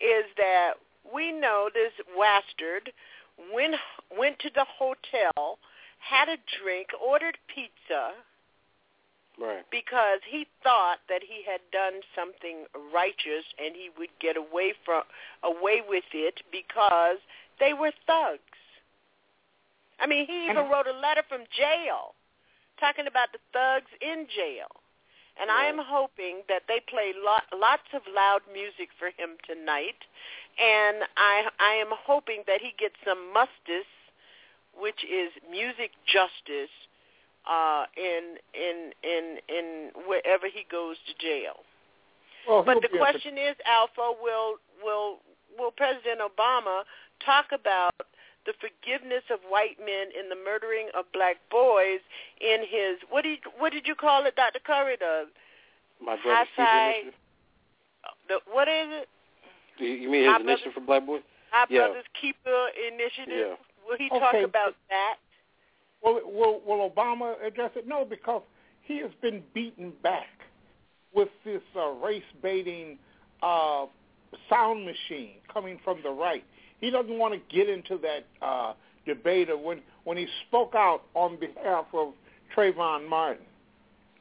[0.00, 0.74] is that
[1.12, 2.92] we know this Wastard
[3.52, 3.74] went
[4.16, 5.58] went to the hotel,
[5.98, 8.12] had a drink, ordered pizza,
[9.40, 9.64] right.
[9.70, 15.02] because he thought that he had done something righteous and he would get away from
[15.42, 17.18] away with it because
[17.60, 18.40] they were thugs.
[19.98, 22.14] I mean, he even wrote a letter from jail
[22.78, 24.68] talking about the thugs in jail.
[25.40, 30.00] And I am hoping that they play lot, lots of loud music for him tonight,
[30.58, 33.84] and I I am hoping that he gets some mustis,
[34.72, 36.72] which is music justice,
[37.44, 41.60] uh, in in in in wherever he goes to jail.
[42.48, 45.18] Well, but the question is, Alpha, will will
[45.58, 46.82] will President Obama
[47.24, 47.94] talk about
[48.46, 52.00] the forgiveness of white men in the murdering of black boys
[52.40, 54.60] in his what did what did you call it, Dr.
[54.64, 54.96] Curry?
[54.98, 55.26] The
[56.00, 57.14] My brother's keeper High- initiative.
[58.28, 59.08] the what is it?
[59.78, 61.22] Do you you mean his Our initiative for Black Boys?
[61.52, 61.86] Our Yeah.
[61.86, 63.56] Brothers Keeper Initiative.
[63.58, 63.88] Yeah.
[63.88, 65.16] Will he Okay, talk about that?
[66.02, 67.86] Will, will, will Obama address it?
[67.86, 68.42] No, because
[68.82, 70.28] he has been beaten back
[71.14, 72.98] with this uh, race baiting
[73.42, 73.86] uh,
[74.50, 76.44] sound machine coming from the right.
[76.80, 78.74] He doesn't want to get into that uh,
[79.06, 82.12] debate of when when he spoke out on behalf of
[82.54, 83.44] Trayvon Martin.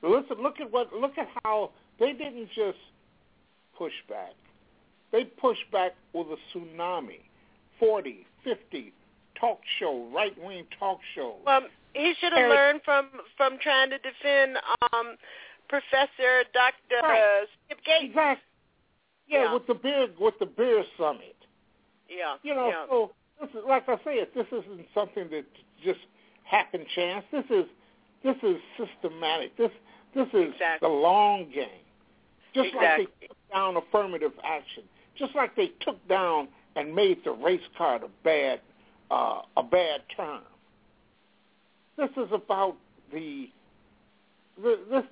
[0.01, 2.77] Listen, look at what look at how they didn't just
[3.77, 4.33] push back.
[5.11, 7.19] They pushed back with a tsunami,
[7.79, 8.93] 40, 50
[9.39, 11.35] talk show, right wing talk shows.
[11.45, 11.61] Well,
[11.93, 13.07] he should have learned from
[13.37, 14.57] from trying to defend
[14.93, 15.15] um,
[15.69, 17.01] Professor Dr.
[17.01, 17.19] Right.
[17.19, 18.05] Uh, Skip Gates.
[18.09, 18.43] Exactly.
[19.27, 19.53] Yeah, Yeah.
[19.53, 21.34] with the beer with the beer summit.
[22.09, 22.35] Yeah.
[22.43, 22.85] You know, yeah.
[22.89, 23.11] so
[23.41, 25.45] this is like I said, this isn't something that
[25.83, 25.99] just
[26.43, 27.25] happened chance.
[27.31, 27.65] This is
[28.23, 29.55] this is systematic.
[29.57, 29.71] This
[30.13, 30.87] this is Exactly.
[30.87, 31.67] the long game.
[32.53, 34.83] Just like they took down affirmative action.
[35.17, 38.61] Just like they took down and made the race card a bad
[39.11, 40.41] uh, a bad term.
[41.97, 42.75] This is about
[43.13, 43.49] the
[44.61, 45.03] the- this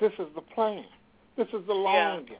[0.00, 0.84] this is the plan.
[1.36, 2.36] This is the long game.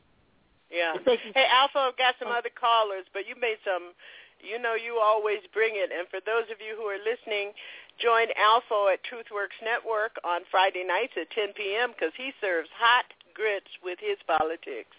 [0.75, 0.99] Yeah.
[0.99, 2.39] If they can- Hey, Alpha, I've got some oh.
[2.39, 3.95] other callers, but you made some.
[4.43, 5.89] You know, you always bring it.
[5.91, 7.55] And for those of you who are listening,
[7.97, 11.93] join Alpha at TruthWorks Network on Friday nights at 10 p.m.
[11.97, 14.93] because he serves hot grits with his politics.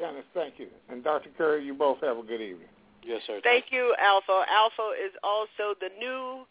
[0.00, 0.68] Janice, thank you.
[0.88, 1.30] And Dr.
[1.36, 2.66] Curry, you both have a good evening.
[3.04, 3.40] Yes, sir.
[3.44, 4.44] Thank you, Alpha.
[4.50, 6.46] Alpha is also the new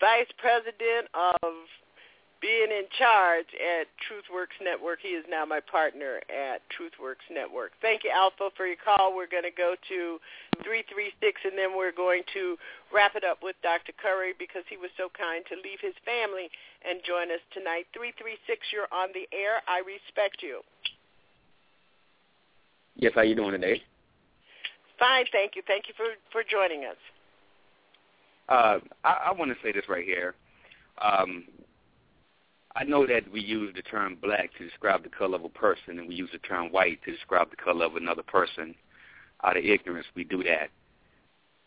[0.00, 1.54] vice president of
[2.40, 5.00] being in charge at TruthWorks Network.
[5.02, 7.72] He is now my partner at TruthWorks Network.
[7.82, 9.14] Thank you, Alpha, for your call.
[9.14, 10.18] We're going to go to
[10.62, 12.56] 336, and then we're going to
[12.94, 13.92] wrap it up with Dr.
[13.98, 16.46] Curry because he was so kind to leave his family
[16.86, 17.90] and join us tonight.
[17.94, 18.38] 336,
[18.70, 19.58] you're on the air.
[19.66, 20.62] I respect you.
[22.94, 23.82] Yes, how you doing today?
[24.98, 25.62] Fine, thank you.
[25.66, 26.98] Thank you for, for joining us.
[28.48, 30.34] Uh, I, I want to say this right here.
[31.02, 31.44] Um,
[32.78, 35.98] I know that we use the term black to describe the color of a person,
[35.98, 38.72] and we use the term white to describe the color of another person.
[39.42, 40.68] Out of ignorance, we do that.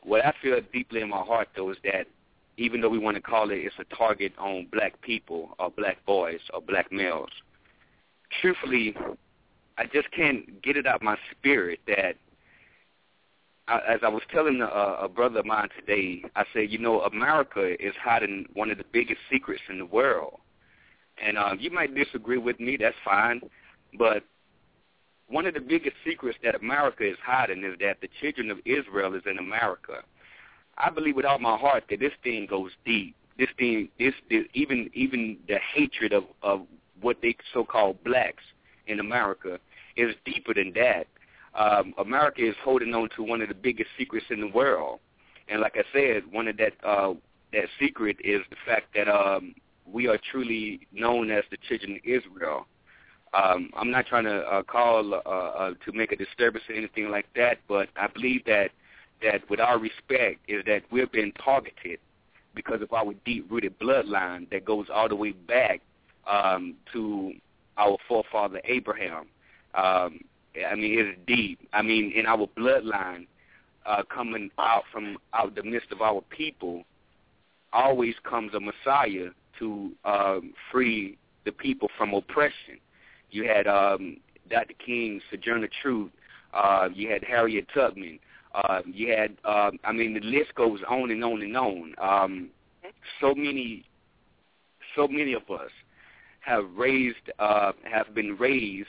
[0.04, 2.08] What I feel deeply in my heart, though, is that
[2.56, 5.98] even though we want to call it, it's a target on black people or black
[6.06, 7.30] boys or black males.
[8.42, 8.96] Truthfully,
[9.78, 12.16] I just can't get it out my spirit that
[13.68, 17.02] I, as I was telling a, a brother of mine today, I said, you know,
[17.02, 20.40] America is hiding one of the biggest secrets in the world.
[21.22, 23.42] And uh, you might disagree with me, that's fine.
[23.98, 24.24] But
[25.28, 29.14] one of the biggest secrets that America is hiding is that the children of Israel
[29.14, 30.02] is in America.
[30.78, 33.16] I believe with all my heart that this thing goes deep.
[33.38, 36.66] This thing, this, this even even the hatred of of
[37.02, 38.44] what they so-called blacks
[38.88, 39.58] in America
[39.96, 41.08] is deeper than that.
[41.56, 45.00] Um, America is holding on to one of the biggest secrets in the world,
[45.50, 47.14] and like I said, one of that uh,
[47.54, 49.56] that secret is the fact that um,
[49.86, 52.68] we are truly known as the children of Israel.
[53.34, 57.10] Um, I'm not trying to uh, call uh, uh, to make a disturbance or anything
[57.10, 58.72] like that, but I believe that
[59.22, 62.00] that with our respect is that we're being targeted
[62.56, 65.80] because of our deep-rooted bloodline that goes all the way back
[66.28, 67.34] um, to
[67.78, 69.28] our forefather Abraham.
[69.76, 70.22] Um,
[70.68, 71.60] I mean, it's deep.
[71.72, 73.28] I mean, in our bloodline,
[73.86, 76.84] uh, coming out from out the midst of our people,
[77.74, 79.30] always comes a Messiah
[79.60, 82.80] to um, free the people from oppression.
[83.30, 84.18] You had um,
[84.50, 84.74] Dr.
[84.86, 86.12] King, Sojourner Truth.
[86.54, 88.20] Uh, you had Harriet Tubman.
[88.54, 91.96] Uh, you had, uh, I mean, the list goes on and on and on.
[92.02, 92.50] Um,
[93.22, 93.86] so many,
[94.96, 95.72] so many of us
[96.42, 98.88] have raised, uh, have been raised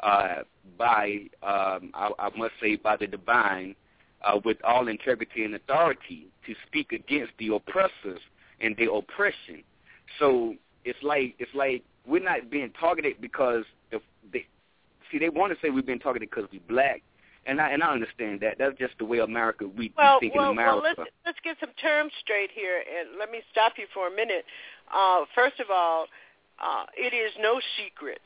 [0.00, 0.42] uh,
[0.78, 3.74] by, um, I, I must say, by the divine,
[4.22, 8.20] uh, with all integrity and authority to speak against the oppressors
[8.60, 9.62] and their oppression.
[10.18, 10.54] So
[10.84, 14.46] it's like it's like we're not being targeted because if they
[15.10, 17.02] see they want to say we've been targeted because we're black,
[17.46, 18.56] and I and I understand that.
[18.58, 20.80] That's just the way America we, well, we think well, in America.
[20.82, 24.10] Well, let's let's get some terms straight here, and let me stop you for a
[24.10, 24.44] minute.
[24.92, 26.06] Uh, first of all,
[26.60, 28.20] uh, it is no secret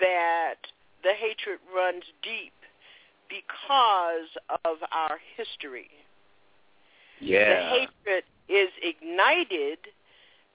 [0.00, 0.56] that
[1.02, 2.52] the hatred runs deep
[3.28, 4.28] because
[4.64, 5.88] of our history.
[7.20, 7.54] Yeah.
[7.54, 9.78] The hatred is ignited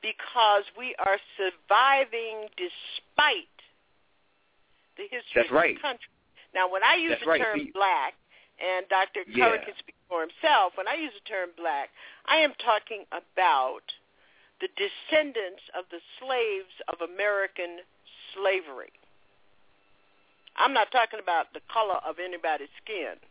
[0.01, 3.49] because we are surviving despite
[4.97, 5.75] the history That's of right.
[5.75, 6.09] the country.
[6.53, 7.41] Now, when I use That's the right.
[7.41, 8.13] term See- black,
[8.57, 9.21] and Dr.
[9.29, 9.49] Yeah.
[9.49, 11.89] Curry can speak for himself, when I use the term black,
[12.25, 13.85] I am talking about
[14.61, 17.85] the descendants of the slaves of American
[18.33, 18.89] slavery.
[20.57, 23.21] I'm not talking about the color of anybody's skin.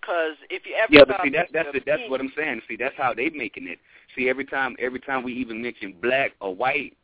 [0.00, 2.60] Because if you ever Yeah, but see, that, that's the, that's what I'm saying.
[2.68, 3.78] See, that's how they're making it.
[4.16, 6.96] See, every time every time we even mention black or white,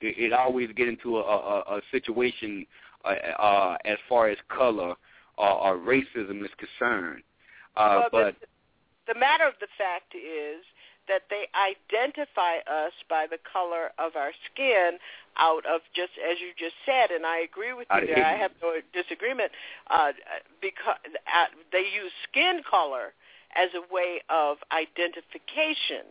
[0.00, 2.66] it, it always get into a, a, a situation
[3.04, 3.08] uh,
[3.42, 4.94] uh, as far as color
[5.36, 7.22] or, or racism is concerned.
[7.76, 8.36] Uh, Well, but
[9.12, 10.64] the matter of the fact is
[11.08, 14.98] that they identify us by the color of our skin
[15.36, 18.24] out of just as you just said and I agree with you I there.
[18.24, 19.50] I have no disagreement.
[19.88, 20.12] Uh
[20.60, 23.12] because uh, they use skin color
[23.56, 26.06] as a way of identification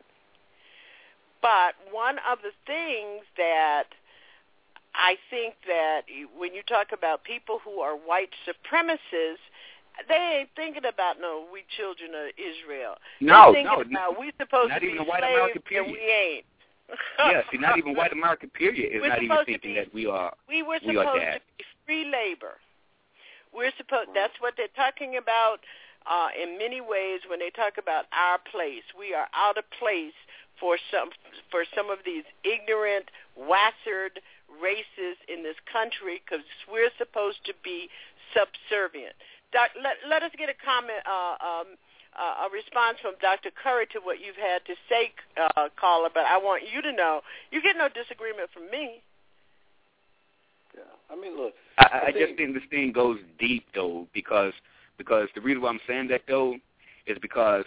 [1.41, 3.85] but one of the things that
[4.95, 6.01] I think that
[6.37, 9.43] when you talk about people who are white supremacists
[10.07, 12.95] they ain't thinking about no we children of Israel.
[13.19, 15.91] No, They're no, about we supposed not to be even white slaves American and period.
[15.91, 16.45] we ain't.
[17.19, 20.05] yeah, see, not even white America period is We're not even thinking be- that we
[20.07, 21.41] are We were we are supposed that.
[21.43, 22.55] to be free labor.
[23.53, 24.09] We're supposed.
[24.15, 25.59] That's what they're talking about
[26.07, 28.85] uh, in many ways when they talk about our place.
[28.97, 30.17] We are out of place
[30.59, 31.09] for some
[31.51, 34.19] for some of these ignorant, wassered
[34.61, 37.89] races in this country because we're supposed to be
[38.33, 39.13] subservient.
[39.51, 41.67] Doc, let, let us get a comment, uh, um,
[42.13, 43.49] uh, a response from Dr.
[43.49, 46.09] Curry to what you've had to say, uh, caller.
[46.13, 47.21] But I want you to know
[47.51, 49.01] you get no disagreement from me.
[50.75, 51.53] Yeah, I mean, look.
[51.77, 54.53] I, I, I just think- think this thing goes deep though, because
[54.97, 56.55] because the reason why I'm saying that though
[57.07, 57.65] is because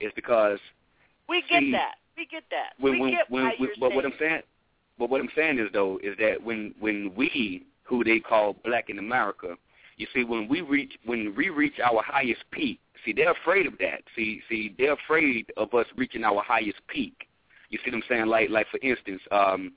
[0.00, 0.58] is because
[1.28, 1.96] We get See, that.
[2.18, 2.72] We get that.
[2.80, 4.42] when we when get when, why when but what I'm saying.
[4.98, 8.90] but what I'm saying is though is that when when we who they call black
[8.90, 9.54] in America,
[9.96, 13.78] you see when we reach when we reach our highest peak, see they're afraid of
[13.78, 14.02] that.
[14.16, 17.28] See see they're afraid of us reaching our highest peak.
[17.70, 18.26] You see what I'm saying?
[18.26, 19.72] Like like for instance, um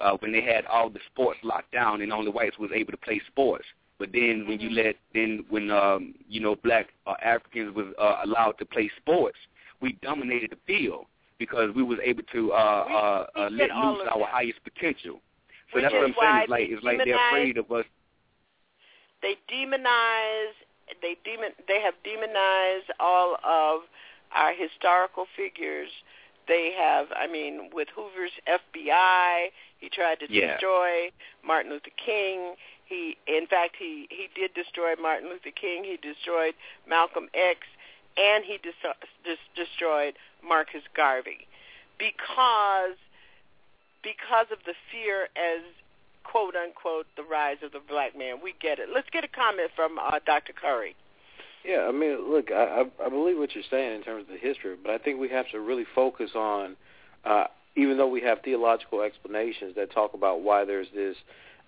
[0.00, 2.98] uh when they had all the sports locked down and only whites was able to
[2.98, 3.66] play sports.
[4.00, 8.22] But then when you let then when um you know black uh, Africans was uh,
[8.24, 9.38] allowed to play sports,
[9.80, 11.06] we dominated the field
[11.38, 15.20] because we was able to uh uh, uh we let loose our highest potential.
[15.72, 16.36] So Which that's what I'm saying.
[16.42, 17.84] It's like it's like they're afraid of us.
[19.22, 20.52] They demonize.
[21.00, 21.50] They demon.
[21.66, 23.82] They have demonized all of
[24.34, 25.88] our historical figures.
[26.46, 27.06] They have.
[27.16, 30.52] I mean, with Hoover's FBI, he tried to Yeah.
[30.52, 31.10] destroy
[31.42, 32.54] Martin Luther King.
[32.84, 35.84] He, in fact, he he did destroy Martin Luther King.
[35.84, 36.54] He destroyed
[36.86, 37.66] Malcolm X,
[38.16, 38.74] and he dis-
[39.24, 40.14] dis- destroyed
[40.46, 41.46] Marcus Garvey
[41.98, 42.98] because
[44.02, 45.62] because of the fear as
[46.24, 48.36] quote unquote the rise of the black man.
[48.42, 48.88] We get it.
[48.92, 50.52] Let's get a comment from uh, Dr.
[50.52, 50.96] Curry.
[51.64, 54.76] Yeah, I mean, look, I, I believe what you're saying in terms of the history,
[54.82, 56.76] but I think we have to really focus on,
[57.24, 61.16] uh, even though we have theological explanations that talk about why there's this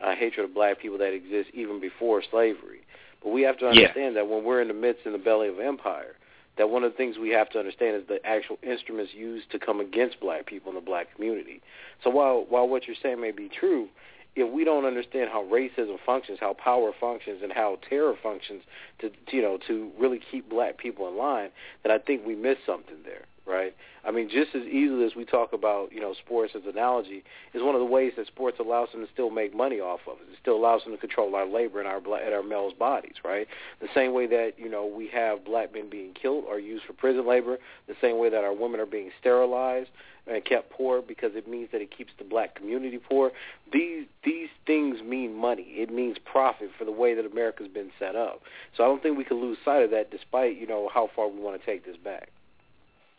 [0.05, 2.81] uh, hatred of black people that exists even before slavery,
[3.23, 4.21] but we have to understand yeah.
[4.23, 6.17] that when we're in the midst in the belly of empire,
[6.59, 9.59] that one of the things we have to understand is the actual instruments used to
[9.59, 11.61] come against black people in the black community.
[12.03, 13.89] So while while what you're saying may be true,
[14.35, 18.63] if we don't understand how racism functions, how power functions, and how terror functions
[19.01, 21.51] to you know to really keep black people in line,
[21.83, 23.75] then I think we miss something there, right?
[24.05, 27.25] I mean, just as easily as we talk about you know sports as analogy,
[27.55, 30.19] is one of the ways that sports allows them to still make money off of
[30.19, 30.33] it.
[30.33, 33.47] It still allows them to control our labor and our in our males' bodies, right?
[33.81, 36.93] The same way that you know we have black men being killed or used for
[36.93, 39.91] prison labor, the same way that our women are being sterilized
[40.27, 43.31] and kept poor because it means that it keeps the black community poor.
[43.73, 45.63] These these things mean money.
[45.77, 48.43] It means profit for the way that America's been set up.
[48.77, 51.29] So I don't think we can lose sight of that, despite you know how far
[51.29, 52.31] we want to take this back.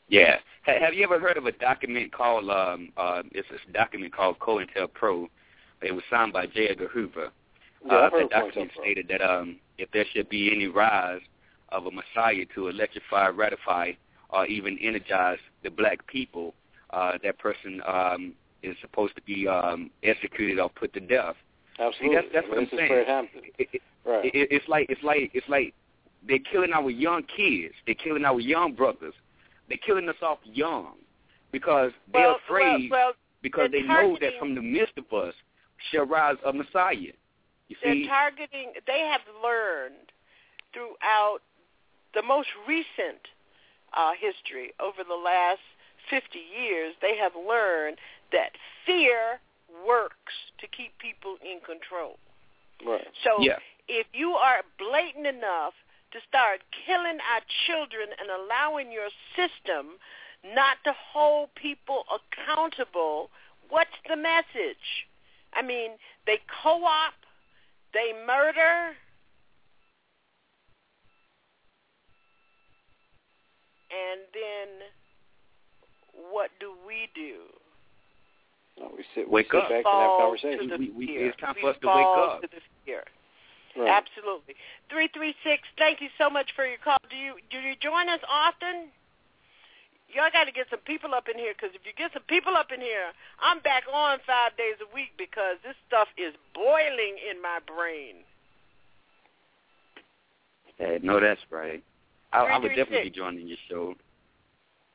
[0.09, 0.37] Yeah.
[0.63, 5.27] Have you ever heard of a document called um uh it's a document called COINTELPRO?
[5.81, 6.69] It was signed by J.
[6.69, 7.29] Edgar Hoover.
[7.85, 11.21] Yeah, uh, that document stated that um if there should be any rise
[11.69, 13.91] of a messiah to electrify, ratify,
[14.29, 16.53] or even energize the black people,
[16.91, 21.35] uh, that person um, is supposed to be um, executed or put to death.
[21.79, 22.07] Absolutely.
[22.07, 22.89] See, that's that's what this I'm saying.
[22.89, 23.43] where it happens.
[23.57, 24.25] It, it, right.
[24.25, 25.73] it, it's like it's like it's like
[26.27, 27.75] they're killing our young kids.
[27.85, 29.13] They're killing our young brothers.
[29.67, 30.93] They're killing us off young
[31.51, 35.33] because they're well, afraid well, well, because they know that from the midst of us
[35.91, 37.13] shall rise a Messiah.
[37.67, 38.73] You they're see, targeting.
[38.85, 40.11] They have learned
[40.73, 41.39] throughout
[42.13, 43.21] the most recent
[43.95, 45.59] uh, history over the last
[46.09, 47.97] 50 years, they have learned
[48.31, 48.51] that
[48.85, 49.39] fear
[49.85, 52.17] works to keep people in control.
[52.85, 53.07] Right.
[53.23, 53.57] So yeah.
[53.87, 55.73] if you are blatant enough
[56.11, 59.97] to start killing our children and allowing your system
[60.55, 63.29] not to hold people accountable,
[63.69, 65.05] what's the message?
[65.53, 65.91] I mean,
[66.25, 67.13] they co-op,
[67.93, 68.95] they murder,
[73.91, 74.87] and then
[76.31, 77.35] what do we do?
[78.79, 79.69] No, we sit, Wake sit up.
[79.69, 80.69] back Fall and have to conversation.
[80.69, 81.27] the We- we- fear.
[81.29, 82.41] it's time we for us to wake up.
[82.41, 83.03] To the fear.
[83.77, 83.89] Right.
[83.89, 84.55] Absolutely.
[84.89, 85.61] Three three six.
[85.77, 86.97] Thank you so much for your call.
[87.09, 88.89] Do you do you join us often?
[90.09, 92.55] Y'all got to get some people up in here because if you get some people
[92.55, 93.11] up in here,
[93.43, 98.23] I'm back on five days a week because this stuff is boiling in my brain.
[100.77, 101.83] Hey, no, that's right.
[102.31, 103.95] I, I would definitely be joining your show.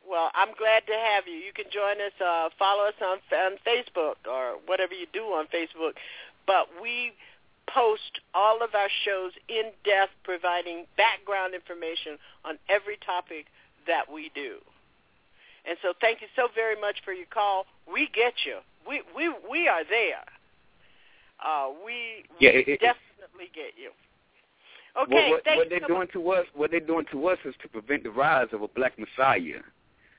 [0.08, 1.34] Well, I'm glad to have you.
[1.34, 5.46] You can join us, uh, follow us on, on Facebook or whatever you do on
[5.46, 5.94] Facebook.
[6.46, 7.12] But we
[7.66, 13.46] post all of our shows in depth, providing background information on every topic
[13.86, 14.56] that we do.
[15.64, 17.66] And so, thank you so very much for your call.
[17.90, 18.58] We get you.
[18.88, 20.24] We we we are there.
[21.44, 23.90] Uh, we, Yeah, we it- it- definitely get you.
[24.94, 26.12] What, Okay, what, thank what they're so doing much.
[26.12, 28.98] to us, what they're doing to us, is to prevent the rise of a black
[28.98, 29.60] messiah.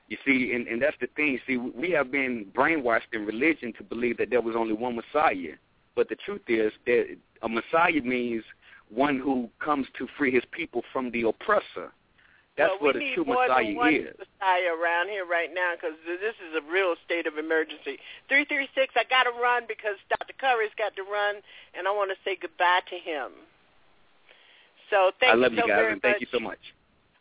[0.08, 1.38] You see, and, and that's the thing.
[1.46, 5.54] See, we have been brainwashed in religion to believe that there was only one messiah.
[5.94, 8.44] But the truth is that a messiah means
[8.90, 11.92] one who comes to free his people from the oppressor.
[12.56, 14.14] That's well, what we a need true more messiah than one is.
[14.14, 17.98] Messiah around here right now because this is a real state of emergency.
[18.28, 18.94] Three three six.
[18.94, 20.34] I got to run because Dr.
[20.38, 21.42] Curry's got to run,
[21.74, 23.34] and I want to say goodbye to him.
[24.90, 26.22] So thank I love you you guys, and thank much.
[26.22, 26.62] you so much.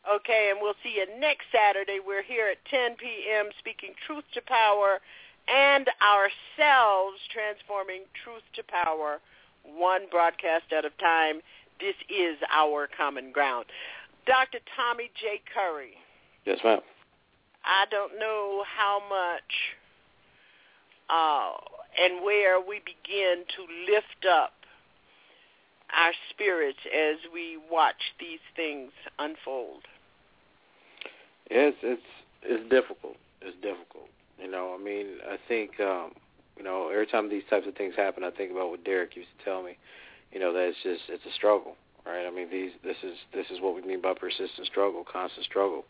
[0.06, 1.98] Okay, and we'll see you next Saturday.
[1.98, 3.50] We're here at 10 p.m.
[3.58, 5.00] speaking truth to power
[5.48, 9.20] and ourselves transforming truth to power,
[9.64, 11.42] one broadcast at a time.
[11.80, 13.66] This is our common ground.
[14.26, 14.60] Dr.
[14.76, 15.42] Tommy J.
[15.54, 15.98] Curry,
[16.46, 16.80] Yes, ma'am.
[17.64, 19.42] I don't know how much
[21.10, 21.54] uh,
[22.02, 24.54] and where we begin to lift up
[25.96, 29.84] our spirits as we watch these things unfold.
[31.50, 32.02] Yes, it's
[32.42, 33.16] it's difficult.
[33.42, 34.10] It's difficult.
[34.44, 36.12] You know, I mean, I think um,
[36.58, 39.30] you know, every time these types of things happen, I think about what Derek used
[39.40, 39.78] to tell me.
[40.32, 41.76] You know, that it's just it's a struggle,
[42.06, 42.26] right?
[42.28, 45.86] I mean, these this is this is what we mean by persistent struggle, constant struggle.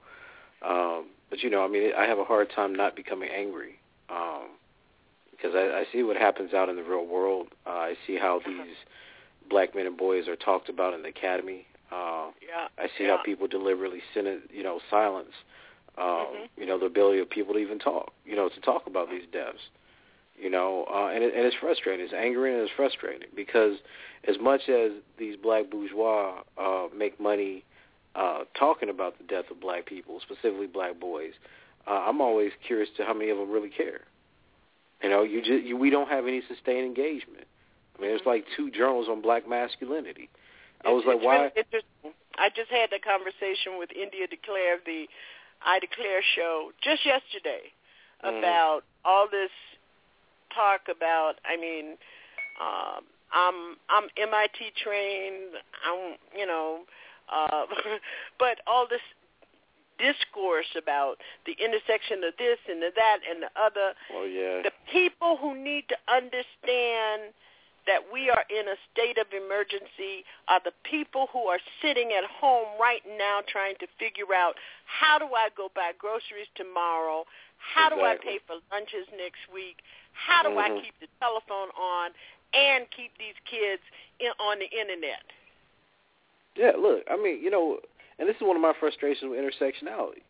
[0.63, 4.49] Um, but you know, I mean, I have a hard time not becoming angry um,
[5.31, 7.47] because I, I see what happens out in the real world.
[7.65, 8.77] Uh, I see how these
[9.49, 11.65] black men and boys are talked about in the academy.
[11.91, 13.17] Uh, yeah, I see yeah.
[13.17, 15.33] how people deliberately sin it, you know, silence,
[15.97, 16.49] um, Mhm.
[16.57, 19.25] you know, the ability of people to even talk, you know, to talk about these
[19.31, 19.69] deaths.
[20.37, 22.03] You know, uh, and, it, and it's frustrating.
[22.03, 23.77] It's angering and it's frustrating because
[24.27, 27.63] as much as these black bourgeois uh, make money
[28.15, 31.33] uh, talking about the death of black people, specifically black boys,
[31.87, 34.01] uh, I'm always curious to how many of them really care.
[35.03, 37.45] You know, you just you, we don't have any sustained engagement.
[37.97, 40.29] I mean, it's like two journals on black masculinity.
[40.83, 41.51] I was It's- like, it's why?
[42.03, 42.15] really.
[42.39, 45.07] I just had a conversation with India Declare the
[45.65, 47.71] I Declare show just yesterday
[48.23, 48.39] Mhm.
[48.39, 49.51] about all this
[50.51, 51.39] talk about.
[51.45, 51.97] I mean,
[52.59, 55.55] um, I'm I'm MIT trained.
[55.85, 56.85] I'm you know,
[57.29, 57.65] uh,
[58.37, 59.01] but all this
[59.99, 63.93] discourse about the intersection of this and of that and the other.
[64.13, 64.61] Oh yeah.
[64.63, 67.33] The people who need to understand
[67.85, 72.23] that we are in a state of emergency are the people who are sitting at
[72.23, 74.55] home right now trying to figure out
[74.85, 77.25] how do I go buy groceries tomorrow?
[77.57, 79.83] How do I pay for lunches next week?
[80.13, 80.81] How do I Mhm.
[80.81, 82.13] keep the telephone on
[82.53, 83.81] and keep these kids
[84.19, 85.23] in, on the internet?
[86.55, 87.79] Yeah, look, I mean, you know,
[88.19, 90.21] and this is one of my frustrations with intersectionality,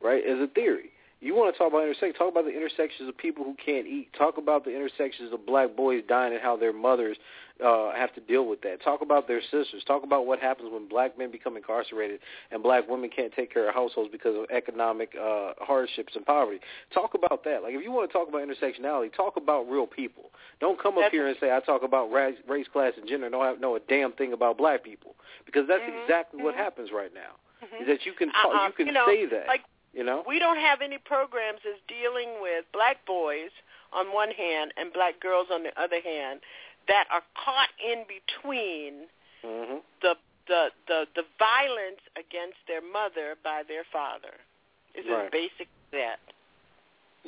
[0.00, 0.22] right?
[0.24, 0.92] As a theory.
[1.22, 4.08] You want to talk about intersection, talk about the intersections of people who can't eat.
[4.16, 7.18] Talk about the intersections of black boys dying and how their mothers
[7.62, 8.82] uh, have to deal with that.
[8.82, 9.84] Talk about their sisters.
[9.86, 12.20] Talk about what happens when black men become incarcerated
[12.50, 16.58] and black women can't take care of households because of economic uh, hardships and poverty.
[16.94, 17.62] Talk about that.
[17.62, 20.30] Like, if you want to talk about intersectionality, talk about real people.
[20.58, 23.32] Don't come up here and say I talk about race, race, class, and gender and
[23.32, 27.12] don't have, know a damn thing about black people because that's exactly what happens right
[27.12, 27.36] now.
[27.78, 28.66] Is that you can talk, Uh-uh.
[28.68, 29.60] you can you know, say that, Like
[29.92, 30.22] you know?
[30.26, 33.50] we don't have any programs that's dealing with black boys
[33.92, 36.40] on one hand and black girls on the other hand
[36.88, 39.06] that are caught in between
[39.42, 40.14] hmm the
[40.48, 44.34] the the, the violence against their mother by their father.
[44.94, 45.26] It's Right.
[45.26, 46.18] as basic as that.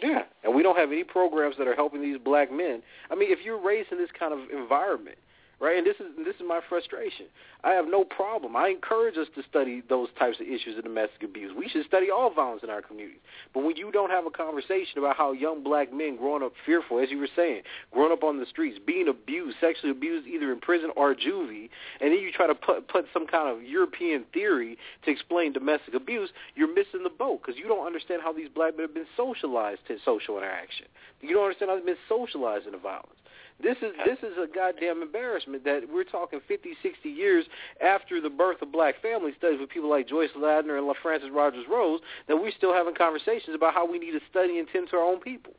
[0.03, 2.83] Yeah, and we don't have any programs that are helping these black men.
[3.11, 5.19] I mean, if you're raised in this kind of environment,
[5.63, 5.79] right?
[5.79, 7.27] And this is this is my frustration.
[7.63, 8.57] I have no problem.
[8.57, 11.53] I encourage us to study those types of issues of domestic abuse.
[11.57, 13.21] We should study all violence in our communities.
[13.55, 16.99] But when you don't have a conversation about how young black men growing up fearful,
[16.99, 17.63] as you were saying,
[17.93, 21.71] growing up on the streets, being abused, sexually abused either in prison or juvie,
[22.01, 25.95] and then you try to put put some kind of European theory to explain domestic
[25.95, 29.07] abuse, you're missing the boat because you don't understand how these black men have been
[29.17, 30.87] socialized to social interaction.
[31.21, 33.22] You don't understand how they've been socialized into violence.
[33.63, 37.45] This is this is a goddamn embarrassment that we're talking 50, 60 years
[37.85, 41.31] after the birth of black family studies with people like Joyce Ladner and La Frances
[41.33, 44.97] Rodgers-Rose that we're still having conversations about how we need to study and tend to
[44.97, 45.55] our own people.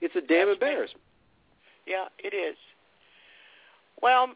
[0.00, 1.02] It's a damn embarrassment.
[1.86, 2.56] Yeah, it is.
[4.00, 4.28] Well,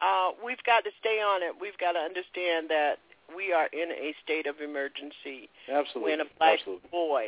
[0.00, 1.54] uh, we've got to stay on it.
[1.60, 2.96] We've got to understand that
[3.36, 5.50] we are in a state of emergency.
[5.70, 6.12] Absolutely.
[6.12, 6.88] When a black Absolutely.
[6.90, 7.26] boy,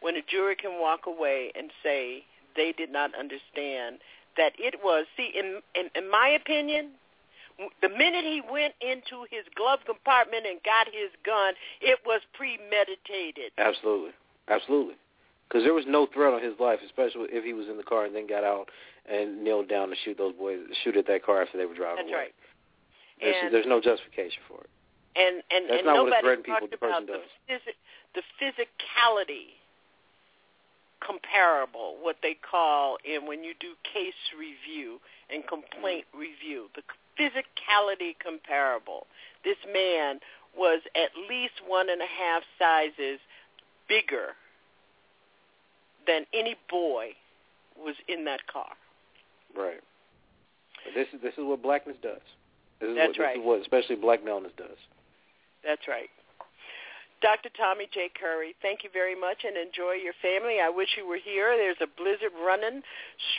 [0.00, 2.24] when a jury can walk away and say
[2.56, 3.98] they did not understand
[4.36, 6.90] that it was, see, in, in, in my opinion,
[7.82, 13.52] the minute he went into his glove compartment and got his gun, it was premeditated.
[13.58, 14.10] Absolutely.
[14.48, 14.94] Absolutely.
[15.48, 18.06] Because there was no threat on his life, especially if he was in the car
[18.06, 18.70] and then got out
[19.06, 22.08] and kneeled down to shoot those boys, shoot at that car after they were driving
[22.10, 22.10] away.
[22.10, 22.22] That's away.
[22.26, 22.34] right.
[23.20, 24.70] There's, And- there's no justification for it.
[25.14, 27.78] and and That's and not what a nobody people talked about the physi-
[28.18, 29.54] the physicality
[31.04, 35.00] comparable, what they call in when you do case review
[35.30, 36.82] and complaint review, the
[37.18, 39.06] physicality comparable.
[39.44, 40.20] This man
[40.56, 43.20] was at least one and a half sizes
[43.88, 44.34] bigger
[46.06, 47.10] than any boy
[47.76, 48.72] was in that car.
[49.56, 49.80] Right.
[50.94, 52.20] This is this is what blackness does.
[52.80, 53.34] This is That's what, right.
[53.36, 54.76] This is what especially black maleness does.
[55.64, 56.10] That's right.
[57.22, 57.48] Dr.
[57.56, 58.10] Tommy J.
[58.18, 60.60] Curry, thank you very much and enjoy your family.
[60.60, 61.56] I wish you were here.
[61.56, 62.82] There's a blizzard running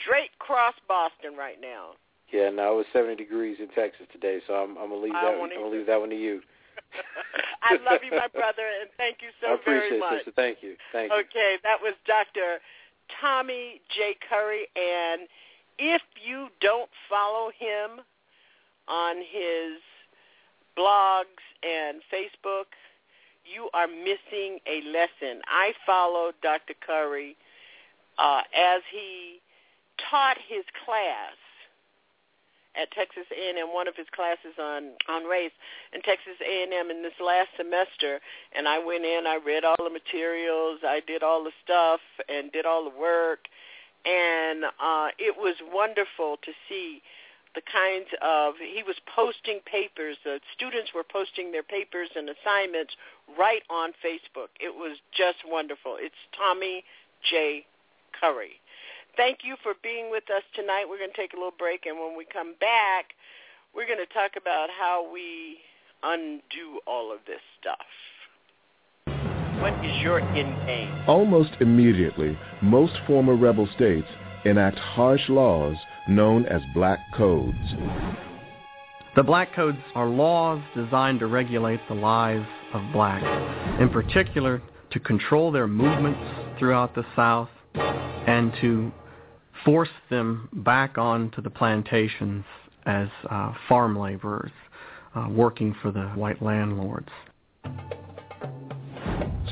[0.02, 1.94] straight across Boston right now.
[2.32, 5.22] Yeah, no, it was 70 degrees in Texas today, so I'm, I'm gonna leave that.
[5.22, 6.42] don't I'm gonna leave that one to you.
[7.64, 10.04] I love you, my brother, and thank you so very much.
[10.04, 10.36] I appreciate it.
[10.36, 10.76] Thank you.
[10.92, 11.20] Thank you.
[11.20, 12.60] Okay, that was Dr.
[13.22, 14.18] Tommy J.
[14.28, 15.28] Curry, and
[15.78, 18.02] if you don't follow him
[18.88, 19.82] on his
[20.78, 22.74] blogs and Facebook,
[23.46, 25.42] you are missing a lesson.
[25.48, 26.74] I followed Dr.
[26.86, 27.36] Curry
[28.18, 29.40] uh, as he
[30.10, 31.38] taught his class
[32.76, 35.56] at Texas A&M, one of his classes on on race
[35.94, 38.20] in Texas A&M in this last semester,
[38.56, 42.52] and I went in, I read all the materials, I did all the stuff, and
[42.52, 43.48] did all the work,
[44.06, 47.02] and uh, it was wonderful to see
[47.56, 50.18] the kinds of he was posting papers.
[50.24, 52.94] The students were posting their papers and assignments
[53.40, 54.52] right on Facebook.
[54.60, 55.96] It was just wonderful.
[55.98, 56.84] It's Tommy
[57.24, 57.66] J.
[58.20, 58.60] Curry.
[59.18, 60.86] Thank you for being with us tonight.
[60.90, 63.16] We're going to take a little break, and when we come back,
[63.74, 65.58] we're going to talk about how we
[66.04, 67.88] undo all of this stuff.
[69.62, 70.92] What is your end game?
[71.08, 74.08] Almost immediately, most former rebel states
[74.44, 75.78] enact harsh laws
[76.08, 77.58] known as black codes.
[79.16, 84.62] The black codes are laws designed to regulate the lives of blacks, in particular
[84.92, 86.20] to control their movements
[86.60, 88.92] throughout the South and to
[89.64, 92.44] force them back onto the plantations
[92.86, 94.52] as uh, farm laborers
[95.16, 97.10] uh, working for the white landlords.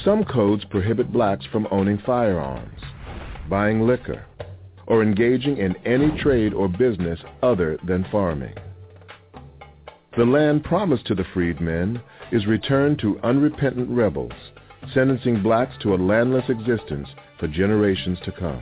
[0.04, 2.82] Some codes prohibit blacks from owning firearms,
[3.50, 4.26] buying liquor,
[4.88, 8.54] or engaging in any trade or business other than farming.
[10.18, 12.02] The land promised to the freedmen
[12.32, 14.32] is returned to unrepentant rebels,
[14.94, 18.62] sentencing blacks to a landless existence for generations to come.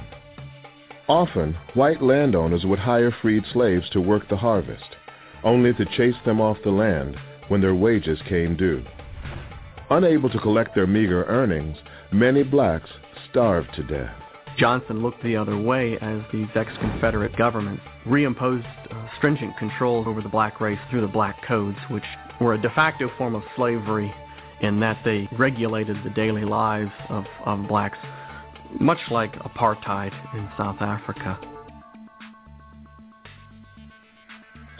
[1.10, 4.95] Often, white landowners would hire freed slaves to work the harvest,
[5.43, 7.18] only to chase them off the land
[7.49, 8.84] when their wages came due.
[9.89, 11.77] Unable to collect their meager earnings,
[12.14, 12.89] many blacks
[13.30, 14.20] starved to death.
[14.57, 20.30] Johnson looked the other way as these ex-Confederate governments reimposed uh, stringent control over the
[20.30, 22.03] black race through the black codes, which
[22.40, 24.14] were a de facto form of slavery
[24.61, 27.98] in that they regulated the daily lives of, of blacks,
[28.80, 31.40] much like apartheid in South Africa.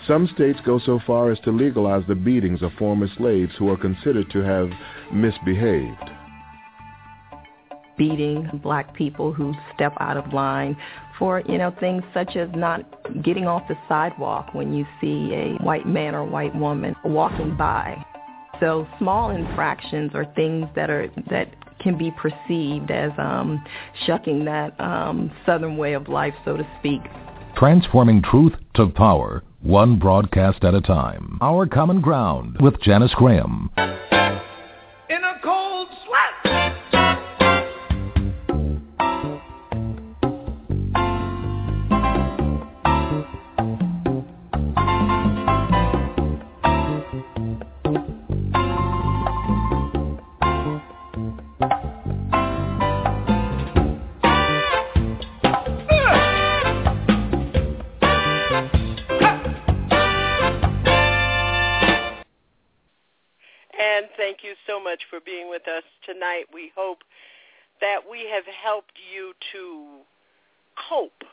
[0.08, 3.78] Some states go so far as to legalize the beatings of former slaves who are
[3.78, 4.70] considered to have
[5.14, 6.12] misbehaved
[8.02, 10.76] beating black people who step out of line
[11.20, 12.82] for, you know, things such as not
[13.22, 18.04] getting off the sidewalk when you see a white man or white woman walking by.
[18.60, 23.64] So small infractions are things that are that can be perceived as um,
[24.08, 27.02] shucking that um, southern way of life, so to speak.
[27.56, 31.38] Transforming truth to power, one broadcast at a time.
[31.40, 33.70] Our Common Ground with Janice Graham.
[64.80, 66.46] Much for being with us tonight.
[66.54, 67.00] We hope
[67.82, 70.04] that we have helped you to
[70.90, 71.24] cope,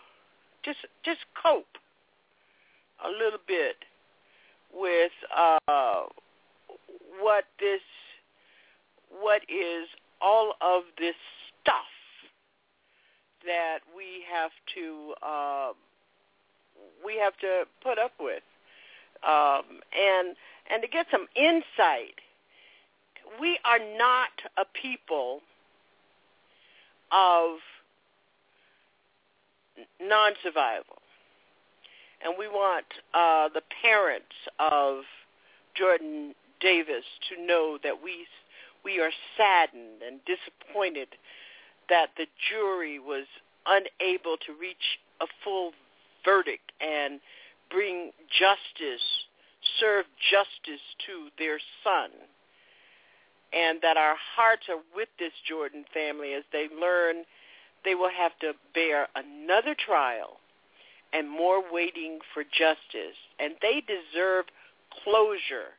[0.64, 1.76] just just cope
[3.04, 3.76] a little bit
[4.74, 6.04] with uh,
[7.20, 7.82] what this,
[9.10, 9.88] what is
[10.20, 11.14] all of this
[11.62, 11.92] stuff
[13.46, 15.72] that we have to uh,
[17.04, 18.42] we have to put up with,
[19.26, 20.36] um, and
[20.70, 22.16] and to get some insight
[23.40, 25.40] we are not a people
[27.12, 27.58] of
[30.00, 30.96] non-survival.
[32.24, 35.02] And we want uh, the parents of
[35.76, 38.26] Jordan Davis to know that we
[38.84, 41.08] we are saddened and disappointed
[41.88, 43.26] that the jury was
[43.66, 45.72] unable to reach a full
[46.24, 47.20] verdict and
[47.70, 49.02] bring justice,
[49.80, 52.10] serve justice to their son
[53.52, 57.24] and that our hearts are with this Jordan family as they learn
[57.84, 60.38] they will have to bear another trial
[61.12, 63.16] and more waiting for justice.
[63.38, 64.46] And they deserve
[65.04, 65.78] closure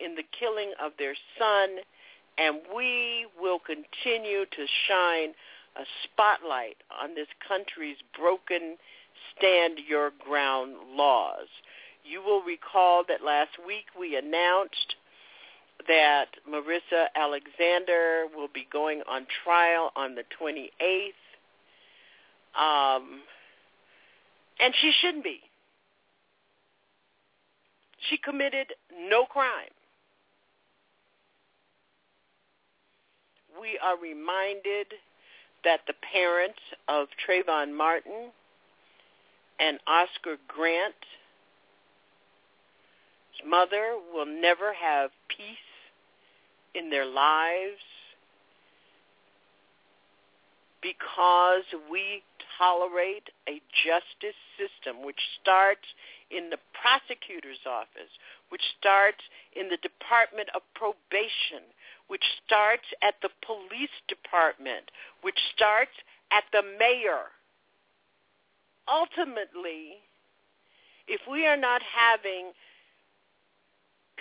[0.00, 1.76] in the killing of their son,
[2.38, 5.34] and we will continue to shine
[5.76, 8.76] a spotlight on this country's broken
[9.36, 11.46] stand your ground laws.
[12.02, 14.96] You will recall that last week we announced
[15.88, 21.12] that Marissa Alexander will be going on trial on the 28th.
[22.58, 23.20] Um,
[24.58, 25.40] and she shouldn't be.
[28.08, 28.68] She committed
[29.08, 29.74] no crime.
[33.60, 34.86] We are reminded
[35.64, 36.58] that the parents
[36.88, 38.30] of Trayvon Martin
[39.58, 40.94] and Oscar Grant
[43.46, 45.69] mother will never have peace
[46.74, 47.80] in their lives
[50.82, 52.22] because we
[52.58, 55.84] tolerate a justice system which starts
[56.30, 58.12] in the prosecutor's office,
[58.48, 59.20] which starts
[59.56, 61.64] in the Department of Probation,
[62.08, 64.90] which starts at the police department,
[65.22, 65.94] which starts
[66.32, 67.32] at the mayor.
[68.88, 70.00] Ultimately,
[71.08, 72.52] if we are not having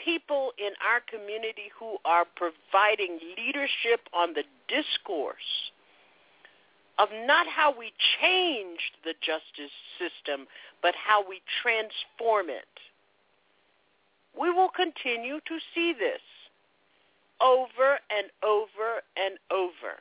[0.03, 5.71] people in our community who are providing leadership on the discourse
[6.97, 10.47] of not how we change the justice system,
[10.81, 12.67] but how we transform it.
[14.39, 16.21] We will continue to see this
[17.41, 19.95] over and over and over.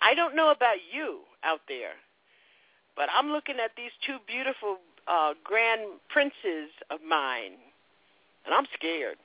[0.00, 2.00] I don't know about you out there,
[2.96, 7.60] but I'm looking at these two beautiful uh, grand princes of mine,
[8.48, 9.16] and I'm scared.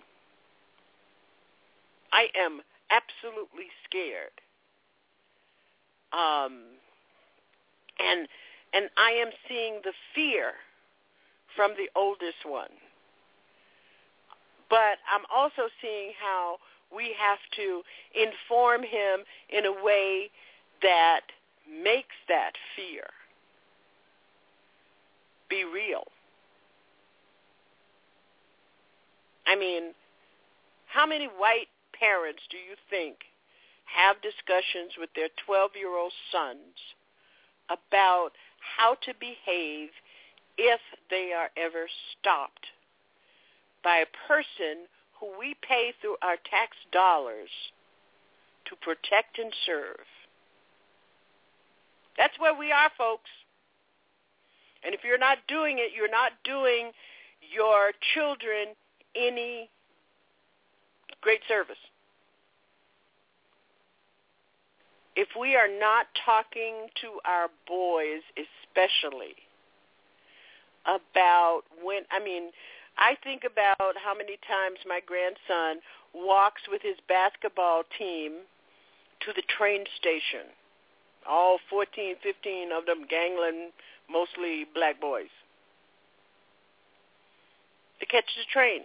[2.11, 4.37] I am absolutely scared
[6.13, 6.77] um,
[7.99, 8.27] and
[8.73, 10.53] and I am seeing the fear
[11.55, 12.73] from the oldest one.
[14.69, 16.57] But I'm also seeing how
[16.95, 17.81] we have to
[18.13, 20.29] inform him in a way
[20.81, 21.21] that
[21.69, 23.05] makes that fear
[25.49, 26.05] be real.
[29.45, 29.93] I mean,
[30.87, 31.67] how many white
[31.97, 33.17] parents do you think
[33.85, 36.77] have discussions with their 12-year-old sons
[37.69, 38.31] about
[38.77, 39.89] how to behave
[40.57, 40.79] if
[41.09, 42.67] they are ever stopped
[43.83, 44.87] by a person
[45.19, 47.49] who we pay through our tax dollars
[48.65, 50.05] to protect and serve.
[52.17, 53.29] That's where we are, folks.
[54.85, 56.91] And if you're not doing it, you're not doing
[57.53, 58.75] your children
[59.15, 59.69] any
[61.21, 61.77] great service.
[65.15, 69.35] if we are not talking to our boys especially
[70.85, 72.49] about when I mean
[72.97, 75.81] I think about how many times my grandson
[76.13, 78.45] walks with his basketball team
[79.25, 80.45] to the train station.
[81.27, 83.71] All 14, 15 of them gangling,
[84.11, 85.31] mostly black boys.
[87.99, 88.81] To catch the train.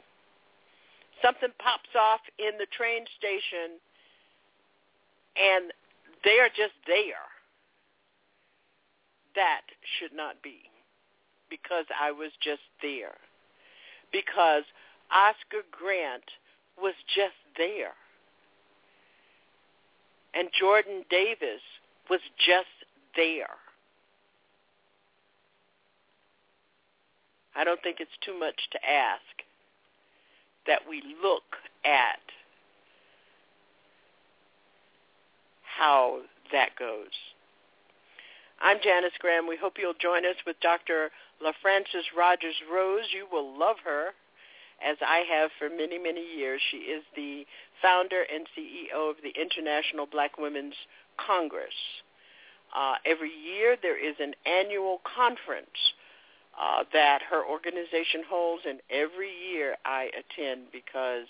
[1.23, 3.81] Something pops off in the train station
[5.37, 5.73] and
[6.25, 7.27] they are just there.
[9.35, 9.63] That
[9.99, 10.71] should not be
[11.51, 13.17] because I was just there.
[14.13, 14.65] Because
[15.11, 16.25] Oscar Grant
[16.81, 17.95] was just there.
[20.35, 21.63] And Jordan Davis
[22.11, 22.67] was just
[23.17, 23.57] there.
[27.55, 29.48] I don't think it's too much to ask
[30.69, 32.21] that we look at
[35.65, 36.21] how
[36.53, 37.17] that goes.
[38.61, 39.49] I'm Janice Graham.
[39.49, 41.11] We hope you'll join us with Dr.
[41.43, 43.05] LaFrancis Rogers Rose.
[43.15, 44.09] You will love her,
[44.85, 46.61] as I have for many, many years.
[46.71, 47.47] She is the
[47.81, 50.75] founder and CEO of the International Black Women's
[51.17, 51.75] Congress.
[52.77, 55.95] Uh, every year there is an annual conference
[56.61, 61.27] uh, that her organization holds, and every year I attend because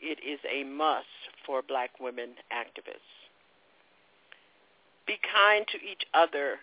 [0.00, 1.06] it is a must
[1.46, 3.16] for black women activists.
[5.06, 6.56] Be kind to each other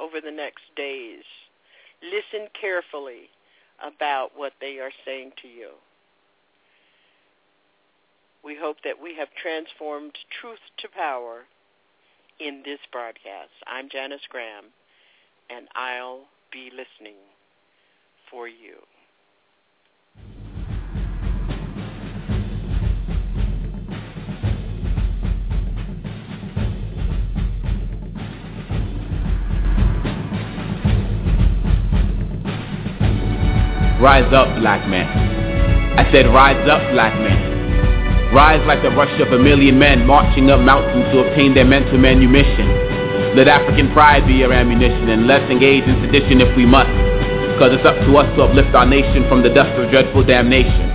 [0.00, 1.22] over the next days.
[2.02, 3.28] Listen carefully
[3.82, 5.70] about what they are saying to you.
[8.42, 11.44] We hope that we have transformed truth to power
[12.40, 13.52] in this broadcast.
[13.66, 14.64] I'm Janice Graham,
[15.50, 16.24] and I'll
[16.54, 17.18] be listening
[18.30, 18.78] for you.
[34.00, 35.08] Rise up, black man.
[35.98, 38.32] I said, rise up, black man.
[38.32, 41.98] Rise like the rush of a million men marching up mountains to obtain their mental
[41.98, 42.93] manumission.
[43.34, 46.86] Let African pride be your ammunition and let's engage in sedition if we must.
[47.58, 50.86] Cause it's up to us to uplift our nation from the dust of dreadful damnation.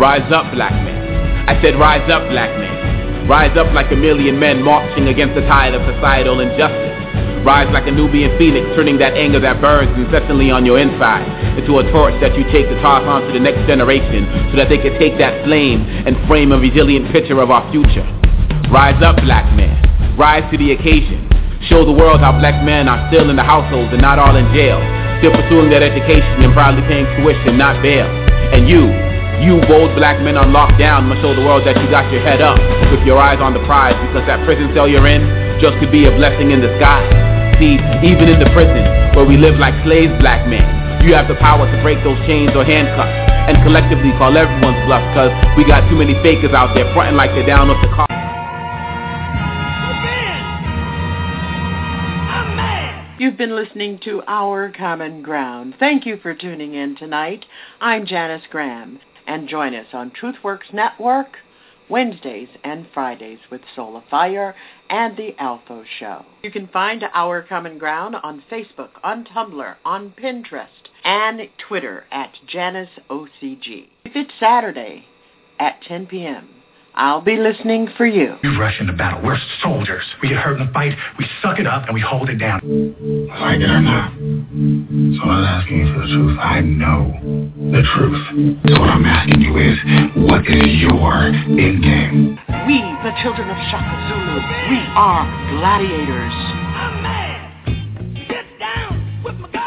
[0.00, 0.96] Rise up, black man.
[1.44, 3.28] I said, rise up, black man.
[3.28, 6.96] Rise up like a million men marching against the tide of societal injustice.
[7.44, 11.28] Rise like a Nubian phoenix, turning that anger that burns incessantly on your inside
[11.60, 14.72] into a torch that you take to toss on to the next generation so that
[14.72, 18.04] they can take that flame and frame a resilient picture of our future.
[18.72, 19.76] Rise up, black man.
[20.16, 21.35] Rise to the occasion.
[21.66, 24.46] Show the world how black men are still in the households and not all in
[24.54, 24.78] jail.
[25.18, 28.06] Still pursuing their education and proudly paying tuition, not bail.
[28.54, 28.86] And you,
[29.42, 32.38] you bold black men on lockdown must show the world that you got your head
[32.38, 32.54] up
[32.94, 35.26] with your eyes on the prize because that prison cell you're in
[35.58, 37.10] just could be a blessing in disguise.
[37.58, 38.86] see, even in the prison
[39.18, 40.62] where we live like slaves, black men,
[41.02, 43.10] you have the power to break those chains or handcuffs
[43.50, 47.34] and collectively call everyone's bluff because we got too many fakers out there fronting like
[47.34, 48.15] they're down off the car.
[53.18, 55.76] You've been listening to Our Common Ground.
[55.78, 57.46] Thank you for tuning in tonight.
[57.80, 61.28] I'm Janice Graham, and join us on TruthWorks Network
[61.88, 64.54] Wednesdays and Fridays with Soul of Fire
[64.90, 66.26] and The Alpha Show.
[66.42, 70.66] You can find Our Common Ground on Facebook, on Tumblr, on Pinterest,
[71.02, 73.88] and Twitter at Janice OCG.
[74.04, 75.06] If it's Saturday
[75.58, 76.50] at 10 p.m.,
[76.98, 78.36] I'll be listening for you.
[78.42, 79.20] You rush into battle.
[79.22, 80.02] We're soldiers.
[80.22, 80.96] We get hurt in a fight.
[81.18, 82.60] We suck it up and we hold it down.
[83.28, 86.38] Like it or not, someone's asking you for the truth.
[86.40, 87.12] I know
[87.70, 88.56] the truth.
[88.64, 89.76] So what I'm asking you is,
[90.24, 92.38] what is your end game?
[92.66, 94.40] We, the children of Shaka Zulu,
[94.72, 95.28] we are
[95.60, 96.32] gladiators.
[98.26, 99.65] Get down with my